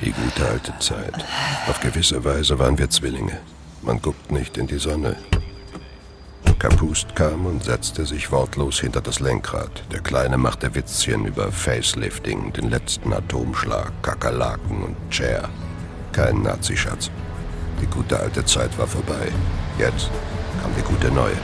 Die 0.01 0.13
gute 0.13 0.49
alte 0.49 0.73
Zeit. 0.81 1.25
Auf 1.67 1.81
gewisse 1.81 2.23
Weise 2.25 2.59
waren 2.59 2.79
wir 2.79 2.91
Zwillinge. 2.91 3.39
Man 3.83 4.01
guckt 4.03 4.31
nicht 4.31 4.59
in 4.59 4.67
die 4.67 4.79
Sonne. 4.79 5.17
Kapust 6.59 7.17
kam 7.17 7.47
und 7.47 7.65
setzte 7.65 8.05
sich 8.05 8.31
wortlos 8.31 8.81
hinter 8.81 9.01
das 9.01 9.19
Lenkrad. 9.19 9.83
Der 9.91 10.01
Kleine 10.01 10.37
machte 10.37 10.75
Witzchen 10.75 11.25
über 11.25 11.51
Facelifting, 11.51 12.53
den 12.53 12.69
letzten 12.69 13.15
Atomschlag, 13.15 13.91
Kakerlaken 14.03 14.83
und 14.83 14.97
Chair. 15.11 15.49
Kein 16.13 16.43
Nazischatz. 16.43 17.11
Die 17.81 17.87
gute 17.87 18.21
alte 18.21 18.45
Zeit 18.45 18.77
war 18.79 18.87
vorbei. 18.87 19.33
Jetzt 19.79 20.11
kam 20.61 20.71
die 20.77 20.83
gute 20.83 21.11
neue. 21.11 21.37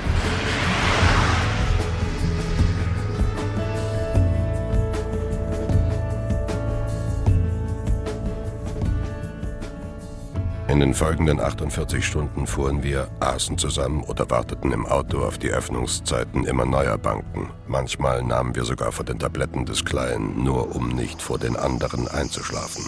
In 10.77 10.81
den 10.81 10.93
folgenden 10.93 11.41
48 11.41 12.05
Stunden 12.05 12.47
fuhren 12.47 12.83
wir, 12.83 13.09
aßen 13.20 13.57
zusammen 13.57 14.05
oder 14.05 14.29
warteten 14.29 14.72
im 14.72 14.85
Auto 14.85 15.24
auf 15.24 15.39
die 15.39 15.49
Öffnungszeiten 15.49 16.45
immer 16.45 16.66
neuer 16.66 16.99
Banken. 16.99 17.49
Manchmal 17.66 18.22
nahmen 18.22 18.55
wir 18.55 18.66
sogar 18.66 18.93
von 18.93 19.07
den 19.07 19.18
Tabletten 19.18 19.64
des 19.64 19.87
Kleinen, 19.87 20.45
nur 20.45 20.77
um 20.77 20.91
nicht 20.91 21.22
vor 21.22 21.39
den 21.39 21.57
anderen 21.57 22.07
einzuschlafen. 22.09 22.85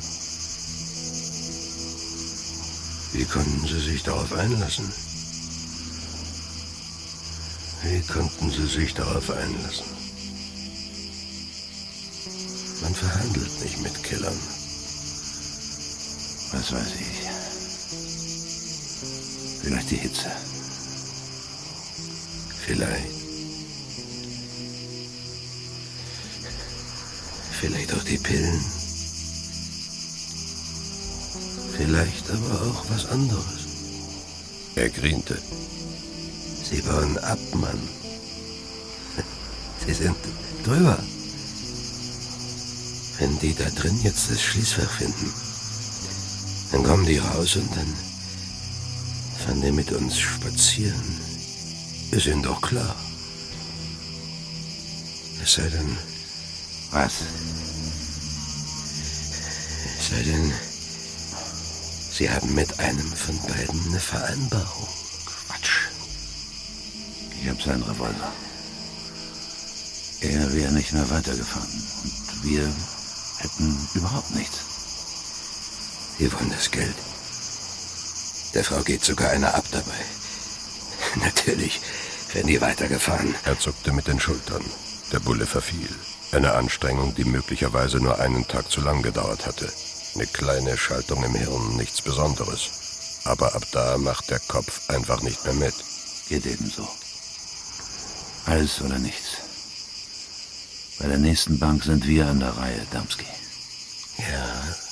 Wie 3.14 3.24
konnten 3.24 3.66
Sie 3.66 3.80
sich 3.80 4.02
darauf 4.02 4.34
einlassen? 4.36 4.92
Wie 7.84 8.02
konnten 8.02 8.50
Sie 8.50 8.66
sich 8.66 8.92
darauf 8.92 9.30
einlassen? 9.30 9.86
Man 12.82 12.94
verhandelt 12.94 13.62
nicht 13.62 13.82
mit 13.82 14.04
Killern. 14.04 14.38
Was 16.52 16.70
weiß 16.70 16.94
ich. 17.00 17.27
Vielleicht 19.68 19.90
die 19.90 19.96
Hitze. 19.96 20.30
Vielleicht. 22.64 23.12
Vielleicht 27.60 27.92
auch 27.92 28.02
die 28.02 28.16
Pillen. 28.16 28.64
Vielleicht 31.76 32.30
aber 32.30 32.62
auch 32.62 32.84
was 32.88 33.04
anderes. 33.10 33.44
Er 34.74 34.88
griente. 34.88 35.36
Sie 36.64 36.80
bauen 36.80 37.18
ab, 37.18 37.38
Mann. 37.52 37.78
Sie 39.86 39.92
sind 39.92 40.16
drüber. 40.64 40.98
Wenn 43.18 43.38
die 43.40 43.54
da 43.54 43.68
drin 43.68 44.00
jetzt 44.02 44.30
das 44.30 44.40
Schließfach 44.40 44.90
finden, 44.90 45.30
dann 46.72 46.84
kommen 46.84 47.04
die 47.04 47.18
raus 47.18 47.56
und 47.56 47.70
dann 47.76 48.07
fahren 49.48 49.62
die 49.62 49.72
mit 49.72 49.90
uns 49.92 50.18
spazieren. 50.18 51.20
Ist 52.10 52.26
Ihnen 52.26 52.42
doch 52.42 52.60
klar. 52.60 52.94
Es 55.42 55.54
sei 55.54 55.68
denn. 55.70 55.96
Was? 56.90 57.12
Es 59.98 60.08
sei 60.10 60.22
denn. 60.22 60.52
Sie 62.12 62.28
haben 62.28 62.54
mit 62.54 62.78
einem 62.78 63.10
von 63.10 63.38
beiden 63.46 63.86
eine 63.88 64.00
Vereinbarung. 64.00 64.88
Quatsch. 65.24 65.88
Ich 67.40 67.48
hab 67.48 67.62
seinen 67.62 67.82
Revolver. 67.82 68.32
Er 70.20 70.52
wäre 70.52 70.72
nicht 70.72 70.92
mehr 70.92 71.08
weitergefahren. 71.08 71.70
Und 71.70 72.44
wir 72.44 72.70
hätten 73.38 73.88
überhaupt 73.94 74.30
nichts. 74.34 74.58
Wir 76.18 76.30
wollen 76.34 76.50
das 76.50 76.70
Geld. 76.70 77.07
Der 78.54 78.64
Frau 78.64 78.82
geht 78.82 79.04
sogar 79.04 79.30
einer 79.30 79.54
ab 79.54 79.64
dabei. 79.70 80.00
Natürlich, 81.24 81.80
wenn 82.32 82.46
die 82.46 82.60
weitergefahren. 82.60 83.34
Er 83.44 83.58
zuckte 83.58 83.92
mit 83.92 84.06
den 84.06 84.20
Schultern. 84.20 84.64
Der 85.12 85.20
Bulle 85.20 85.46
verfiel. 85.46 85.88
Eine 86.32 86.52
Anstrengung, 86.52 87.14
die 87.14 87.24
möglicherweise 87.24 87.98
nur 87.98 88.18
einen 88.20 88.46
Tag 88.46 88.70
zu 88.70 88.80
lang 88.80 89.02
gedauert 89.02 89.46
hatte. 89.46 89.72
Eine 90.14 90.26
kleine 90.26 90.76
Schaltung 90.76 91.24
im 91.24 91.34
Hirn, 91.34 91.76
nichts 91.76 92.02
Besonderes. 92.02 93.22
Aber 93.24 93.54
ab 93.54 93.62
da 93.72 93.96
macht 93.98 94.30
der 94.30 94.40
Kopf 94.40 94.88
einfach 94.88 95.22
nicht 95.22 95.44
mehr 95.44 95.54
mit. 95.54 95.74
Geht 96.28 96.46
ebenso. 96.46 96.86
Alles 98.46 98.80
oder 98.80 98.98
nichts. 98.98 99.38
Bei 100.98 101.06
der 101.06 101.18
nächsten 101.18 101.58
Bank 101.58 101.84
sind 101.84 102.06
wir 102.06 102.26
an 102.26 102.40
der 102.40 102.56
Reihe, 102.56 102.86
Damski. 102.90 103.26
Ja. 104.18 104.87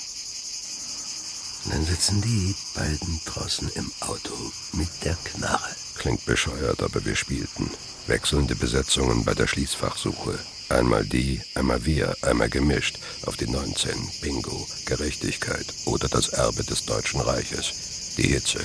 Und 1.67 1.75
dann 1.75 1.85
sitzen 1.85 2.23
die 2.23 2.55
beiden 2.77 3.21
draußen 3.25 3.69
im 3.75 3.91
Auto 3.99 4.35
mit 4.75 4.89
der 5.03 5.17
Knarre. 5.25 5.75
Klingt 5.97 6.25
bescheuert, 6.25 6.81
aber 6.81 7.05
wir 7.05 7.17
spielten. 7.17 7.69
Wechselnde 8.07 8.55
Besetzungen 8.55 9.25
bei 9.25 9.35
der 9.35 9.49
Schließfachsuche. 9.49 10.39
Einmal 10.69 11.05
die, 11.05 11.41
einmal 11.57 11.85
wir, 11.85 12.14
einmal 12.23 12.49
gemischt 12.51 12.99
auf 13.25 13.37
die 13.37 13.49
19. 13.49 13.93
Bingo, 14.21 14.64
Gerechtigkeit 14.85 15.67
oder 15.87 16.07
das 16.07 16.29
Erbe 16.29 16.62
des 16.62 16.85
Deutschen 16.87 17.21
Reiches. 17.21 18.14
Die 18.17 18.29
Hitze. 18.29 18.64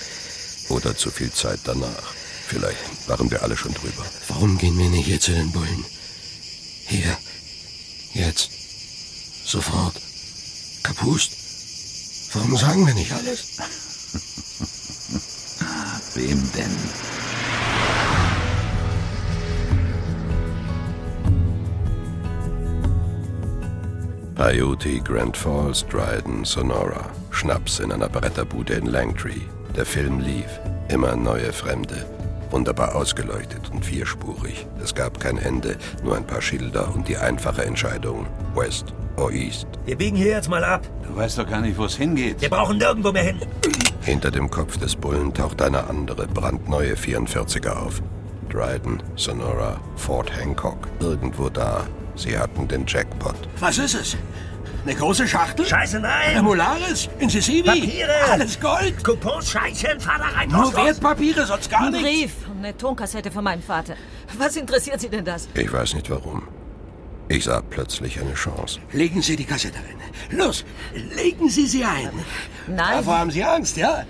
Oder 0.70 0.96
zu 0.96 1.10
viel 1.10 1.32
Zeit 1.32 1.62
danach. 1.64 2.14
Vielleicht 2.48 3.08
waren 3.08 3.32
wir 3.32 3.42
alle 3.42 3.58
schon 3.58 3.74
drüber. 3.74 4.06
Warum 4.28 4.60
gehen 4.60 4.78
wir 4.78 4.90
nicht 4.90 5.08
hier 5.08 5.20
zu 5.20 5.32
den 5.32 5.52
Bullen? 5.52 5.86
Hier. 6.86 7.18
Jetzt. 8.14 8.52
Sofort. 9.44 10.00
Kapust. 10.84 11.41
Warum 12.34 12.56
sagen 12.56 12.88
wir 12.88 12.94
nicht 12.94 13.12
alles? 13.12 13.58
Wem 16.16 16.52
denn? 16.54 16.78
Peyote, 24.36 25.00
Grand 25.02 25.36
Falls, 25.36 25.86
Dryden, 25.88 26.46
Sonora. 26.46 27.10
Schnaps 27.32 27.80
in 27.80 27.92
einer 27.92 28.10
Bretterbude 28.10 28.74
in 28.74 28.86
Langtree. 28.86 29.42
Der 29.76 29.86
Film 29.86 30.20
lief. 30.20 30.60
Immer 30.90 31.16
neue 31.16 31.54
Fremde. 31.54 32.06
Wunderbar 32.52 32.96
ausgeleuchtet 32.96 33.72
und 33.72 33.86
vierspurig. 33.86 34.68
Es 34.84 34.94
gab 34.94 35.20
kein 35.20 35.38
Ende, 35.38 35.78
nur 36.04 36.18
ein 36.18 36.28
paar 36.28 36.42
Schilder 36.42 36.94
und 36.94 37.08
die 37.08 37.18
einfache 37.18 37.64
Entscheidung. 37.64 38.28
West 38.54 38.94
or 39.16 39.32
East. 39.32 39.68
Wir 39.86 39.96
biegen 39.96 40.18
hier 40.18 40.32
jetzt 40.32 40.50
mal 40.50 40.64
ab. 40.64 40.86
Du 41.08 41.16
weißt 41.16 41.38
doch 41.38 41.50
gar 41.50 41.62
nicht, 41.62 41.78
wo 41.78 41.86
es 41.86 41.96
hingeht. 41.96 42.42
Wir 42.42 42.50
brauchen 42.50 42.78
nirgendwo 42.78 43.12
mehr 43.12 43.24
hin. 43.24 43.40
Hinter 44.02 44.32
dem 44.32 44.50
Kopf 44.50 44.78
des 44.78 44.96
Bullen 44.96 45.34
taucht 45.34 45.62
eine 45.62 45.88
andere, 45.88 46.28
brandneue 46.28 46.96
44er 46.96 47.72
auf. 47.72 48.02
Dryden, 48.50 49.02
Sonora, 49.16 49.80
Fort 49.96 50.32
Hancock. 50.36 50.90
Irgendwo 51.00 51.50
da. 51.50 51.88
Sie 52.16 52.38
hatten 52.38 52.68
den 52.68 52.86
Jackpot. 52.86 53.36
Was 53.60 53.78
ist 53.78 53.96
es? 53.96 54.18
Eine 54.84 54.96
große 54.96 55.28
Schachtel? 55.28 55.66
Scheiße, 55.66 56.00
nein. 56.00 56.38
Remularis? 56.38 57.08
Incisivi? 57.20 57.62
Papiere. 57.64 58.10
Alles 58.32 58.60
Gold? 58.60 59.04
Coupons, 59.04 59.52
Scheißchen, 59.52 60.00
fahr 60.00 60.18
da 60.18 60.26
rein. 60.36 60.50
Nur 60.50 60.64
los. 60.64 60.76
Wertpapiere, 60.76 61.46
sonst 61.46 61.70
gar 61.70 61.82
Ein 61.86 61.92
nichts. 61.92 62.08
Brief 62.08 62.32
und 62.50 62.58
eine 62.60 62.76
Tonkassette 62.76 63.30
von 63.32 63.44
meinem 63.44 63.62
Vater. 63.62 63.94
Was 64.38 64.56
interessiert 64.56 65.00
Sie 65.00 65.10
denn 65.10 65.24
das? 65.26 65.48
Ich 65.54 65.72
weiß 65.72 65.94
nicht 65.94 66.10
warum. 66.10 66.48
Ich 67.28 67.44
sah 67.46 67.62
plötzlich 67.62 68.20
eine 68.20 68.34
Chance. 68.34 68.80
Legen 68.92 69.22
Sie 69.22 69.36
die 69.36 69.46
Kassette 69.46 69.78
ein. 69.78 70.36
Los, 70.38 70.66
legen 71.16 71.48
Sie 71.48 71.68
sie 71.68 71.86
ein. 71.86 72.10
Nein. 72.68 72.98
Davor 72.98 73.20
haben 73.20 73.32
Sie 73.32 73.44
Angst, 73.44 73.78
ja? 73.78 74.04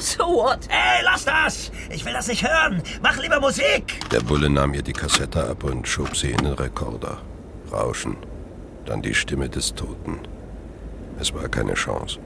So 0.00 0.24
what? 0.24 0.58
Ey, 0.68 1.02
lass 1.04 1.24
das! 1.24 1.70
Ich 1.88 2.04
will 2.04 2.12
das 2.12 2.26
nicht 2.26 2.46
hören. 2.46 2.82
Mach 3.00 3.16
lieber 3.16 3.40
Musik. 3.40 4.00
Der 4.10 4.20
Bulle 4.20 4.50
nahm 4.50 4.74
ihr 4.74 4.82
die 4.82 4.92
Kassette 4.92 5.48
ab 5.48 5.64
und 5.64 5.86
schob 5.88 6.14
sie 6.16 6.32
in 6.32 6.38
den 6.44 6.52
Rekorder. 6.52 7.18
Rauschen. 7.72 8.16
Dann 8.90 9.02
die 9.02 9.14
Stimme 9.14 9.48
des 9.48 9.72
Toten. 9.72 10.18
Es 11.20 11.32
war 11.32 11.46
keine 11.48 11.74
Chance. 11.74 12.18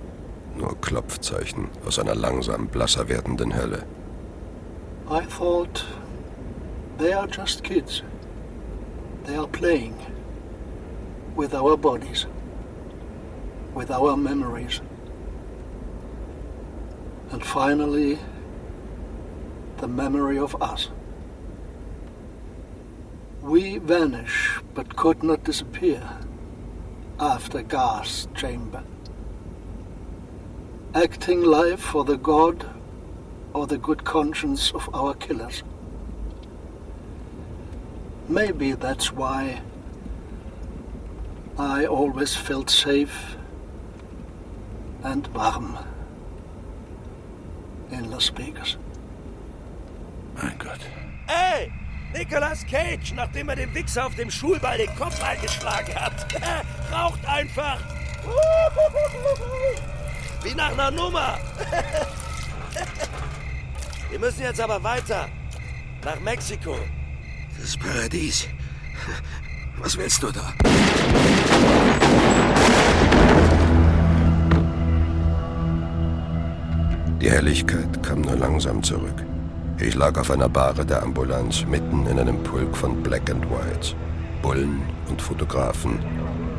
Nur 0.57 0.81
Klopfzeichen 0.81 1.69
aus 1.87 1.99
einer 1.99 2.15
langsam 2.15 2.69
blasser 2.69 3.07
werdenden 3.07 3.55
Hölle. 3.55 3.85
I 5.11 5.27
thought 5.27 5.85
they 6.97 7.13
are 7.13 7.29
just 7.29 7.63
kids. 7.63 8.03
They 9.27 9.37
are 9.37 9.47
playing 9.47 9.95
with 11.37 11.53
our 11.53 11.77
bodies, 11.77 12.27
with 13.75 13.91
our 13.91 14.17
memories. 14.17 14.81
And 17.31 17.45
finally, 17.45 18.19
the 19.83 19.87
memory 19.87 20.39
of 20.39 20.55
us. 20.63 20.89
We 23.43 23.77
vanish 23.77 24.63
but 24.75 24.97
could 24.97 25.23
not 25.23 25.45
disappear 25.45 26.01
after 27.21 27.63
gas 27.63 28.29
chamber. 28.35 28.83
Acting 30.95 31.43
life 31.43 31.81
for 31.81 32.05
the 32.05 32.17
God 32.17 32.69
or 33.53 33.67
the 33.67 33.79
good 33.79 34.05
conscience 34.05 34.73
of 34.73 34.89
our 34.95 35.15
killers. 35.15 35.63
Maybe 38.29 38.73
that's 38.73 39.13
why 39.13 39.61
I 41.59 41.87
always 41.87 42.35
felt 42.35 42.71
safe 42.71 43.37
and 45.05 45.27
warm 45.29 45.79
in 47.91 48.11
Las 48.11 48.31
Vegas. 48.31 48.77
Mein 50.43 50.57
Gott. 50.59 50.81
Ey, 51.29 51.71
Nicolas 52.15 52.65
Cage, 52.65 53.13
nachdem 53.17 53.49
er 53.49 53.57
dem 53.57 53.75
Wichser 53.75 54.07
auf 54.07 54.15
dem 54.15 54.31
Schulball 54.31 54.79
den 54.79 54.95
Kopf 54.95 55.21
eingeschlagen 55.21 55.93
hat. 55.97 56.13
Raucht 56.93 57.27
einfach. 57.27 57.81
Wie 60.45 60.55
nach 60.55 60.73
einer 60.73 60.93
Nummer. 60.93 61.39
Wir 64.11 64.19
müssen 64.21 64.43
jetzt 64.43 64.61
aber 64.61 64.83
weiter. 64.83 65.29
Nach 66.05 66.21
Mexiko. 66.21 66.79
Das 67.61 67.77
Paradies. 67.77 68.49
Was 69.79 69.99
willst 69.99 70.23
du 70.23 70.31
da? 70.31 70.55
Die 77.21 77.31
Helligkeit 77.31 78.03
kam 78.05 78.21
nur 78.21 78.37
langsam 78.37 78.81
zurück. 78.83 79.25
Ich 79.87 79.95
lag 79.95 80.19
auf 80.19 80.31
einer 80.31 80.49
Bahre 80.49 80.87
der 80.87 81.03
Ambulanz 81.03 81.67
mitten 81.67 82.07
in 82.07 82.19
einem 82.19 82.43
Pulk 82.43 82.75
von 82.75 83.03
Black 83.03 83.31
and 83.31 83.45
Whites. 83.51 83.95
Bullen 84.41 84.81
und 85.11 85.21
Fotografen. 85.21 85.99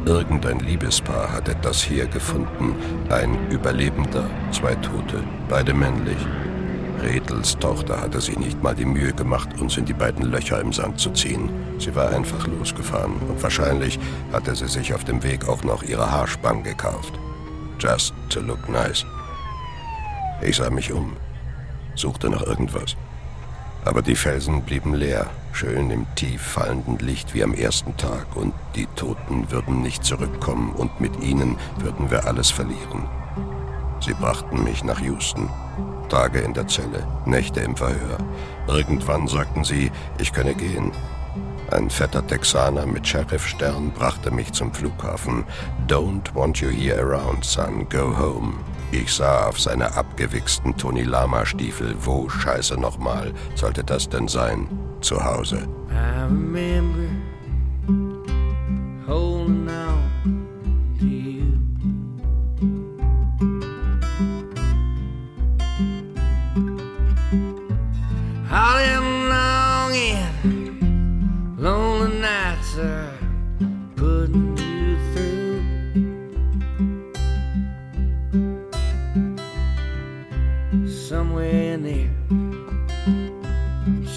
Irgendein 0.05 0.59
Liebespaar 0.59 1.31
hat 1.31 1.49
etwas 1.49 1.81
hier 1.81 2.05
gefunden. 2.05 2.75
Ein 3.09 3.49
Überlebender, 3.49 4.29
zwei 4.51 4.75
Tote, 4.75 5.23
beide 5.49 5.73
männlich. 5.73 6.19
Redels 7.01 7.57
Tochter 7.57 7.99
hatte 7.99 8.21
sich 8.21 8.37
nicht 8.37 8.61
mal 8.61 8.75
die 8.75 8.85
Mühe 8.85 9.11
gemacht, 9.11 9.49
uns 9.59 9.75
in 9.75 9.85
die 9.85 9.93
beiden 9.93 10.25
Löcher 10.29 10.61
im 10.61 10.71
Sand 10.71 10.99
zu 10.99 11.09
ziehen. 11.09 11.49
Sie 11.79 11.95
war 11.95 12.09
einfach 12.09 12.45
losgefahren 12.45 13.15
und 13.27 13.41
wahrscheinlich 13.41 13.97
hatte 14.33 14.55
sie 14.55 14.67
sich 14.67 14.93
auf 14.93 15.03
dem 15.03 15.23
Weg 15.23 15.49
auch 15.49 15.63
noch 15.63 15.81
ihre 15.81 16.11
Haarspangen 16.11 16.63
gekauft. 16.63 17.13
Just 17.79 18.13
to 18.29 18.39
look 18.39 18.69
nice. 18.69 19.03
Ich 20.43 20.57
sah 20.57 20.69
mich 20.69 20.93
um, 20.93 21.17
suchte 21.95 22.29
nach 22.29 22.43
irgendwas. 22.43 22.95
Aber 23.85 24.01
die 24.01 24.15
Felsen 24.15 24.63
blieben 24.63 24.95
leer, 24.95 25.27
schön 25.53 25.91
im 25.91 26.07
tief 26.15 26.41
fallenden 26.41 26.97
Licht 26.97 27.35
wie 27.35 27.43
am 27.43 27.53
ersten 27.53 27.95
Tag, 27.97 28.35
und 28.35 28.53
die 28.75 28.87
Toten 28.95 29.51
würden 29.51 29.83
nicht 29.83 30.03
zurückkommen, 30.03 30.73
und 30.73 30.99
mit 30.99 31.21
ihnen 31.21 31.55
würden 31.77 32.09
wir 32.09 32.25
alles 32.25 32.49
verlieren. 32.49 33.07
Sie 33.99 34.13
brachten 34.13 34.63
mich 34.63 34.83
nach 34.83 34.99
Houston. 35.01 35.49
Tage 36.09 36.39
in 36.39 36.53
der 36.53 36.67
Zelle, 36.67 37.07
Nächte 37.25 37.61
im 37.61 37.75
Verhör. 37.75 38.17
Irgendwann 38.67 39.27
sagten 39.27 39.63
sie, 39.63 39.91
ich 40.19 40.33
könne 40.33 40.55
gehen. 40.55 40.91
Ein 41.71 41.89
fetter 41.89 42.25
Texaner 42.25 42.85
mit 42.85 43.07
Sheriff-Stern 43.07 43.91
brachte 43.91 44.31
mich 44.31 44.51
zum 44.53 44.73
Flughafen. 44.73 45.43
Don't 45.87 46.33
want 46.33 46.59
you 46.59 46.69
here 46.69 47.01
around, 47.01 47.43
son. 47.43 47.87
Go 47.89 48.15
home. 48.17 48.53
Ich 48.97 49.13
sah 49.13 49.47
auf 49.47 49.59
seine 49.59 49.93
abgewichsten 49.97 50.77
Tony 50.77 51.03
Lama 51.03 51.45
Stiefel. 51.45 51.93
Wo, 51.99 52.29
scheiße 52.29 52.79
nochmal, 52.79 53.33
sollte 53.53 53.83
das 53.83 54.07
denn 54.07 54.29
sein? 54.29 54.69
Zu 55.01 55.21
Hause. 55.21 55.67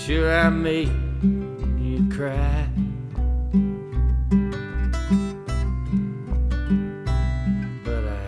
Sure 0.08 0.32
I 0.34 0.48
made 0.48 0.88
you 1.78 2.08
cry. 2.08 2.66
But 7.84 8.04
I 8.08 8.26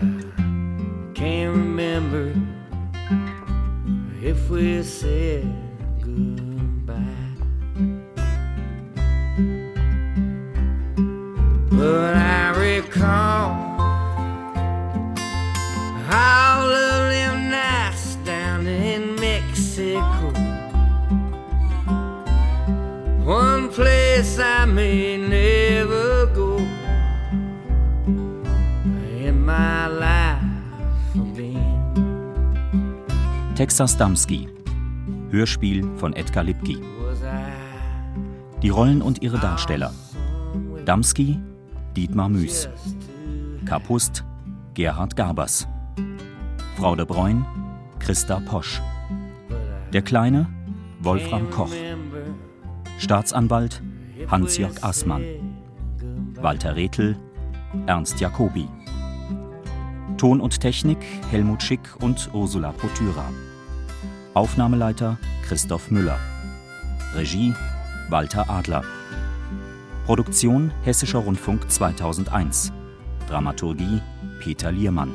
can't 1.15 1.57
remember 1.57 2.35
if 4.21 4.47
we 4.51 4.83
said 4.83 5.51
goodbye. 6.01 6.95
But 11.71 12.13
I 12.15 12.49
recall 12.59 13.20
Texas 33.71 33.95
Damski. 33.95 34.49
Hörspiel 35.29 35.89
von 35.95 36.11
Edgar 36.11 36.43
Lipki. 36.43 36.77
Die 38.61 38.67
Rollen 38.67 39.01
und 39.01 39.21
ihre 39.21 39.39
Darsteller. 39.39 39.93
Damski, 40.83 41.39
Dietmar 41.95 42.27
Müß. 42.27 42.67
Kapust, 43.65 44.25
Gerhard 44.73 45.15
Gabers. 45.15 45.69
Frau 46.75 46.97
de 46.97 47.05
Bruyn, 47.05 47.45
Christa 47.99 48.41
Posch. 48.41 48.81
Der 49.93 50.01
Kleine, 50.01 50.47
Wolfram 50.99 51.49
Koch. 51.49 51.71
Staatsanwalt, 52.97 53.81
Hans-Jörg 54.27 54.83
Aßmann. 54.83 55.23
Walter 56.41 56.75
Rethel, 56.75 57.15
Ernst 57.85 58.19
Jacobi. 58.19 58.67
Ton 60.17 60.41
und 60.41 60.59
Technik 60.59 60.99
Helmut 61.31 61.63
Schick 61.63 61.95
und 62.01 62.29
Ursula 62.33 62.73
Potyra. 62.73 63.23
Aufnahmeleiter 64.33 65.17
Christoph 65.45 65.91
Müller. 65.91 66.17
Regie 67.13 67.53
Walter 68.09 68.49
Adler. 68.49 68.81
Produktion 70.05 70.71
Hessischer 70.83 71.19
Rundfunk 71.19 71.69
2001. 71.69 72.71
Dramaturgie 73.27 74.01
Peter 74.39 74.71
Liermann. 74.71 75.11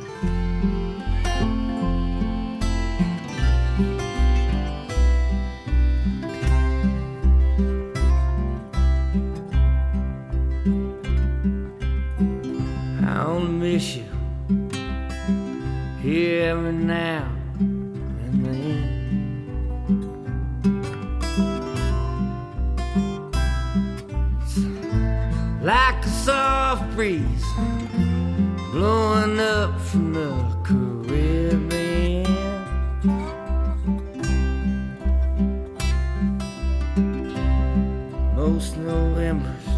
Most 38.56 38.78
Novembers 38.78 39.68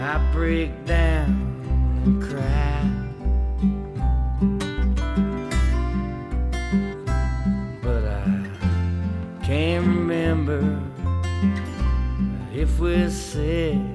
I 0.00 0.18
break 0.32 0.84
down 0.84 1.30
and 2.04 2.20
cry. 2.20 2.82
But 7.80 8.04
I 8.04 9.44
can't 9.44 9.86
remember 9.86 10.82
if 12.52 12.80
we 12.80 13.08
said 13.10 13.85